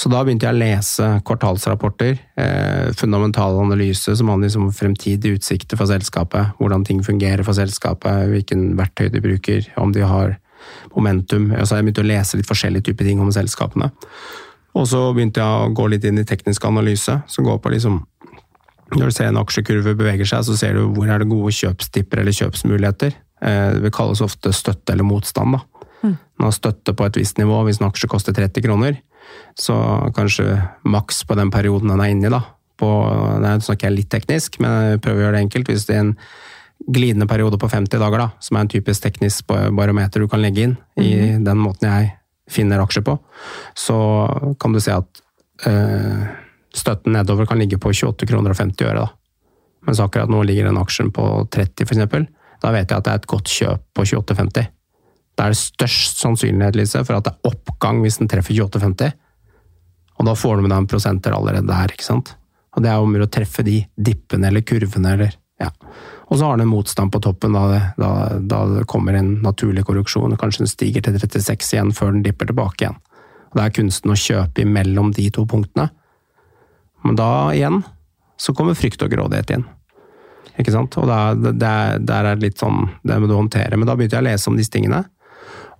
Så 0.00 0.08
da 0.08 0.22
begynte 0.24 0.46
jeg 0.48 0.56
å 0.56 0.60
lese 0.60 1.06
kvartalsrapporter, 1.28 2.20
eh, 2.40 2.92
fundamental 2.96 3.58
analyse 3.60 4.14
som 4.16 4.30
handler 4.32 4.48
liksom 4.48 4.68
om 4.68 4.72
fremtidige 4.72 5.36
utsikter 5.36 5.76
for 5.76 5.90
selskapet, 5.90 6.54
hvordan 6.56 6.86
ting 6.88 7.02
fungerer 7.04 7.44
for 7.44 7.52
selskapet, 7.52 8.30
hvilken 8.32 8.78
verktøy 8.78 9.10
de 9.12 9.20
bruker, 9.20 9.66
om 9.76 9.92
de 9.92 10.00
har 10.00 10.38
momentum. 10.96 11.50
Så 11.52 11.76
jeg 11.76 11.84
begynte 11.84 12.04
å 12.04 12.08
lese 12.08 12.38
litt 12.38 12.48
forskjellige 12.48 12.88
typer 12.88 13.04
ting 13.04 13.20
om 13.20 13.28
selskapene. 13.34 13.90
Og 14.74 14.86
så 14.88 15.02
begynte 15.12 15.42
jeg 15.42 15.68
å 15.68 15.74
gå 15.74 15.88
litt 15.90 16.04
inn 16.08 16.18
i 16.18 16.24
teknisk 16.24 16.64
analyse, 16.64 17.22
som 17.26 17.44
går 17.44 17.60
på 17.60 17.74
liksom 17.76 18.06
Når 18.90 19.06
du 19.06 19.10
ser 19.14 19.28
en 19.28 19.36
aksjekurve 19.38 19.92
beveger 19.94 20.26
seg, 20.26 20.42
så 20.42 20.56
ser 20.58 20.74
du 20.74 20.88
hvor 20.90 21.06
er 21.06 21.20
det 21.20 21.28
gode 21.30 21.52
kjøpstipper 21.54 22.18
eller 22.18 22.34
kjøpsmuligheter. 22.34 23.12
Eh, 23.40 23.78
det 23.84 23.92
kalles 23.94 24.18
ofte 24.20 24.50
støtte 24.50 24.90
eller 24.90 25.06
motstand. 25.06 25.52
da. 25.54 26.10
Har 26.40 26.50
støtte 26.50 26.96
på 26.96 27.06
et 27.06 27.14
visst 27.14 27.38
nivå 27.38 27.60
hvis 27.68 27.78
en 27.78 27.86
aksje 27.86 28.08
koster 28.10 28.34
30 28.34 28.64
kroner. 28.64 28.98
Så 29.58 29.74
kanskje 30.16 30.54
maks 30.84 31.24
på 31.24 31.36
den 31.36 31.50
perioden 31.50 31.88
den 31.92 32.00
er 32.00 32.12
inne 32.14 32.28
i, 32.30 32.32
da. 32.32 32.42
På, 32.80 32.88
nå 33.42 33.50
snakker 33.60 33.88
jeg 33.90 33.96
litt 33.98 34.10
teknisk, 34.12 34.56
men 34.62 34.94
jeg 34.94 35.00
prøver 35.04 35.20
å 35.20 35.24
gjøre 35.26 35.36
det 35.36 35.44
enkelt. 35.44 35.68
Hvis 35.68 35.84
det 35.88 35.96
er 35.96 36.04
en 36.06 36.14
glidende 36.88 37.26
periode 37.28 37.58
på 37.60 37.68
50 37.68 38.00
dager, 38.00 38.18
da, 38.22 38.28
som 38.40 38.56
er 38.56 38.64
en 38.64 38.72
typisk 38.72 39.04
teknisk 39.04 39.50
barometer 39.50 40.22
du 40.22 40.28
kan 40.32 40.40
legge 40.40 40.62
inn 40.64 40.76
i 40.96 41.10
Mhm. 41.36 41.44
den 41.44 41.58
måten 41.60 41.90
jeg 41.90 42.12
finner 42.48 42.80
aksjer 42.80 43.04
på, 43.04 43.18
så 43.76 44.56
kan 44.58 44.72
du 44.72 44.80
se 44.80 44.92
at 44.96 45.20
øh, 45.66 46.24
støtten 46.74 47.12
nedover 47.12 47.46
kan 47.46 47.58
ligge 47.58 47.78
på 47.78 47.92
28 47.92 48.26
kroner 48.26 48.50
og 48.50 48.56
50 48.56 48.86
øre. 48.86 49.00
da. 49.04 49.08
Mens 49.86 50.00
akkurat 50.00 50.28
nå 50.28 50.42
ligger 50.44 50.64
den 50.64 50.78
aksjen 50.78 51.12
på 51.12 51.48
30 51.50 51.84
f.eks. 51.84 52.26
Da 52.60 52.70
vet 52.72 52.88
jeg 52.90 52.98
at 52.98 53.04
det 53.04 53.12
er 53.12 53.20
et 53.20 53.26
godt 53.26 53.44
kjøp 53.48 53.80
på 53.94 54.04
28,50. 54.04 54.66
Da 55.36 55.44
er 55.44 55.48
det 55.54 55.56
størst 55.56 56.18
sannsynlighet 56.20 56.76
Lise, 56.76 57.04
for 57.04 57.16
at 57.16 57.24
det 57.24 57.32
er 57.32 57.50
oppgang 57.50 58.00
hvis 58.02 58.18
den 58.18 58.28
treffer 58.28 58.54
28,50. 58.54 59.12
Og 60.20 60.26
da 60.28 60.36
får 60.36 60.56
du 60.58 60.64
med 60.64 60.72
deg 60.74 60.82
en 60.82 60.90
prosenter 60.90 61.32
allerede 61.32 61.68
der. 61.68 61.94
ikke 61.94 62.04
sant? 62.04 62.34
Og 62.76 62.84
det 62.84 62.90
er 62.92 63.02
om 63.02 63.14
å 63.16 63.28
treffe 63.32 63.64
de 63.66 63.80
dippene 63.96 64.50
eller 64.50 64.64
kurvene 64.66 65.14
eller 65.16 65.38
ja. 65.60 65.68
Og 66.30 66.38
så 66.38 66.46
har 66.46 66.56
den 66.56 66.68
en 66.68 66.72
motstand 66.72 67.12
på 67.12 67.20
toppen 67.20 67.56
da 67.56 67.62
det, 67.68 67.80
da, 68.00 68.10
da 68.38 68.60
det 68.70 68.86
kommer 68.88 69.16
en 69.16 69.34
naturlig 69.44 69.84
korruksjon. 69.88 70.36
Kanskje 70.40 70.64
den 70.64 70.70
stiger 70.70 71.04
til 71.04 71.18
36 71.18 71.74
igjen 71.74 71.92
før 71.96 72.14
den 72.14 72.22
dipper 72.24 72.48
tilbake 72.48 72.84
igjen. 72.84 73.00
Og 73.50 73.58
Det 73.58 73.64
er 73.64 73.74
kunsten 73.80 74.12
å 74.12 74.20
kjøpe 74.20 74.62
imellom 74.62 75.10
de 75.16 75.26
to 75.34 75.44
punktene. 75.50 75.90
Men 77.04 77.18
da 77.18 77.30
igjen 77.56 77.82
så 78.40 78.54
kommer 78.56 78.78
frykt 78.78 79.02
og 79.04 79.12
grådighet 79.12 79.56
inn. 79.56 79.66
Ikke 80.60 80.72
sant? 80.74 80.96
Og 81.00 81.08
der, 81.08 81.40
der, 81.56 81.98
der 81.98 82.28
er 82.30 82.36
det 82.36 82.44
litt 82.44 82.60
sånn 82.60 82.88
Det 83.06 83.16
må 83.20 83.28
du 83.28 83.36
håndtere. 83.36 83.76
Men 83.76 83.88
da 83.88 83.96
begynte 83.96 84.18
jeg 84.18 84.24
å 84.24 84.28
lese 84.30 84.50
om 84.52 84.56
disse 84.58 84.72
tingene. 84.72 85.02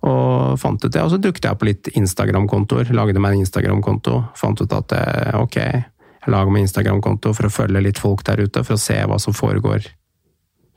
Og 0.01 0.57
fant 0.57 0.81
ut 0.81 0.89
det, 0.89 1.01
og 1.03 1.11
så 1.13 1.19
dukket 1.21 1.45
jeg 1.45 1.59
på 1.61 1.67
litt 1.67 1.89
Instagram-kontoer. 1.93 2.89
Lagde 2.97 3.21
meg 3.21 3.35
en 3.35 3.43
Instagram-konto. 3.45 4.15
Fant 4.37 4.61
ut 4.63 4.73
at 4.73 4.95
eh, 4.97 5.35
ok, 5.37 5.57
jeg 5.61 6.33
lager 6.33 6.53
meg 6.53 6.65
Instagram-konto 6.65 7.33
for 7.37 7.47
å 7.47 7.53
følge 7.53 7.83
litt 7.85 8.01
folk 8.01 8.23
der 8.25 8.41
ute, 8.41 8.63
for 8.65 8.77
å 8.77 8.81
se 8.81 8.97
hva 9.05 9.19
som 9.21 9.35
foregår 9.37 9.91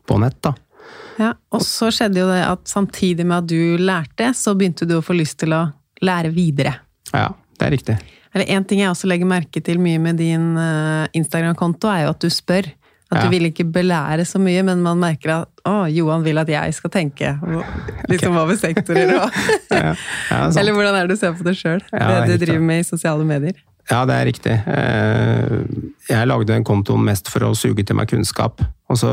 på 0.04 0.18
nett. 0.20 0.36
da. 0.44 0.52
Ja, 1.20 1.30
og 1.54 1.62
så 1.64 1.88
skjedde 1.94 2.20
jo 2.20 2.28
det 2.28 2.42
at 2.44 2.68
samtidig 2.68 3.24
med 3.24 3.44
at 3.44 3.48
du 3.48 3.80
lærte, 3.80 4.32
så 4.36 4.56
begynte 4.58 4.88
du 4.88 4.98
å 4.98 5.04
få 5.04 5.16
lyst 5.16 5.38
til 5.40 5.54
å 5.56 5.62
lære 6.04 6.32
videre. 6.34 6.74
Ja, 7.12 7.30
det 7.56 7.68
er 7.68 7.74
riktig. 7.76 7.96
Eller 8.34 8.50
en 8.56 8.64
ting 8.66 8.82
jeg 8.82 8.90
også 8.90 9.08
legger 9.08 9.30
merke 9.30 9.62
til 9.62 9.78
mye 9.80 10.00
med 10.02 10.18
din 10.18 10.56
eh, 10.58 11.06
Instagram-konto, 11.16 11.88
er 11.88 12.06
jo 12.06 12.14
at 12.16 12.24
du 12.24 12.32
spør. 12.32 12.68
At 13.14 13.20
Ja. 13.20 13.24
du 13.24 13.30
vil 13.30 13.46
ikke 13.50 13.64
belære 13.70 14.24
så 14.26 14.40
mye, 14.42 14.62
men 14.66 14.82
man 14.82 14.98
merker 14.98 15.30
at 15.42 15.48
å, 15.64 15.86
Johan 15.94 16.24
vil 16.26 16.38
at 16.42 16.48
jeg 16.50 16.74
skal 16.74 16.90
tenke 16.90 17.34
liksom 18.10 18.36
over 18.36 18.56
sektorer 18.58 19.14
og 19.20 19.30
Ja, 19.70 19.94
ja. 20.30 20.40
Eller 20.50 20.72
hvordan 20.74 20.98
er 20.98 21.06
det 21.06 21.14
du 21.14 21.20
ser 21.20 21.32
på 21.38 21.46
det 21.46 21.54
sjøl? 21.60 21.80
Det 21.92 22.26
du 22.38 22.44
driver 22.46 22.60
med 22.66 22.82
i 22.82 22.88
sosiale 22.88 23.24
medier? 23.24 23.54
Ja, 23.90 24.02
det 24.08 24.14
er 24.16 24.24
riktig. 24.24 24.52
Eh, 24.66 25.56
Jeg 26.08 26.26
lagde 26.30 26.54
en 26.56 26.64
kontoen 26.64 27.04
mest 27.04 27.28
for 27.28 27.44
å 27.44 27.54
suge 27.54 27.84
til 27.84 27.96
meg 27.98 28.08
kunnskap. 28.08 28.62
Og 28.88 28.96
så 28.96 29.10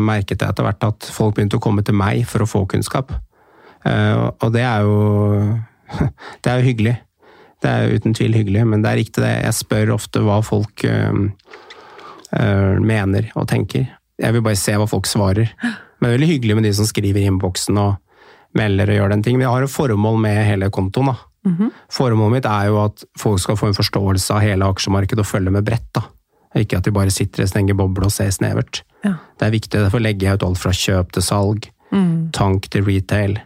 merket 0.00 0.40
jeg 0.40 0.48
etter 0.48 0.64
hvert 0.64 0.86
at 0.88 1.08
folk 1.12 1.34
begynte 1.36 1.58
å 1.58 1.62
komme 1.62 1.84
til 1.84 1.94
meg 1.96 2.24
for 2.28 2.40
å 2.44 2.48
få 2.48 2.62
kunnskap. 2.68 3.12
Eh, 3.84 4.30
Og 4.40 4.52
det 4.56 4.64
er 4.64 4.80
jo 4.88 5.58
Det 6.42 6.50
er 6.50 6.62
jo 6.62 6.66
hyggelig. 6.70 6.96
Det 7.62 7.70
er 7.72 7.92
uten 7.96 8.14
tvil 8.16 8.34
hyggelig, 8.36 8.64
men 8.68 8.82
det 8.82 8.90
er 8.90 8.98
riktig 9.00 9.22
det. 9.24 9.34
Jeg 9.44 9.54
spør 9.56 9.94
ofte 9.94 10.20
hva 10.24 10.40
folk 10.44 10.84
eh, 10.84 11.12
mener 12.32 13.30
og 13.34 13.46
tenker. 13.48 13.86
Jeg 14.18 14.32
vil 14.32 14.42
bare 14.42 14.58
se 14.58 14.74
hva 14.76 14.86
folk 14.88 15.06
svarer. 15.06 15.52
Men 15.62 16.08
det 16.08 16.08
er 16.08 16.16
veldig 16.16 16.28
hyggelig 16.32 16.56
med 16.58 16.64
de 16.66 16.72
som 16.76 16.88
skriver 16.88 17.20
i 17.22 17.28
innboksen 17.30 17.78
og 17.80 17.96
melder 18.56 18.90
og 18.90 18.98
gjør 18.98 19.12
den 19.14 19.22
ting. 19.22 19.36
Men 19.36 19.46
jeg 19.46 19.54
har 19.54 19.66
et 19.66 19.72
formål 19.72 20.18
med 20.20 20.42
hele 20.48 20.70
kontoen. 20.72 21.12
da. 21.12 21.16
Formålet 21.92 22.38
mitt 22.38 22.48
er 22.50 22.66
jo 22.70 22.80
at 22.82 23.04
folk 23.20 23.40
skal 23.42 23.58
få 23.60 23.70
en 23.70 23.76
forståelse 23.78 24.34
av 24.34 24.42
hele 24.42 24.66
aksjemarkedet 24.66 25.22
og 25.22 25.28
følge 25.28 25.52
med 25.54 25.64
bredt. 25.68 25.88
da. 25.94 26.02
Ikke 26.56 26.78
at 26.80 26.88
de 26.88 26.94
bare 26.96 27.12
sitter 27.12 27.42
i 27.42 27.44
en 27.44 27.52
stengt 27.52 27.76
boble 27.76 28.08
og 28.08 28.12
ser 28.14 28.32
snevert. 28.32 28.82
Ja. 29.04 29.18
Det 29.38 29.46
er 29.46 29.54
viktig, 29.54 29.76
derfor 29.76 30.00
legger 30.00 30.30
jeg 30.30 30.40
ut 30.40 30.46
alt 30.48 30.58
fra 30.58 30.72
kjøp 30.72 31.12
til 31.12 31.22
salg, 31.22 31.68
tank 32.32 32.70
til 32.72 32.84
retail, 32.88 33.36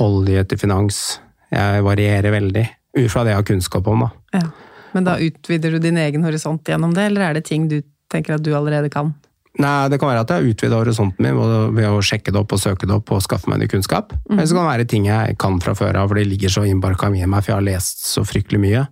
olje 0.00 0.44
til 0.48 0.58
finans. 0.58 1.20
Jeg 1.52 1.84
varierer 1.84 2.32
veldig, 2.32 2.64
ut 2.98 3.10
fra 3.12 3.24
det 3.24 3.34
jeg 3.34 3.42
har 3.42 3.48
kunnskap 3.52 3.86
om. 3.92 4.06
da. 4.06 4.40
Ja. 4.40 4.48
Men 4.92 5.04
da 5.04 5.18
utvider 5.20 5.72
du 5.72 5.78
din 5.78 5.96
egen 6.00 6.24
horisont 6.24 6.64
gjennom 6.68 6.92
det, 6.96 7.06
eller 7.10 7.28
er 7.28 7.34
det 7.38 7.44
ting 7.48 7.68
du 7.68 7.82
tenker 8.12 8.36
at 8.38 8.44
du 8.44 8.52
allerede 8.54 8.90
kan? 8.92 9.14
Nei, 9.60 9.88
Det 9.92 9.98
kan 10.00 10.08
være 10.08 10.20
at 10.24 10.30
jeg 10.32 10.38
har 10.40 10.48
utvida 10.54 10.78
horisonten 10.80 11.20
min 11.26 11.36
ved- 11.76 11.90
å 11.92 11.98
sjekke 12.00 12.32
det 12.32 12.40
opp 12.40 12.52
og 12.56 12.60
søke 12.62 12.86
det 12.88 12.94
opp 12.96 13.10
og 13.12 13.20
skaffe 13.20 13.48
meg 13.52 13.58
ny 13.60 13.66
kunnskap. 13.68 14.14
Eller 14.30 14.46
så 14.48 14.54
kan 14.56 14.64
det 14.64 14.72
være 14.78 14.88
ting 14.88 15.04
jeg 15.10 15.36
kan 15.38 15.58
fra 15.60 15.74
før 15.76 15.96
av, 16.00 16.08
for 16.08 16.14
det 16.16 16.26
ligger 16.30 16.48
så 16.48 16.64
innbarka 16.64 17.10
i 17.12 17.26
meg, 17.26 17.42
for 17.44 17.52
jeg 17.52 17.58
har 17.60 17.66
lest 17.68 18.04
så 18.06 18.24
fryktelig 18.24 18.60
mye. 18.64 18.86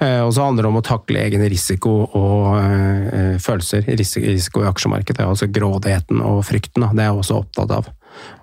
Eh, 0.00 0.20
Og 0.24 0.32
så 0.32 0.44
handler 0.44 0.62
det 0.64 0.68
om 0.68 0.80
å 0.80 0.84
takle 0.84 1.20
egen 1.24 1.40
risiko 1.48 1.94
og 2.12 2.58
eh, 2.60 3.38
følelser. 3.38 3.84
Ris- 3.96 4.16
Risiko 4.20 4.62
i 4.64 4.68
aksjemarkedet, 4.68 5.24
altså 5.24 5.48
grådigheten 5.50 6.20
og 6.24 6.44
frykten. 6.44 6.84
Det 6.94 7.00
er 7.00 7.08
jeg 7.12 7.16
også 7.20 7.40
opptatt 7.40 7.70
av. 7.70 7.88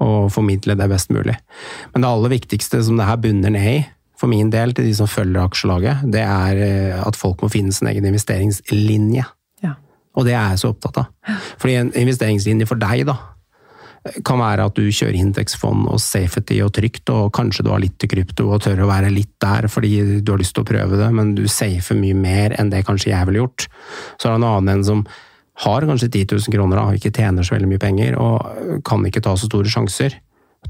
Å 0.02 0.30
formidle 0.32 0.76
det 0.78 0.90
best 0.90 1.10
mulig. 1.14 1.38
Men 1.94 2.02
det 2.02 2.10
aller 2.10 2.30
viktigste 2.34 2.82
som 2.84 2.98
det 2.98 3.06
her 3.06 3.18
bunner 3.18 3.50
ned 3.54 3.68
i, 3.76 3.86
for 4.18 4.28
min 4.28 4.50
del 4.50 4.74
til 4.74 4.86
de 4.86 4.94
som 4.98 5.06
følger 5.06 5.44
aksjelaget, 5.46 6.06
det 6.12 6.22
er 6.26 6.58
eh, 6.66 7.02
at 7.06 7.16
folk 7.16 7.42
må 7.46 7.50
finne 7.54 7.72
sin 7.74 7.88
egen 7.90 8.06
investeringslinje. 8.10 9.26
Og 10.18 10.26
det 10.26 10.34
er 10.36 10.54
jeg 10.54 10.62
så 10.64 10.74
opptatt 10.74 11.02
av. 11.04 11.34
Fordi 11.62 11.76
en 11.78 11.92
investeringslinje 11.94 12.68
for 12.70 12.82
deg, 12.82 13.06
da, 13.08 13.18
kan 14.26 14.40
være 14.40 14.68
at 14.70 14.78
du 14.78 14.86
kjører 14.86 15.18
indeksfond 15.20 15.88
og 15.92 16.00
safety 16.02 16.60
og 16.64 16.74
trygt, 16.76 17.10
og 17.14 17.32
kanskje 17.36 17.66
du 17.66 17.72
har 17.74 17.82
litt 17.84 17.98
til 18.00 18.12
krypto 18.12 18.48
og 18.54 18.62
tør 18.64 18.84
å 18.86 18.90
være 18.90 19.12
litt 19.14 19.34
der 19.44 19.68
fordi 19.72 20.22
du 20.22 20.32
har 20.34 20.42
lyst 20.42 20.56
til 20.58 20.64
å 20.64 20.70
prøve 20.70 21.00
det, 21.00 21.10
men 21.16 21.34
du 21.38 21.46
safer 21.52 21.98
mye 22.00 22.18
mer 22.18 22.56
enn 22.60 22.72
det 22.74 22.86
kanskje 22.88 23.12
jeg 23.12 23.30
ville 23.30 23.44
gjort. 23.44 23.68
Så 24.16 24.30
er 24.30 24.36
det 24.36 24.40
en 24.42 24.48
annen 24.52 24.74
en 24.78 24.86
som 24.88 25.04
har 25.66 25.88
kanskje 25.90 26.12
10 26.12 26.38
000 26.38 26.54
kroner 26.54 26.82
og 26.84 27.00
ikke 27.00 27.14
tjener 27.18 27.46
så 27.46 27.56
veldig 27.56 27.72
mye 27.74 27.82
penger, 27.82 28.18
og 28.22 28.82
kan 28.88 29.06
ikke 29.10 29.24
ta 29.26 29.34
så 29.38 29.50
store 29.50 29.72
sjanser. 29.74 30.20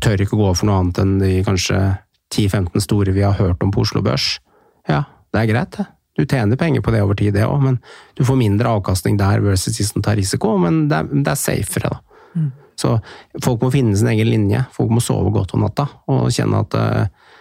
Tør 0.03 0.23
ikke 0.23 0.38
å 0.38 0.45
gå 0.45 0.53
for 0.55 0.69
noe 0.69 0.79
annet 0.81 1.03
enn 1.03 1.17
de 1.21 1.33
kanskje 1.47 1.81
10-15 2.33 2.83
store 2.83 3.15
vi 3.15 3.25
har 3.25 3.38
hørt 3.39 3.63
om 3.63 3.71
på 3.73 3.83
Oslo 3.83 4.03
Børs. 4.05 4.38
Ja, 4.88 5.03
det 5.33 5.43
er 5.43 5.51
greit, 5.51 5.77
det. 5.77 5.88
Du 6.17 6.25
tjener 6.25 6.58
penger 6.60 6.82
på 6.82 6.91
det 6.93 7.03
over 7.06 7.17
tid, 7.17 7.36
det 7.38 7.45
òg, 7.45 7.62
men 7.62 7.80
du 8.17 8.23
får 8.25 8.39
mindre 8.39 8.73
avkastning 8.80 9.19
der 9.19 9.43
versus 9.45 9.77
de 9.77 9.86
som 9.86 10.01
tar 10.01 10.17
risiko, 10.17 10.56
men 10.62 10.88
det 10.89 10.97
er, 11.03 11.12
det 11.13 11.34
er 11.34 11.39
safere, 11.39 11.93
da. 11.93 12.01
Så 12.77 12.91
folk 13.41 13.63
må 13.65 13.71
finne 13.73 13.97
sin 13.97 14.10
egen 14.12 14.30
linje. 14.30 14.60
Folk 14.75 14.91
må 14.93 15.01
sove 15.01 15.32
godt 15.34 15.56
om 15.58 15.63
natta 15.65 15.88
og 16.13 16.27
kjenne 16.34 16.60
at 16.62 16.75
eh, 16.77 17.32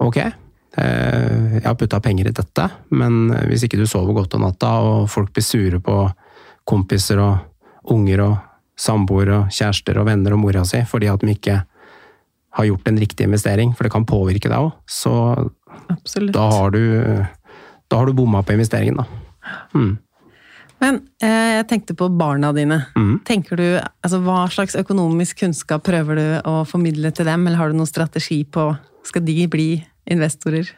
ok, 0.00 0.18
eh, 0.22 1.58
jeg 1.58 1.66
har 1.66 1.76
putta 1.76 2.00
penger 2.00 2.30
i 2.30 2.36
dette, 2.36 2.68
men 2.96 3.34
hvis 3.50 3.66
ikke 3.66 3.80
du 3.80 3.84
sover 3.88 4.16
godt 4.16 4.38
om 4.38 4.46
natta, 4.46 4.70
og 4.80 5.10
folk 5.12 5.34
blir 5.36 5.44
sure 5.44 5.82
på 5.84 5.98
kompiser 6.68 7.20
og 7.20 7.92
unger 7.92 8.24
og 8.24 8.38
samboere 8.80 9.42
og 9.42 9.52
kjærester 9.52 10.00
og 10.00 10.08
venner 10.08 10.32
og 10.32 10.40
mora 10.40 10.62
si 10.64 10.80
fordi 10.88 11.10
at 11.12 11.20
de 11.20 11.34
ikke 11.34 11.58
har 12.56 12.66
gjort 12.66 12.88
en 12.90 12.98
riktig 12.98 13.26
investering, 13.28 13.74
for 13.76 13.86
det 13.86 13.92
kan 13.94 14.06
påvirke 14.08 14.50
deg 14.50 14.58
òg, 14.58 14.72
så 14.90 15.12
Absolutt. 15.92 16.32
da 16.34 16.48
har 16.50 16.72
du, 16.74 16.80
da 17.90 17.98
har 17.98 18.06
du 18.06 18.14
bomma 18.16 18.42
på 18.46 18.54
investeringen, 18.54 19.02
da. 19.02 19.06
Mm. 19.74 19.98
Men 20.80 21.00
eh, 21.20 21.56
jeg 21.58 21.66
tenkte 21.68 21.96
på 21.98 22.08
barna 22.16 22.52
dine. 22.56 22.80
Mm. 22.96 23.18
Tenker 23.28 23.60
du, 23.60 23.66
altså 24.00 24.20
Hva 24.24 24.44
slags 24.52 24.76
økonomisk 24.80 25.42
kunnskap 25.42 25.84
prøver 25.84 26.20
du 26.20 26.26
å 26.48 26.60
formidle 26.68 27.12
til 27.12 27.28
dem, 27.28 27.44
eller 27.46 27.60
har 27.60 27.72
du 27.72 27.80
noen 27.80 27.90
strategi 27.90 28.42
på 28.44 28.70
Skal 29.06 29.24
de 29.26 29.44
bli 29.50 29.70
investorer? 30.10 30.70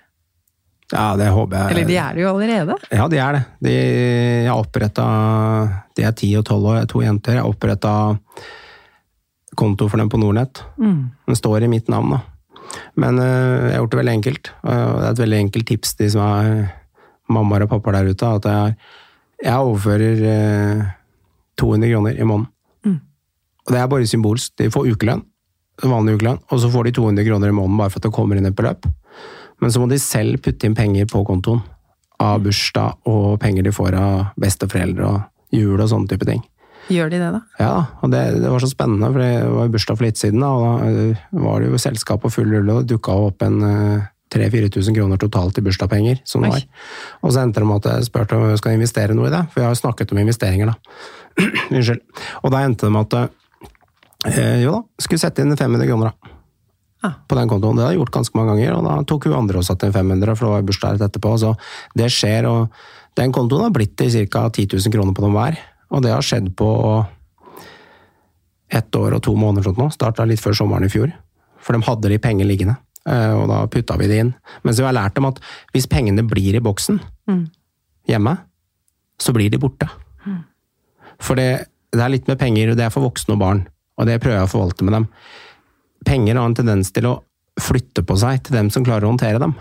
Ja, 0.92 1.14
det 1.16 1.31
håper 1.33 1.57
jeg. 1.57 1.72
Eller 1.72 1.88
de 1.88 1.94
er 1.96 2.16
det 2.16 2.25
jo 2.25 2.33
allerede? 2.35 2.75
Ja, 2.92 3.07
de 3.09 3.20
er 3.22 3.38
det. 3.38 3.44
De, 3.64 3.77
jeg 4.42 4.51
har 4.51 4.61
oppretta 4.61 5.07
De 5.96 6.05
er 6.05 6.18
ti 6.18 6.29
og 6.37 6.44
tolv 6.48 6.68
år, 6.75 6.83
to 6.90 7.01
jenter. 7.05 7.38
Jeg 7.38 7.44
har 7.44 7.48
oppretta 7.48 7.94
konto 9.57 9.88
for 9.88 10.01
dem 10.01 10.11
på 10.12 10.20
Nordnett. 10.20 10.62
Den 10.77 11.38
står 11.38 11.64
i 11.64 11.72
mitt 11.72 11.88
navn, 11.92 12.16
da. 12.16 12.20
Men 12.96 13.18
uh, 13.20 13.25
jeg 13.68 13.75
har 13.75 13.83
gjort 13.83 13.94
det 13.94 14.01
veldig 14.01 14.14
enkelt. 14.18 14.53
Uh, 14.64 14.70
det 14.72 15.07
er 15.07 15.11
et 15.11 15.22
veldig 15.25 15.40
enkelt 15.46 15.68
tips 15.68 15.96
de 15.98 16.09
som 16.12 16.25
er 16.25 16.53
mammaer 17.35 17.66
og 17.66 17.73
pappaer 17.73 18.01
der 18.01 18.12
ute. 18.12 18.33
At 18.40 18.49
jeg, 18.49 18.75
jeg 19.42 19.68
overfører 19.71 20.27
eh, 20.33 20.90
200 21.61 21.95
kroner 21.95 22.18
i 22.18 22.27
måneden. 22.29 22.51
Og 23.62 23.75
det 23.75 23.79
er 23.79 23.90
bare 23.90 24.09
symbolsk. 24.09 24.55
De 24.59 24.71
får 24.75 24.88
ukelønn, 24.95 25.23
vanlig 25.87 26.16
ukelønn, 26.18 26.40
og 26.51 26.62
så 26.62 26.71
får 26.73 26.88
de 26.88 26.97
200 26.99 27.27
kroner 27.29 27.53
i 27.53 27.57
måneden 27.57 27.79
bare 27.79 27.92
for 27.92 28.03
at 28.03 28.09
det 28.09 28.16
kommer 28.16 28.38
inn 28.38 28.49
et 28.49 28.59
beløp. 28.59 28.88
Men 29.62 29.71
så 29.71 29.83
må 29.83 29.87
de 29.90 30.01
selv 30.03 30.40
putte 30.42 30.66
inn 30.66 30.79
penger 30.79 31.07
på 31.11 31.23
kontoen. 31.27 31.62
Av 32.23 32.42
bursdag 32.42 33.09
og 33.11 33.38
penger 33.42 33.66
de 33.66 33.75
får 33.75 33.97
av 33.99 34.33
besteforeldre 34.40 35.07
og 35.07 35.55
jul 35.55 35.79
og 35.79 35.88
sånne 35.90 36.11
type 36.11 36.27
ting. 36.27 36.42
Gjør 36.90 37.12
de 37.12 37.18
det, 37.21 37.29
da? 37.31 37.40
Ja, 37.62 37.75
og 38.03 38.11
det, 38.11 38.21
det 38.42 38.51
var 38.51 38.62
så 38.62 38.71
spennende, 38.71 39.11
for 39.14 39.23
det 39.23 39.51
var 39.55 39.71
bursdag 39.71 39.99
for 39.99 40.07
litt 40.07 40.18
siden, 40.18 40.42
da, 40.42 40.51
og 40.51 40.64
da 40.83 41.05
eh, 41.12 41.21
var 41.45 41.62
det 41.62 41.68
jo 41.71 41.79
selskap 41.79 42.27
og 42.27 42.35
full 42.35 42.51
rulle, 42.51 42.75
og 42.75 42.83
det 42.83 42.97
dukka 42.97 43.14
opp 43.29 43.45
en 43.47 43.61
eh, 43.68 44.09
3000-4000 44.33 44.97
kroner 44.97 45.21
totalt 45.21 45.59
i 45.61 45.64
bursdagspenger, 45.66 46.23
som 46.25 46.45
det 46.45 46.53
var. 46.55 46.66
Og 47.23 47.35
så 47.35 47.45
endte 47.45 47.62
det 47.62 47.68
med 47.68 47.83
at 47.83 47.90
jeg 47.90 48.09
spurte 48.09 48.38
om 48.38 48.49
jeg 48.51 48.61
skal 48.61 48.77
investere 48.77 49.16
noe 49.16 49.29
i 49.29 49.35
det, 49.35 49.42
for 49.53 49.62
jeg 49.62 49.68
har 49.68 49.77
jo 49.77 49.81
snakket 49.83 50.14
om 50.14 50.23
investeringer, 50.23 50.73
da. 50.73 50.77
Unnskyld. 51.77 52.03
Og 52.42 52.55
da 52.55 52.62
endte 52.66 52.88
det 52.88 52.95
med 52.97 53.16
at 53.16 54.33
eh, 54.33 54.62
jo 54.64 54.77
da, 54.79 54.83
skulle 55.05 55.23
sette 55.23 55.45
inn 55.45 55.57
500 55.57 55.90
kroner, 55.90 56.12
da. 56.12 56.38
Ah. 57.03 57.14
På 57.27 57.35
den 57.35 57.49
kontoen. 57.51 57.75
Det 57.75 57.83
har 57.83 57.95
jeg 57.95 57.99
gjort 57.99 58.14
ganske 58.14 58.38
mange 58.38 58.53
ganger, 58.55 58.77
og 58.77 58.85
da 58.87 58.92
tok 59.11 59.25
hun 59.27 59.40
andre 59.40 59.59
og 59.59 59.66
satte 59.66 59.88
inn 59.88 59.95
500, 59.97 60.37
for 60.38 60.47
det 60.47 60.53
var 60.53 60.68
bursdag 60.68 60.92
rett 60.95 61.09
etterpå. 61.09 61.33
Så 61.42 61.57
det 61.99 62.12
skjer, 62.14 62.47
og 62.47 63.16
den 63.18 63.35
kontoen 63.35 63.66
har 63.66 63.75
blitt 63.75 63.97
til 63.99 64.12
ca. 64.31 64.47
10 64.49 64.68
000 64.79 64.95
kroner 64.95 65.16
på 65.16 65.25
dem 65.25 65.35
hver. 65.35 65.59
Og 65.92 66.05
det 66.05 66.14
har 66.14 66.23
skjedd 66.25 66.53
på 66.57 66.68
ett 68.73 68.97
år 68.97 69.18
og 69.18 69.25
to 69.27 69.35
måneder 69.37 69.66
sånn 69.66 69.83
nå. 69.83 69.90
Starta 69.92 70.25
litt 70.29 70.40
før 70.40 70.57
sommeren 70.57 70.87
i 70.87 70.92
fjor. 70.92 71.11
For 71.62 71.77
de 71.77 71.85
hadde 71.87 72.11
de 72.11 72.18
penger 72.23 72.49
liggende, 72.49 72.79
og 73.07 73.49
da 73.51 73.67
putta 73.67 73.97
vi 73.99 74.07
det 74.07 74.19
inn. 74.23 74.35
Men 74.62 74.75
så 74.75 74.85
har 74.87 74.95
lært 74.95 75.17
dem 75.17 75.27
at 75.27 75.41
hvis 75.75 75.88
pengene 75.91 76.23
blir 76.23 76.55
i 76.55 76.62
boksen 76.62 77.01
hjemme, 78.09 78.37
så 79.19 79.33
blir 79.33 79.51
de 79.51 79.59
borte. 79.59 79.88
For 81.23 81.35
det, 81.38 81.67
det 81.93 82.03
er 82.03 82.11
litt 82.11 82.29
med 82.29 82.38
penger, 82.38 82.71
og 82.71 82.77
det 82.77 82.85
er 82.85 82.91
for 82.91 83.03
voksne 83.03 83.35
og 83.35 83.41
barn, 83.43 83.69
og 83.99 84.07
det 84.07 84.21
prøver 84.23 84.38
jeg 84.41 84.49
å 84.49 84.53
forvalte 84.53 84.85
med 84.85 84.93
dem. 84.97 85.07
Penger 86.05 86.38
har 86.38 86.47
en 86.47 86.55
tendens 86.55 86.91
til 86.91 87.07
å 87.07 87.23
flytte 87.61 88.03
på 88.03 88.17
seg 88.19 88.43
til 88.43 88.57
dem 88.57 88.71
som 88.71 88.85
klarer 88.85 89.07
å 89.07 89.12
håndtere 89.12 89.38
dem. 89.38 89.55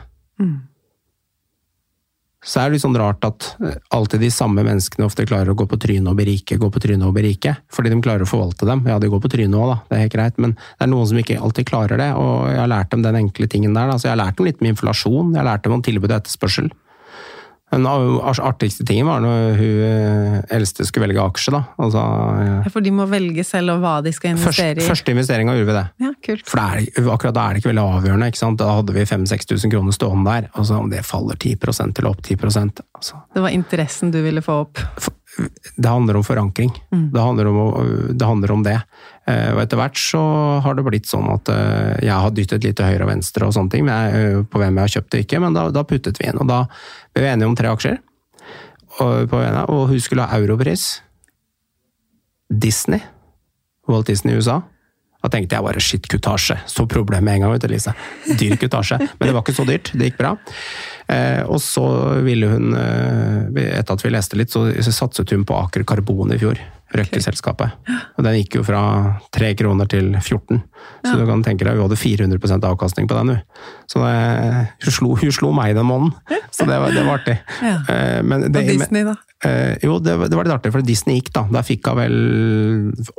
Så 2.42 2.58
er 2.58 2.70
det 2.70 2.78
litt 2.78 2.84
sånn 2.84 2.98
rart 2.98 3.22
at 3.28 3.48
eh, 3.62 3.76
alltid 3.94 4.24
de 4.24 4.32
samme 4.34 4.64
menneskene 4.66 5.06
ofte 5.06 5.28
klarer 5.30 5.54
å 5.54 5.58
gå 5.58 5.68
på 5.70 5.78
trynet 5.82 6.10
og 6.10 6.18
berike, 6.18 6.58
gå 6.58 6.70
på 6.74 6.82
trynet 6.82 7.06
og 7.06 7.14
berike, 7.14 7.54
fordi 7.70 7.92
de 7.94 8.00
klarer 8.02 8.26
å 8.26 8.30
forvalte 8.30 8.66
dem. 8.66 8.82
Ja, 8.90 8.98
de 9.02 9.12
går 9.14 9.22
på 9.22 9.30
trynet 9.30 9.58
òg, 9.58 9.70
da, 9.70 9.78
det 9.90 9.98
er 9.98 10.04
helt 10.08 10.16
greit, 10.16 10.40
men 10.42 10.56
det 10.58 10.88
er 10.88 10.90
noen 10.90 11.10
som 11.12 11.22
ikke 11.22 11.38
alltid 11.38 11.70
klarer 11.70 12.02
det, 12.02 12.10
og 12.18 12.50
jeg 12.50 12.64
har 12.64 12.72
lært 12.74 12.96
dem 12.96 13.06
den 13.06 13.20
enkle 13.22 13.50
tingen 13.52 13.78
der. 13.78 13.92
Da. 13.94 14.00
Så 14.02 14.10
jeg 14.10 14.16
har 14.16 14.24
lært 14.24 14.42
dem 14.42 14.50
litt 14.50 14.64
med 14.64 14.74
inflasjon, 14.74 15.36
jeg 15.36 15.44
har 15.44 15.50
lært 15.52 15.68
dem 15.68 15.78
om 15.78 15.86
tilbud 15.86 16.10
og 16.10 16.18
etterspørsel. 16.18 16.72
Den 17.72 17.86
artigste 17.88 18.84
tingen 18.88 19.08
var 19.08 19.22
når 19.24 19.56
hun 19.56 19.84
eh, 19.88 20.56
eldste 20.58 20.84
skulle 20.88 21.08
velge 21.08 21.22
aksje, 21.24 21.54
da. 21.56 21.62
Altså, 21.80 22.02
Ja, 22.42 22.70
For 22.74 22.84
de 22.84 22.92
må 22.92 23.06
velge 23.08 23.46
selv 23.48 23.76
og 23.78 23.80
hva 23.84 23.94
de 24.04 24.12
skal 24.12 24.36
først, 24.36 24.60
investere 24.60 24.84
i? 24.84 24.88
første 24.90 25.14
investeringa 25.16 25.56
gjorde 25.56 25.70
vi 25.72 25.78
det. 25.78 25.86
Ja, 26.04 26.12
kult. 26.28 26.44
For 26.52 26.60
det 26.60 26.90
er, 27.00 27.08
akkurat 27.16 27.38
da 27.38 27.46
er 27.48 27.54
det 27.56 27.62
ikke 27.64 27.72
veldig 27.72 27.86
avgjørende. 27.96 28.28
ikke 28.34 28.42
sant? 28.42 28.60
Da 28.60 28.74
hadde 28.76 28.98
vi 28.98 29.06
5000-6000 29.08 29.72
kroner 29.72 29.96
stående 29.96 30.36
der. 30.36 30.50
Altså, 30.52 30.82
om 30.84 30.92
det 30.92 31.06
faller 31.08 31.40
10% 31.40 31.98
eller 32.02 32.12
opp 32.12 32.22
10% 32.28 32.84
altså, 33.00 33.22
Det 33.34 33.42
var 33.48 33.56
interessen 33.56 34.12
du 34.12 34.20
ville 34.22 34.44
få 34.44 34.60
opp. 34.66 34.84
Det 35.76 35.88
handler 35.88 36.18
om 36.20 36.24
forankring. 36.28 36.72
Det, 37.14 37.22
handler 37.22 37.48
om, 37.48 37.58
det 38.12 38.26
handler 38.26 38.52
om 38.52 38.64
det. 38.66 38.76
Eh, 39.30 39.54
Og 39.54 39.62
etter 39.64 39.80
hvert 39.80 40.00
så 40.00 40.22
har 40.66 40.76
det 40.76 40.84
blitt 40.86 41.08
sånn 41.10 41.30
at 41.32 41.50
eh, 41.54 42.02
jeg 42.04 42.18
har 42.26 42.34
dyttet 42.36 42.66
litt 42.66 42.78
til 42.80 42.90
høyre 42.90 43.06
og 43.06 43.12
venstre 43.14 43.48
og 43.48 43.56
sånne 43.56 43.72
ting, 43.72 43.86
men 43.88 43.96
jeg, 43.96 44.26
eh, 44.34 44.42
på 44.44 44.62
hvem 44.62 44.76
jeg 44.76 44.88
har 44.88 44.94
kjøpt 44.98 45.12
det 45.16 45.24
ikke, 45.26 45.42
men 45.44 45.56
da, 45.56 45.68
da 45.72 45.86
puttet 45.88 46.20
vi 46.20 46.28
inn. 46.28 46.42
Og 46.42 46.50
da 46.50 46.66
ble 47.14 47.24
vi 47.24 47.32
enige 47.32 47.52
om 47.52 47.56
tre 47.58 47.72
aksjer. 47.72 48.02
Og, 49.00 49.30
på 49.32 49.40
ene, 49.40 49.64
og 49.72 49.88
hun 49.94 50.04
skulle 50.04 50.28
ha 50.28 50.38
europris. 50.42 51.00
Disney. 52.52 53.00
Walt 53.88 54.12
Disney 54.12 54.36
i 54.36 54.42
USA. 54.42 54.60
Da 55.22 55.30
tenkte 55.30 55.58
jeg 55.58 55.66
bare 55.66 55.82
shit, 55.84 56.08
kutasje. 56.10 56.58
Så 56.70 56.88
problemet 56.90 57.24
med 57.26 57.38
en 57.38 57.46
gang, 57.46 57.54
vet 57.54 57.66
du, 57.66 57.70
Lise. 57.72 57.94
Dyr 58.40 58.58
kutasje. 58.62 58.98
Men 58.98 59.30
det 59.30 59.36
var 59.36 59.44
ikke 59.46 59.58
så 59.60 59.66
dyrt. 59.70 59.92
Det 59.94 60.10
gikk 60.10 60.18
bra. 60.18 60.36
Eh, 61.12 61.42
og 61.46 61.62
så 61.62 61.86
ville 62.26 62.50
hun, 62.50 62.74
eh, 62.74 63.66
etter 63.78 63.94
at 63.94 64.06
vi 64.06 64.14
leste 64.14 64.40
litt, 64.40 64.54
så 64.54 64.66
satset 64.90 65.34
hun 65.36 65.46
på 65.46 65.58
Aker 65.60 65.86
Karbon 65.86 66.34
i 66.34 66.40
fjor. 66.42 66.62
Røkke-selskapet. 66.92 67.72
Og 68.18 68.26
den 68.26 68.36
gikk 68.42 68.58
jo 68.60 68.66
fra 68.68 68.82
3 69.32 69.54
kroner 69.62 69.88
til 69.88 70.10
14. 70.20 70.60
Så 71.06 71.14
du 71.16 71.24
kan 71.30 71.44
tenke 71.46 71.64
deg, 71.64 71.78
vi 71.78 71.86
hadde 71.86 72.00
400% 72.02 72.68
avkastning 72.68 73.08
på 73.08 73.16
den, 73.16 73.36
hun. 73.38 73.42
Så 73.88 74.02
det, 74.04 74.68
hun, 74.84 74.96
slo, 74.98 75.14
hun 75.22 75.32
slo 75.32 75.54
meg 75.56 75.78
den 75.78 75.88
måneden. 75.88 76.12
Så 76.52 76.68
det 76.68 76.82
var, 76.82 76.92
det 76.92 77.06
var 77.08 77.22
artig. 77.22 77.38
Ja. 77.64 77.78
Eh, 77.88 78.22
men 78.28 78.50
Og 78.50 78.60
Disney, 78.60 79.06
da? 79.08 79.16
Eh, 79.42 79.74
jo, 79.82 79.96
det, 80.04 80.14
det 80.30 80.38
var 80.38 80.46
litt 80.46 80.54
artig, 80.54 80.72
for 80.76 80.86
Disney 80.86 81.18
gikk 81.18 81.32
da. 81.34 81.42
Der 81.50 81.66
fikk 81.66 81.88
hun 81.90 81.98
vel 81.98 82.18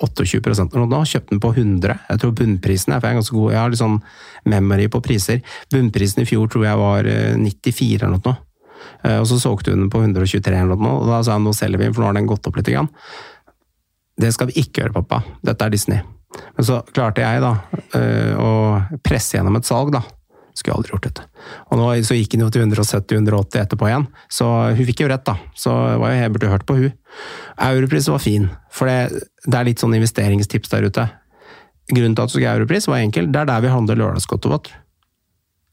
28 0.07 0.69
eller 0.69 0.87
noe. 0.87 1.03
Kjøpte 1.09 1.35
den 1.35 1.43
på 1.43 1.51
100. 1.57 1.97
Jeg 2.13 2.23
tror 2.23 2.37
bunnprisen 2.39 2.95
er, 2.95 3.01
for 3.03 3.09
jeg 3.09 3.17
er 3.17 3.21
ganske 3.23 3.37
god, 3.39 3.51
jeg 3.53 3.61
har 3.63 3.73
litt 3.75 3.83
sånn 3.83 3.99
memory 4.55 4.87
på 4.93 5.03
priser. 5.03 5.43
Bunnprisen 5.73 6.23
i 6.23 6.29
fjor 6.31 6.47
tror 6.53 6.67
jeg 6.69 6.81
var 6.83 7.11
eh, 7.11 7.35
94 7.43 8.07
eller 8.07 8.17
noe. 8.23 8.37
Eh, 9.03 9.19
Og 9.19 9.27
så 9.31 9.41
solgte 9.43 9.75
hun 9.75 9.85
den 9.87 9.93
på 9.93 10.03
123 10.05 10.55
eller 10.63 10.79
noe, 10.79 11.03
og 11.03 11.11
da 11.11 11.21
sa 11.27 11.39
hun 11.39 11.47
nå 11.49 11.55
selger 11.59 11.83
vi 11.83 11.89
den, 11.91 11.95
for 11.97 12.05
nå 12.05 12.13
har 12.13 12.19
den 12.21 12.31
gått 12.31 12.47
opp 12.47 12.59
litt. 12.61 12.71
Grann. 12.71 12.91
Det 14.23 14.31
skal 14.35 14.51
vi 14.53 14.61
ikke 14.63 14.85
gjøre, 14.85 14.97
pappa. 15.01 15.23
Dette 15.43 15.67
er 15.67 15.75
Disney. 15.75 16.03
Men 16.57 16.65
så 16.65 16.79
klarte 16.95 17.25
jeg 17.25 17.43
da 17.45 17.57
eh, 17.99 18.33
å 18.41 18.51
presse 19.05 19.37
gjennom 19.37 19.59
et 19.59 19.69
salg, 19.69 19.91
da. 19.93 20.01
Skulle 20.53 20.77
aldri 20.77 20.93
gjort, 20.93 21.07
dette. 21.09 21.25
Og 21.73 21.81
nå 21.81 21.87
så 22.05 22.17
gikk 22.17 22.37
hun 22.37 22.45
jo 22.45 22.51
til 22.53 22.67
170-180 22.67 23.63
etterpå 23.63 23.89
igjen, 23.89 24.05
så 24.33 24.49
hun 24.77 24.89
fikk 24.89 25.05
jo 25.05 25.09
rett, 25.13 25.25
da. 25.25 25.39
Så 25.57 25.73
var 25.73 26.13
jo, 26.13 26.19
jeg 26.21 26.35
burde 26.35 26.53
hørt 26.53 26.67
på 26.69 26.77
hun. 26.77 26.93
Europris 27.69 28.11
var 28.13 28.23
fin, 28.23 28.51
for 28.73 28.91
det, 28.91 29.25
det 29.47 29.59
er 29.59 29.69
litt 29.69 29.83
sånn 29.83 29.97
investeringstips 29.97 30.73
der 30.75 30.89
ute. 30.89 31.07
Grunnen 31.93 32.15
til 32.17 32.25
at 32.25 32.31
du 32.31 32.37
skal 32.37 32.51
ha 32.51 32.59
Europris 32.61 32.89
var 32.91 33.01
enkel, 33.01 33.31
det 33.33 33.43
er 33.43 33.49
der 33.49 33.65
vi 33.65 33.73
handler 33.73 34.01
lørdagsgodtet 34.01 34.53
vårt. 34.53 34.73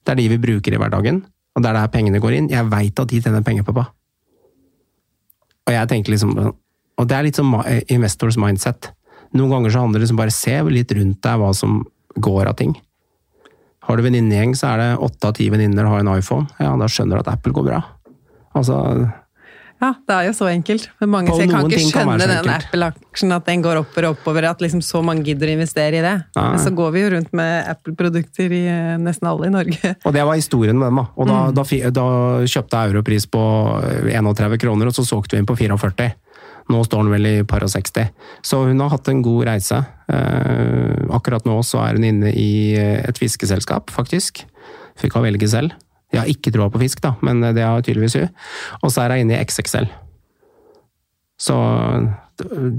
Det 0.08 0.15
er 0.15 0.22
de 0.22 0.30
vi 0.32 0.42
bruker 0.42 0.74
i 0.74 0.80
hverdagen, 0.80 1.24
og 1.56 1.63
det 1.63 1.70
er 1.70 1.80
der 1.82 1.92
pengene 1.94 2.24
går 2.24 2.38
inn. 2.38 2.52
Jeg 2.52 2.72
veit 2.72 3.04
at 3.04 3.12
de 3.12 3.22
tjener 3.22 3.44
penger, 3.46 3.68
pappa. 3.68 3.89
Og 5.68 5.76
jeg 5.76 5.89
tenker 5.92 6.15
liksom 6.15 6.32
Og 6.39 7.08
det 7.08 7.15
er 7.15 7.24
litt 7.24 7.38
sånn 7.38 7.54
investors 7.94 8.36
mindset. 8.42 8.89
Noen 9.38 9.54
ganger 9.54 9.72
så 9.72 9.84
handler 9.84 10.02
det 10.02 10.08
liksom 10.08 10.18
bare 10.20 10.34
se 10.36 10.56
litt 10.68 10.92
rundt 10.98 11.22
deg 11.24 11.39
hva 11.39 11.52
som 11.56 11.84
går 12.20 12.50
av 12.50 12.58
ting. 12.60 12.74
Har 13.89 13.97
du 13.97 14.06
venninnegjeng, 14.06 14.52
så 14.54 14.75
er 14.75 14.84
det 14.84 14.89
åtte 15.02 15.32
av 15.32 15.39
ti 15.39 15.47
venninner 15.49 15.88
har 15.89 16.04
en 16.04 16.12
iPhone. 16.13 16.45
Ja, 16.62 16.75
da 16.78 16.86
skjønner 16.86 17.17
du 17.17 17.23
at 17.23 17.32
Apple 17.34 17.56
går 17.58 17.71
bra. 17.71 17.80
Altså, 18.58 18.78
Ja, 19.80 19.93
det 19.95 20.12
er 20.12 20.25
jo 20.28 20.34
så 20.36 20.49
enkelt. 20.52 20.89
Men 20.99 21.10
mange 21.13 21.32
sier, 21.32 21.47
sier, 21.47 21.54
kan 21.56 21.69
ikke 21.71 21.80
skjønne 21.88 22.17
kan 22.19 22.43
den. 22.43 22.49
Apple-aksjen, 22.52 23.32
at 23.32 23.45
den 23.47 23.62
går 23.63 23.80
oppover 23.80 24.10
og 24.10 24.17
oppover, 24.17 24.45
at 24.49 24.62
liksom 24.62 24.82
så 24.84 24.99
mange 25.02 25.23
gidder 25.23 25.47
å 25.47 25.54
investere 25.56 26.02
i 26.02 26.04
det. 26.04 26.15
Nei. 26.36 26.47
Men 26.52 26.60
så 26.60 26.73
går 26.75 26.91
vi 26.93 27.04
jo 27.06 27.12
rundt 27.15 27.32
med 27.39 27.69
Apple-produkter 27.71 28.56
i 28.58 28.62
eh, 28.67 28.97
nesten 28.99 29.30
alle 29.32 29.47
i 29.47 29.54
Norge. 29.56 29.93
og 30.06 30.17
det 30.17 30.25
var 30.28 30.36
historien 30.36 30.78
med 30.78 30.91
dem. 30.91 30.99
Da. 30.99 31.06
Og 31.15 31.32
da, 31.32 31.39
da, 31.56 31.65
da 31.95 32.08
kjøpte 32.43 32.84
jeg 32.84 32.93
europris 32.93 33.30
på 33.32 33.45
31 34.12 34.60
kroner, 34.65 34.91
og 34.91 34.99
så 34.99 35.08
solgte 35.08 35.38
vi 35.38 35.41
inn 35.45 35.49
på 35.49 35.58
44. 35.63 36.12
Nå 36.69 36.84
står 36.86 37.01
hun 37.01 37.13
vel 37.15 37.25
i 37.25 37.36
par 37.49 37.63
og 37.65 37.71
60. 37.73 38.12
Så 38.45 38.62
hun 38.67 38.82
har 38.84 38.91
hatt 38.93 39.10
en 39.10 39.23
god 39.25 39.47
reise. 39.49 39.79
Eh, 40.10 41.08
akkurat 41.17 41.47
nå 41.49 41.58
så 41.65 41.82
er 41.82 41.97
hun 41.97 42.05
inne 42.12 42.34
i 42.34 42.75
eh, 42.77 42.99
et 43.10 43.17
fiskeselskap, 43.17 43.89
faktisk. 43.93 44.43
Fikk 44.99 45.17
hun 45.17 45.25
velge 45.25 45.49
selv. 45.49 45.73
Jeg 46.13 46.21
har 46.21 46.29
ikke 46.29 46.53
troa 46.53 46.69
på 46.73 46.82
fisk, 46.82 47.01
da, 47.05 47.15
men 47.25 47.41
det 47.41 47.65
har 47.65 47.82
tydeligvis 47.86 48.19
hun. 48.21 48.32
Og 48.84 48.93
så 48.93 49.03
er 49.03 49.15
hun 49.15 49.25
inne 49.25 49.38
i 49.38 49.43
XXL. 49.43 49.89
Så 51.39 51.55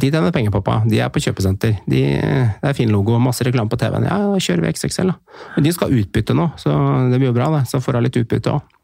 de 0.01 0.11
tjener 0.11 0.33
penger, 0.33 0.53
pappa. 0.55 0.81
De 0.89 0.99
er 1.01 1.11
på 1.13 1.21
kjøpesenter. 1.23 1.79
De, 1.89 2.01
det 2.17 2.71
er 2.71 2.77
fin 2.77 2.91
logo, 2.93 3.19
masse 3.23 3.45
reklame 3.47 3.73
på 3.73 3.79
TV-en. 3.81 4.07
Ja, 4.09 4.19
da 4.33 4.41
kjører 4.41 4.65
vi 4.65 4.73
XXL, 4.75 5.13
da. 5.13 5.41
Men 5.57 5.67
de 5.67 5.73
skal 5.75 5.91
ha 5.91 6.03
utbytte 6.03 6.37
nå, 6.37 6.51
så 6.61 6.75
det 7.11 7.19
blir 7.19 7.31
jo 7.31 7.37
bra, 7.37 7.51
det. 7.57 7.67
Så 7.71 7.83
får 7.83 7.99
hun 7.99 8.07
litt 8.07 8.21
utbytte 8.21 8.55
òg. 8.55 8.77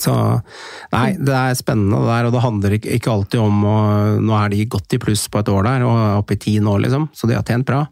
Så 0.00 0.12
nei, 0.94 1.10
det 1.20 1.34
er 1.36 1.56
spennende 1.58 1.98
det 2.00 2.08
der, 2.08 2.28
og 2.28 2.32
det 2.34 2.40
handler 2.42 2.76
ikke, 2.78 3.10
alltid 3.12 3.40
om 3.42 3.58
å 3.68 3.74
Nå 4.24 4.32
er 4.38 4.48
de 4.54 4.62
godt 4.72 4.96
i 4.96 5.00
pluss 5.02 5.26
på 5.28 5.42
et 5.42 5.50
år 5.52 5.66
der, 5.68 5.84
og 5.86 6.22
oppe 6.22 6.34
i 6.38 6.40
ti 6.40 6.54
nå, 6.62 6.78
liksom, 6.82 7.10
så 7.14 7.28
de 7.28 7.36
har 7.36 7.44
tjent 7.46 7.66
bra. 7.68 7.82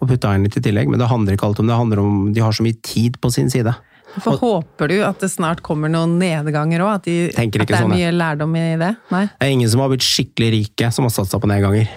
Og 0.00 0.08
putta 0.08 0.30
inn 0.36 0.46
litt 0.46 0.56
i 0.60 0.62
tillegg, 0.64 0.88
men 0.92 1.00
det 1.02 1.08
handler 1.10 1.34
ikke 1.36 1.48
alltid 1.50 1.64
om 1.64 1.66
det. 1.66 1.74
Det 1.74 1.80
handler 1.82 2.02
om 2.04 2.14
de 2.36 2.44
har 2.44 2.54
så 2.54 2.64
mye 2.66 2.78
tid 2.86 3.18
på 3.20 3.32
sin 3.34 3.50
side. 3.52 3.74
For 4.22 4.38
håper 4.38 4.92
du 4.92 5.00
at 5.02 5.18
det 5.24 5.30
snart 5.32 5.60
kommer 5.66 5.90
noen 5.90 6.18
nedganger 6.20 6.84
òg? 6.86 6.92
At, 7.00 7.06
de- 7.08 7.32
at 7.34 7.50
det 7.50 7.64
er 7.66 7.80
sånn, 7.82 7.90
mye 7.96 8.12
lærdom 8.14 8.54
i 8.60 8.64
det? 8.78 8.92
Nei? 9.10 9.24
Det 9.26 9.48
er 9.48 9.54
ingen 9.56 9.70
som 9.72 9.82
har 9.82 9.90
blitt 9.90 10.06
skikkelig 10.06 10.50
rike 10.54 10.90
som 10.94 11.08
har 11.08 11.10
satsa 11.16 11.40
på 11.42 11.50
nedganger. 11.50 11.90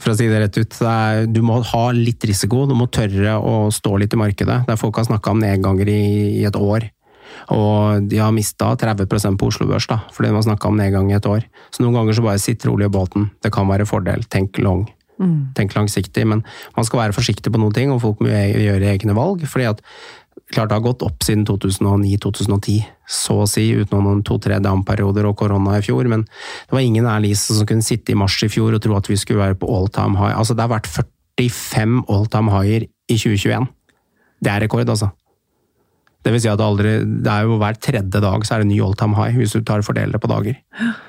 For 0.00 0.14
å 0.14 0.16
si 0.18 0.26
det 0.32 0.40
rett 0.40 0.56
ut. 0.58 0.72
Det 0.80 0.88
er, 0.88 1.26
du 1.30 1.42
må 1.44 1.60
ha 1.68 1.82
litt 1.94 2.24
risiko, 2.26 2.64
du 2.66 2.72
må 2.74 2.88
tørre 2.90 3.36
å 3.38 3.68
stå 3.74 3.92
litt 4.00 4.16
i 4.16 4.18
markedet. 4.18 4.62
Der 4.66 4.80
folk 4.80 4.96
har 4.98 5.06
snakka 5.10 5.30
om 5.36 5.42
nedganger 5.44 5.92
i, 5.92 6.00
i 6.40 6.44
et 6.48 6.56
år. 6.58 6.88
Og 7.54 8.08
de 8.08 8.18
har 8.22 8.32
mista 8.34 8.72
30 8.78 9.36
på 9.38 9.50
Oslo 9.50 9.68
Børs, 9.68 9.86
da, 9.90 10.00
fordi 10.12 10.30
de 10.30 10.38
har 10.38 10.48
snakka 10.48 10.68
om 10.68 10.80
nedgang 10.80 11.10
i 11.10 11.18
et 11.18 11.28
år. 11.28 11.46
Så 11.70 11.84
noen 11.84 11.96
ganger 11.98 12.18
så 12.18 12.26
bare 12.26 12.42
sitt 12.42 12.66
rolig 12.68 12.88
i 12.88 12.94
båten. 12.94 13.30
Det 13.42 13.52
kan 13.54 13.68
være 13.70 13.88
fordel. 13.88 14.24
Tenk 14.32 14.58
long. 14.62 14.86
Tenk 15.54 15.76
langsiktig. 15.76 16.24
Men 16.26 16.42
man 16.76 16.88
skal 16.88 17.04
være 17.04 17.16
forsiktig 17.16 17.52
på 17.52 17.60
noen 17.60 17.74
ting, 17.76 17.92
og 17.92 18.02
folk 18.02 18.22
må 18.22 18.32
gjøre 18.32 18.90
egne 18.94 19.14
valg. 19.16 19.46
fordi 19.46 19.68
at 19.70 19.82
klart 20.52 20.68
det 20.68 20.76
har 20.76 20.84
gått 20.84 21.02
opp 21.04 21.24
siden 21.24 21.44
2009-2010, 21.48 22.82
så 23.08 23.38
å 23.42 23.48
si, 23.48 23.64
utenom 23.76 24.04
noen 24.08 24.22
to-tre 24.26 24.58
down-perioder 24.62 25.26
og 25.28 25.36
korona 25.40 25.78
i 25.78 25.84
fjor. 25.84 26.08
Men 26.08 26.24
det 26.24 26.76
var 26.76 26.84
ingen 26.84 27.08
Alice 27.08 27.54
som 27.54 27.68
kunne 27.68 27.84
sitte 27.84 28.12
i 28.12 28.18
mars 28.18 28.36
i 28.44 28.50
fjor 28.52 28.76
og 28.76 28.82
tro 28.84 28.96
at 28.98 29.08
vi 29.08 29.18
skulle 29.20 29.42
være 29.42 29.58
på 29.60 29.68
all 29.72 29.88
time 29.92 30.18
high. 30.20 30.36
Altså, 30.36 30.56
det 30.56 30.64
har 30.66 30.72
vært 30.74 30.90
45 30.90 32.04
all 32.08 32.28
time 32.32 32.52
higher 32.52 32.86
i 32.86 33.16
2021. 33.16 33.68
Det 34.42 34.52
er 34.52 34.64
rekord, 34.66 34.88
altså. 34.88 35.12
Det 36.22 36.30
vil 36.30 36.42
si 36.44 36.50
at 36.50 36.60
det, 36.60 36.66
aldri, 36.66 36.90
det 37.24 37.30
er 37.32 37.48
jo 37.48 37.58
hver 37.58 37.78
tredje 37.82 38.22
dag 38.22 38.44
så 38.46 38.54
er 38.54 38.62
det 38.62 38.70
ny 38.70 38.78
all 38.84 38.94
time 38.98 39.18
high, 39.18 39.34
hvis 39.40 39.56
du 39.56 39.62
tar 39.66 39.82
og 39.82 39.88
fordeler 39.88 40.14
det 40.14 40.22
på 40.22 40.30
dager. 40.30 40.58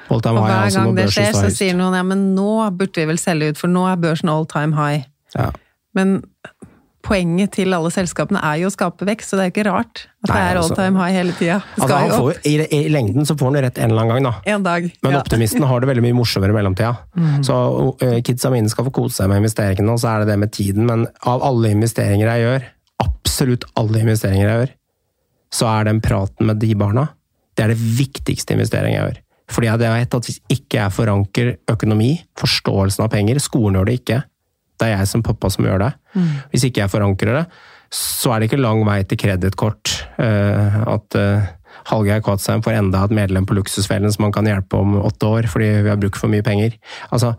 All 0.10 0.24
time 0.26 0.42
og 0.42 0.48
hver 0.48 0.56
high, 0.64 0.76
gang 0.78 0.96
det 0.98 1.10
skjer, 1.14 1.34
så 1.38 1.50
sier 1.54 1.78
noen 1.78 1.98
ja, 2.00 2.06
men 2.08 2.32
nå 2.38 2.50
burde 2.74 3.04
vi 3.04 3.10
vel 3.12 3.22
selge 3.22 3.54
ut, 3.54 3.62
for 3.62 3.72
nå 3.72 3.86
er 3.92 4.00
børsen 4.02 4.32
all 4.34 4.48
time 4.50 4.74
high. 4.78 5.06
Ja. 5.38 5.52
Men 5.94 6.22
poenget 7.04 7.52
til 7.58 7.76
alle 7.76 7.92
selskapene 7.92 8.40
er 8.48 8.62
jo 8.62 8.70
å 8.70 8.74
skape 8.74 9.06
vekst, 9.08 9.32
så 9.32 9.38
det 9.38 9.44
er 9.44 9.50
jo 9.50 9.54
ikke 9.54 9.66
rart 9.68 10.04
at 10.24 10.30
Nei, 10.30 10.36
det 10.38 10.44
er 10.44 10.58
all 10.58 10.62
altså, 10.64 10.78
time 10.80 11.02
high 11.02 11.18
hele 11.18 11.34
tida. 11.36 11.58
Altså, 11.84 12.20
i, 12.48 12.54
i, 12.64 12.80
lengden 12.94 13.28
så 13.28 13.36
får 13.40 13.50
han 13.50 13.58
rett 13.66 13.82
en 13.82 13.92
eller 13.92 14.06
annen 14.06 14.14
gang, 14.14 14.28
da. 14.30 14.54
En 14.56 14.66
dag, 14.66 14.88
Men 15.04 15.18
ja. 15.18 15.24
optimisten 15.24 15.66
har 15.68 15.84
det 15.84 15.90
veldig 15.92 16.06
mye 16.06 16.18
morsommere 16.18 16.56
i 16.56 16.58
mellomtida. 16.58 16.94
Mm. 17.20 17.42
Så 17.46 17.58
uh, 18.00 18.20
kidsa 18.24 18.54
mine 18.54 18.72
skal 18.72 18.88
få 18.88 18.96
kose 18.96 19.20
seg 19.20 19.32
med 19.32 19.44
investeringene, 19.44 19.92
og 19.92 20.00
så 20.02 20.14
er 20.14 20.24
det 20.24 20.32
det 20.32 20.40
med 20.46 20.54
tiden. 20.56 20.88
Men 20.88 21.06
av 21.28 21.44
alle 21.44 21.74
investeringer 21.76 22.32
jeg 22.32 22.48
gjør, 22.48 22.70
absolutt 23.04 23.68
alle 23.84 24.06
investeringer 24.06 24.48
jeg 24.48 24.62
gjør, 24.62 24.74
så 25.54 25.70
er 25.70 25.90
den 25.90 26.02
praten 26.04 26.50
med 26.50 26.60
de 26.62 26.74
barna 26.78 27.12
det 27.54 27.66
er 27.66 27.74
det 27.74 27.82
viktigste 28.00 28.56
investeringen 28.56 28.98
jeg 28.98 29.08
gjør. 29.08 29.22
Fordi 29.54 29.70
jeg 29.70 29.94
vet 29.94 30.16
at 30.18 30.28
hvis 30.28 30.40
ikke 30.56 30.80
jeg 30.80 30.96
forankrer 30.96 31.50
økonomi, 31.70 32.12
forståelsen 32.40 33.06
av 33.06 33.12
penger 33.14 33.42
Skolen 33.44 33.78
gjør 33.78 33.90
det 33.90 33.98
ikke. 34.00 34.22
Det 34.80 34.88
er 34.88 34.96
jeg 34.98 35.10
som 35.12 35.26
pappa 35.26 35.52
som 35.54 35.68
gjør 35.68 35.84
det. 35.84 35.90
Mm. 36.16 36.30
Hvis 36.54 36.66
ikke 36.68 36.84
jeg 36.84 36.94
forankrer 36.94 37.38
det, 37.42 37.44
så 37.94 38.34
er 38.34 38.42
det 38.42 38.48
ikke 38.50 38.64
lang 38.64 38.82
vei 38.88 39.02
til 39.06 39.20
kredittkort. 39.22 39.92
Uh, 40.18 40.80
at 40.96 41.20
uh, 41.20 41.52
Hallgeir 41.92 42.24
Kvatsheim 42.26 42.64
får 42.66 42.80
enda 42.80 43.04
et 43.06 43.14
medlem 43.14 43.46
på 43.46 43.58
Luksusfellen 43.60 44.14
som 44.14 44.26
man 44.26 44.34
kan 44.34 44.48
hjelpe 44.50 44.80
om 44.80 44.96
åtte 45.04 45.30
år 45.30 45.50
fordi 45.52 45.70
vi 45.84 45.92
har 45.92 46.00
brukt 46.02 46.18
for 46.18 46.32
mye 46.34 46.46
penger. 46.46 46.80
Altså, 47.12 47.36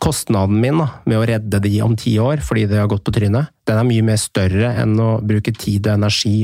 Kostnaden 0.00 0.60
min 0.62 0.78
da, 0.78 0.86
med 1.08 1.18
å 1.18 1.24
redde 1.26 1.58
de 1.64 1.72
om 1.82 1.96
ti 1.98 2.12
år 2.22 2.44
fordi 2.46 2.68
det 2.70 2.78
har 2.78 2.88
gått 2.88 3.02
på 3.08 3.12
trynet, 3.16 3.50
den 3.66 3.80
er 3.80 3.88
mye 3.88 4.04
mer 4.06 4.20
større 4.22 4.70
enn 4.78 4.94
å 5.02 5.16
bruke 5.24 5.52
tid 5.56 5.88
og 5.88 5.96
energi 5.96 6.36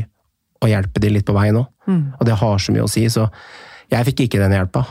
og 0.63 0.71
hjelpe 0.71 1.03
de 1.03 1.11
litt 1.13 1.27
på 1.27 1.35
vei 1.37 1.51
nå. 1.55 1.65
Mm. 1.87 2.05
Og 2.19 2.29
det 2.29 2.39
har 2.41 2.63
så 2.63 2.75
mye 2.75 2.87
å 2.87 2.91
si, 2.91 3.05
så 3.13 3.29
jeg 3.93 4.09
fikk 4.09 4.25
ikke 4.27 4.41
den 4.43 4.57
hjelpa. 4.57 4.85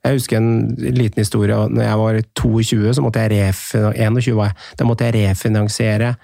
Jeg 0.00 0.16
husker 0.16 0.38
en 0.38 0.70
liten 0.80 1.20
historie. 1.20 1.56
når 1.56 1.82
jeg 1.82 1.98
var 2.00 2.20
22, 2.40 2.94
så 2.96 3.02
måtte 3.04 3.20
jeg 3.20 3.34
refinansiere, 3.34 4.08
21 4.08 4.38
var 4.38 4.48
jeg, 4.48 4.56
da 4.78 4.86
måtte 4.88 5.08
jeg 5.08 5.16
refinansiere 5.18 6.14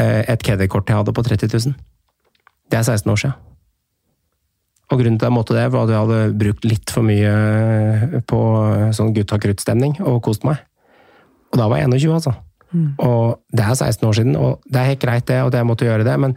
et 0.00 0.28
et 0.32 0.42
kredittkort 0.42 0.88
jeg 0.88 0.96
hadde 0.96 1.12
på 1.12 1.22
30 1.22 1.50
000. 1.52 1.74
Det 2.70 2.78
er 2.78 2.82
16 2.82 3.10
år 3.10 3.16
siden. 3.16 3.36
Og 4.90 4.98
grunnen 4.98 5.18
til 5.18 5.26
at 5.26 5.30
jeg 5.30 5.36
måtte 5.36 5.54
det, 5.54 5.72
var 5.72 5.84
at 5.84 5.92
jeg 5.92 5.98
hadde 5.98 6.38
brukt 6.38 6.64
litt 6.66 6.90
for 6.90 7.06
mye 7.06 7.30
eh, 7.30 8.20
på 8.26 8.38
sånn 8.96 9.12
gutta 9.14 9.38
krutt-stemning 9.38 10.00
og 10.02 10.22
kost 10.26 10.46
meg. 10.46 10.64
Og 11.52 11.60
da 11.60 11.68
var 11.70 11.82
jeg 11.82 11.90
21, 11.92 12.14
altså. 12.16 12.32
Mm. 12.70 12.94
Og 13.02 13.38
det 13.54 13.66
er 13.66 13.74
16 13.74 14.08
år 14.08 14.16
siden, 14.18 14.36
og 14.38 14.66
det 14.66 14.80
er 14.80 14.90
helt 14.92 15.02
greit 15.02 15.26
det, 15.30 15.40
og 15.42 15.50
det 15.50 15.62
jeg 15.62 15.68
måtte 15.70 15.86
gjøre 15.86 16.06
det, 16.06 16.16
men 16.22 16.36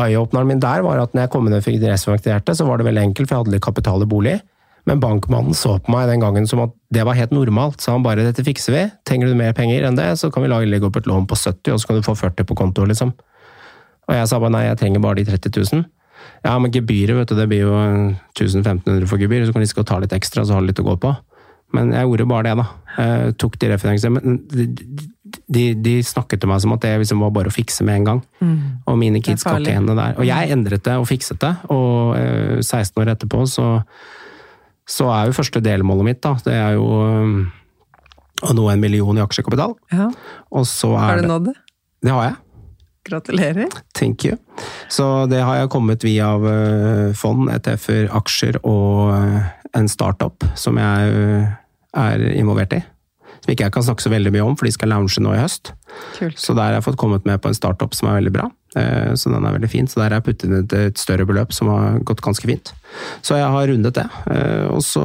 eye-openeren 0.00 0.50
min 0.50 0.62
der 0.62 0.82
var 0.84 1.02
at 1.02 1.14
når 1.14 1.26
jeg 1.26 1.32
kom 1.34 1.46
inn 1.48 1.56
og 1.56 1.64
fikk 1.64 1.78
refinansierte, 1.82 2.56
så 2.56 2.66
var 2.66 2.80
det 2.80 2.88
veldig 2.88 3.04
enkelt, 3.10 3.28
for 3.28 3.36
jeg 3.36 3.44
hadde 3.44 3.54
litt 3.54 3.64
kapital 3.64 4.02
i 4.02 4.10
bolig. 4.10 4.38
Men 4.84 5.00
bankmannen 5.00 5.56
så 5.56 5.78
på 5.80 5.92
meg 5.94 6.10
den 6.10 6.20
gangen 6.20 6.46
som 6.48 6.60
at 6.66 6.74
det 6.92 7.06
var 7.08 7.16
helt 7.16 7.32
normalt. 7.32 7.80
Så 7.80 7.94
han 7.94 8.04
bare 8.04 8.24
'dette 8.26 8.44
fikser 8.44 8.74
vi', 8.74 8.90
trenger 9.08 9.28
du 9.28 9.34
mer 9.34 9.52
penger 9.52 9.86
enn 9.86 9.96
det, 9.96 10.18
så 10.20 10.30
kan 10.30 10.42
vi 10.42 10.48
legge 10.48 10.84
opp 10.84 10.96
et 10.96 11.06
lån 11.06 11.26
på 11.26 11.36
70, 11.36 11.72
og 11.72 11.80
så 11.80 11.86
kan 11.86 11.96
du 11.96 12.02
få 12.02 12.14
40 12.14 12.44
på 12.44 12.54
konto, 12.54 12.84
liksom. 12.84 13.14
Og 14.08 14.14
jeg 14.14 14.28
sa 14.28 14.38
bare 14.38 14.52
nei, 14.52 14.66
jeg 14.66 14.78
trenger 14.78 15.00
bare 15.00 15.14
de 15.14 15.24
30 15.24 15.50
000. 15.72 15.84
Ja, 16.44 16.58
men 16.58 16.70
gebyret, 16.70 17.16
vet 17.16 17.28
du, 17.28 17.36
det 17.36 17.48
blir 17.48 17.64
jo 17.64 17.72
1500 18.36 19.06
for 19.08 19.16
gebyr, 19.16 19.46
så 19.46 19.52
kan 19.52 19.62
du 19.62 19.66
ikke 19.66 19.84
ta 19.88 19.98
litt 19.98 20.12
ekstra, 20.12 20.44
så 20.44 20.52
har 20.54 20.60
du 20.60 20.66
litt 20.66 20.80
å 20.80 20.84
gå 20.84 20.96
på. 21.00 21.16
Men 21.74 21.90
jeg 21.92 22.06
gjorde 22.06 22.28
bare 22.28 22.42
det, 22.44 22.56
da. 22.60 22.66
Jeg 22.98 23.36
tok 23.40 23.58
de 23.58 23.70
refinansieringene. 23.72 24.22
Men 24.22 24.76
de, 25.46 25.64
de, 25.78 25.94
snakket 26.04 26.42
til 26.42 26.50
meg 26.50 26.60
som 26.62 26.74
at 26.76 26.84
det 26.84 26.92
liksom 27.02 27.22
var 27.24 27.32
bare 27.34 27.50
å 27.50 27.54
fikse 27.54 27.86
med 27.86 28.00
en 28.00 28.06
gang. 28.08 28.20
Mm. 28.40 28.54
Og 28.90 28.98
mine 29.00 29.22
kids 29.24 29.44
skal 29.44 29.62
ikke 29.62 29.76
henne 29.78 29.96
der. 29.98 30.14
Og 30.18 30.28
jeg 30.28 30.52
endret 30.54 30.84
det 30.86 30.96
og 31.00 31.08
fikset 31.10 31.40
det, 31.42 31.52
og 31.72 32.14
16 32.62 32.78
eh, 32.78 33.02
år 33.02 33.12
etterpå 33.14 33.42
så, 33.50 33.66
så 34.88 35.10
er 35.14 35.28
jo 35.28 35.36
første 35.36 35.62
delmålet 35.64 36.10
mitt, 36.10 36.22
da, 36.24 36.34
det 36.46 36.56
er 36.58 36.78
jo 36.78 36.86
eh, 37.04 37.34
å 38.44 38.56
nå 38.56 38.68
en 38.70 38.82
million 38.82 39.18
i 39.18 39.24
aksjekapital. 39.24 39.76
Ja. 39.94 40.08
Og 40.54 40.66
så 40.68 40.94
er 40.98 41.10
har 41.10 41.22
du 41.22 41.30
nådd 41.30 41.50
det? 41.50 41.58
Det 42.04 42.14
har 42.14 42.30
jeg. 42.30 42.40
Gratulerer. 43.04 43.76
Thank 43.96 44.24
you. 44.24 44.38
Så 44.92 45.26
det 45.28 45.42
har 45.44 45.60
jeg 45.60 45.72
kommet 45.72 46.04
via 46.06 46.30
eh, 46.38 47.10
fond, 47.16 47.50
ETF-er, 47.52 48.08
aksjer 48.16 48.62
og 48.64 49.12
en 49.74 49.90
startup 49.90 50.46
som 50.56 50.78
jeg 50.78 51.14
er 51.94 52.26
involvert 52.34 52.76
i. 52.76 52.84
Som 53.44 53.52
ikke 53.52 53.66
jeg 53.66 53.74
kan 53.74 53.84
snakke 53.84 54.00
så 54.00 54.08
veldig 54.08 54.30
mye 54.32 54.44
om, 54.46 54.54
for 54.56 54.64
de 54.64 54.72
skal 54.72 54.88
lounge 54.88 55.20
nå 55.20 55.34
i 55.36 55.40
høst. 55.42 55.74
Kult. 56.16 56.38
Så 56.40 56.54
der 56.56 56.70
har 56.70 56.78
jeg 56.78 56.86
fått 56.86 56.96
kommet 57.00 57.26
med 57.28 57.42
på 57.44 57.50
en 57.50 57.56
startup 57.56 57.92
som 57.92 58.08
er 58.08 58.16
veldig 58.16 58.32
bra. 58.32 58.46
Eh, 58.80 59.10
så 59.20 59.28
den 59.28 59.44
er 59.44 59.52
veldig 59.58 59.68
fin. 59.68 59.88
Så 59.90 60.00
der 60.00 60.08
har 60.08 60.22
jeg 60.22 60.26
puttet 60.30 60.46
inn 60.48 60.78
et 60.80 61.00
større 61.00 61.26
beløp 61.28 61.52
som 61.52 61.68
har 61.68 61.98
gått 62.08 62.24
ganske 62.24 62.48
fint. 62.48 62.72
Så 63.20 63.36
jeg 63.36 63.50
har 63.52 63.68
rundet 63.68 63.98
det. 64.00 64.06
Eh, 64.32 64.64
og 64.72 64.80
så 64.86 65.04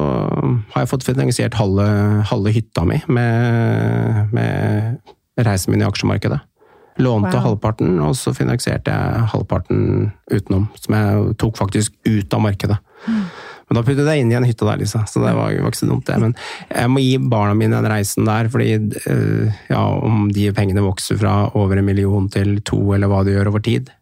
har 0.72 0.86
jeg 0.86 0.92
fått 0.94 1.04
finansiert 1.04 1.58
halve, 1.60 1.86
halve 2.32 2.54
hytta 2.56 2.86
mi 2.88 3.02
med, 3.12 4.32
med 4.32 5.44
reisen 5.44 5.74
min 5.74 5.84
i 5.84 5.90
aksjemarkedet. 5.90 6.40
Lånte 7.00 7.36
wow. 7.36 7.44
halvparten, 7.44 7.94
og 8.04 8.16
så 8.16 8.32
finansierte 8.36 8.92
jeg 8.92 9.28
halvparten 9.34 10.10
utenom. 10.32 10.70
Som 10.80 10.96
jeg 10.96 11.36
tok 11.44 11.60
faktisk 11.60 11.92
ut 12.08 12.40
av 12.40 12.48
markedet. 12.48 12.80
Mm. 13.04 13.22
Men 13.70 13.78
da 13.78 13.84
puttet 13.86 14.08
jeg 14.10 14.24
inn 14.24 14.32
i 14.32 14.34
en 14.34 14.44
hytte 14.48 14.66
der, 14.66 14.80
Lisa, 14.80 15.04
så 15.06 15.20
det 15.22 15.30
var, 15.30 15.52
var, 15.54 15.70
ikke 15.70 15.78
så 15.78 15.86
dumt, 15.86 16.08
det. 16.08 16.16
Men 16.18 16.32
jeg 16.66 16.90
må 16.90 17.02
gi 17.04 17.12
barna 17.22 17.54
mine 17.54 17.78
den 17.78 17.86
reisen 17.92 18.26
der, 18.26 18.48
fordi 18.50 18.72
øh, 19.06 19.60
ja, 19.70 19.82
om 20.10 20.24
de 20.34 20.48
pengene 20.56 20.82
vokser 20.82 21.20
fra 21.20 21.34
over 21.54 21.78
en 21.78 21.86
million 21.86 22.26
til 22.34 22.56
to, 22.66 22.80
eller 22.96 23.06
hva 23.12 23.20
de 23.22 23.36
gjør 23.36 23.52
over 23.52 23.62
tid, 23.62 23.92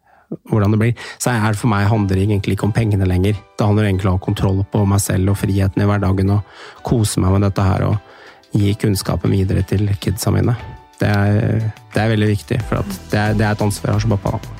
hvordan 0.49 0.73
det 0.73 0.79
blir, 0.81 1.03
så 1.21 1.35
er 1.35 1.57
for 1.57 1.69
meg 1.69 1.85
handler 1.89 2.17
det 2.17 2.23
egentlig 2.25 2.57
ikke 2.57 2.65
om 2.65 2.73
pengene 2.73 3.05
lenger. 3.09 3.37
Det 3.37 3.67
handler 3.67 3.91
egentlig 3.91 4.09
om 4.09 4.17
å 4.17 4.17
ha 4.17 4.25
kontroll 4.25 4.63
på 4.73 4.81
meg 4.89 5.03
selv 5.05 5.35
og 5.35 5.37
friheten 5.41 5.85
i 5.85 5.89
hverdagen, 5.89 6.33
og 6.33 6.81
kose 6.89 7.21
meg 7.21 7.35
med 7.35 7.45
dette 7.45 7.67
her 7.69 7.85
og 7.91 8.57
gi 8.57 8.73
kunnskapen 8.81 9.37
videre 9.37 9.61
til 9.69 9.85
kidsa 10.01 10.33
mine. 10.33 10.57
Det 10.97 11.13
er, 11.13 11.69
det 11.93 12.01
er 12.01 12.09
veldig 12.15 12.31
viktig, 12.33 12.57
for 12.65 12.81
det 13.13 13.21
er, 13.21 13.37
det, 13.37 13.45
er, 13.45 13.53
et 13.53 13.63
ansvar 13.67 13.93
jeg 13.93 13.99
har 13.99 14.07
som 14.07 14.17
pappa. 14.17 14.57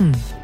Mm 0.00 0.35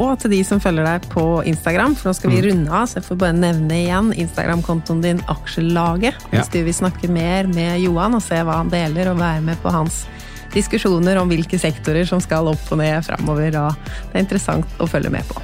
og 0.00 0.14
til 0.22 0.32
de 0.32 0.40
som 0.46 0.60
følger 0.62 0.86
deg 0.86 1.06
på 1.12 1.24
Instagram, 1.48 1.94
for 1.98 2.10
nå 2.10 2.16
skal 2.16 2.32
vi 2.32 2.40
mm. 2.40 2.46
runde 2.48 2.72
av, 2.72 2.88
så 2.88 2.98
jeg 2.98 3.06
får 3.10 3.20
bare 3.20 3.36
nevne 3.36 3.78
igjen 3.82 4.10
Instagram-kontoen 4.24 5.02
din 5.04 5.22
Aksjelaget. 5.32 6.16
Hvis 6.30 6.40
ja. 6.40 6.48
du 6.54 6.60
vil 6.68 6.76
snakke 6.76 7.10
mer 7.12 7.50
med 7.52 7.82
Johan 7.82 8.16
og 8.16 8.24
se 8.24 8.40
hva 8.40 8.62
han 8.62 8.72
deler, 8.72 9.12
og 9.12 9.20
være 9.20 9.44
med 9.44 9.60
på 9.62 9.72
hans 9.74 10.04
diskusjoner 10.52 11.20
om 11.20 11.30
hvilke 11.32 11.60
sektorer 11.60 12.08
som 12.08 12.20
skal 12.24 12.50
opp 12.50 12.72
og 12.72 12.80
ned 12.80 13.04
framover. 13.06 13.56
Og 13.60 13.90
det 14.10 14.20
er 14.20 14.24
interessant 14.24 14.80
å 14.80 14.88
følge 14.88 15.12
med 15.12 15.28
på. 15.28 15.40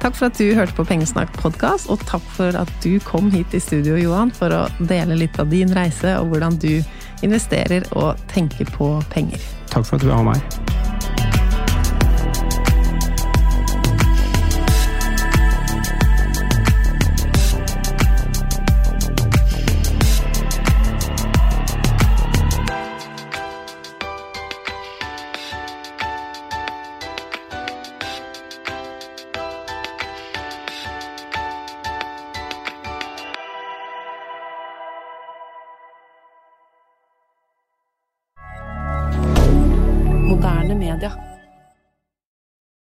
Takk 0.00 0.16
for 0.16 0.30
at 0.30 0.38
du 0.40 0.54
hørte 0.56 0.72
på 0.72 0.86
Pengesnakk 0.88 1.34
podkast, 1.42 1.90
og 1.92 2.00
takk 2.08 2.24
for 2.36 2.56
at 2.56 2.70
du 2.84 2.94
kom 3.04 3.28
hit 3.32 3.52
i 3.52 3.60
studio, 3.60 3.98
Johan, 4.00 4.32
for 4.32 4.52
å 4.56 4.62
dele 4.80 5.18
litt 5.20 5.36
av 5.40 5.52
din 5.52 5.72
reise 5.76 6.16
og 6.22 6.32
hvordan 6.32 6.56
du 6.60 6.80
investerer 7.20 7.84
og 7.92 8.16
tenker 8.32 8.68
på 8.76 8.94
penger. 9.12 9.44
Takk 9.68 9.84
for 9.84 10.00
at 10.00 10.08
du 10.08 10.14
har 10.14 10.24
meg. 10.24 10.79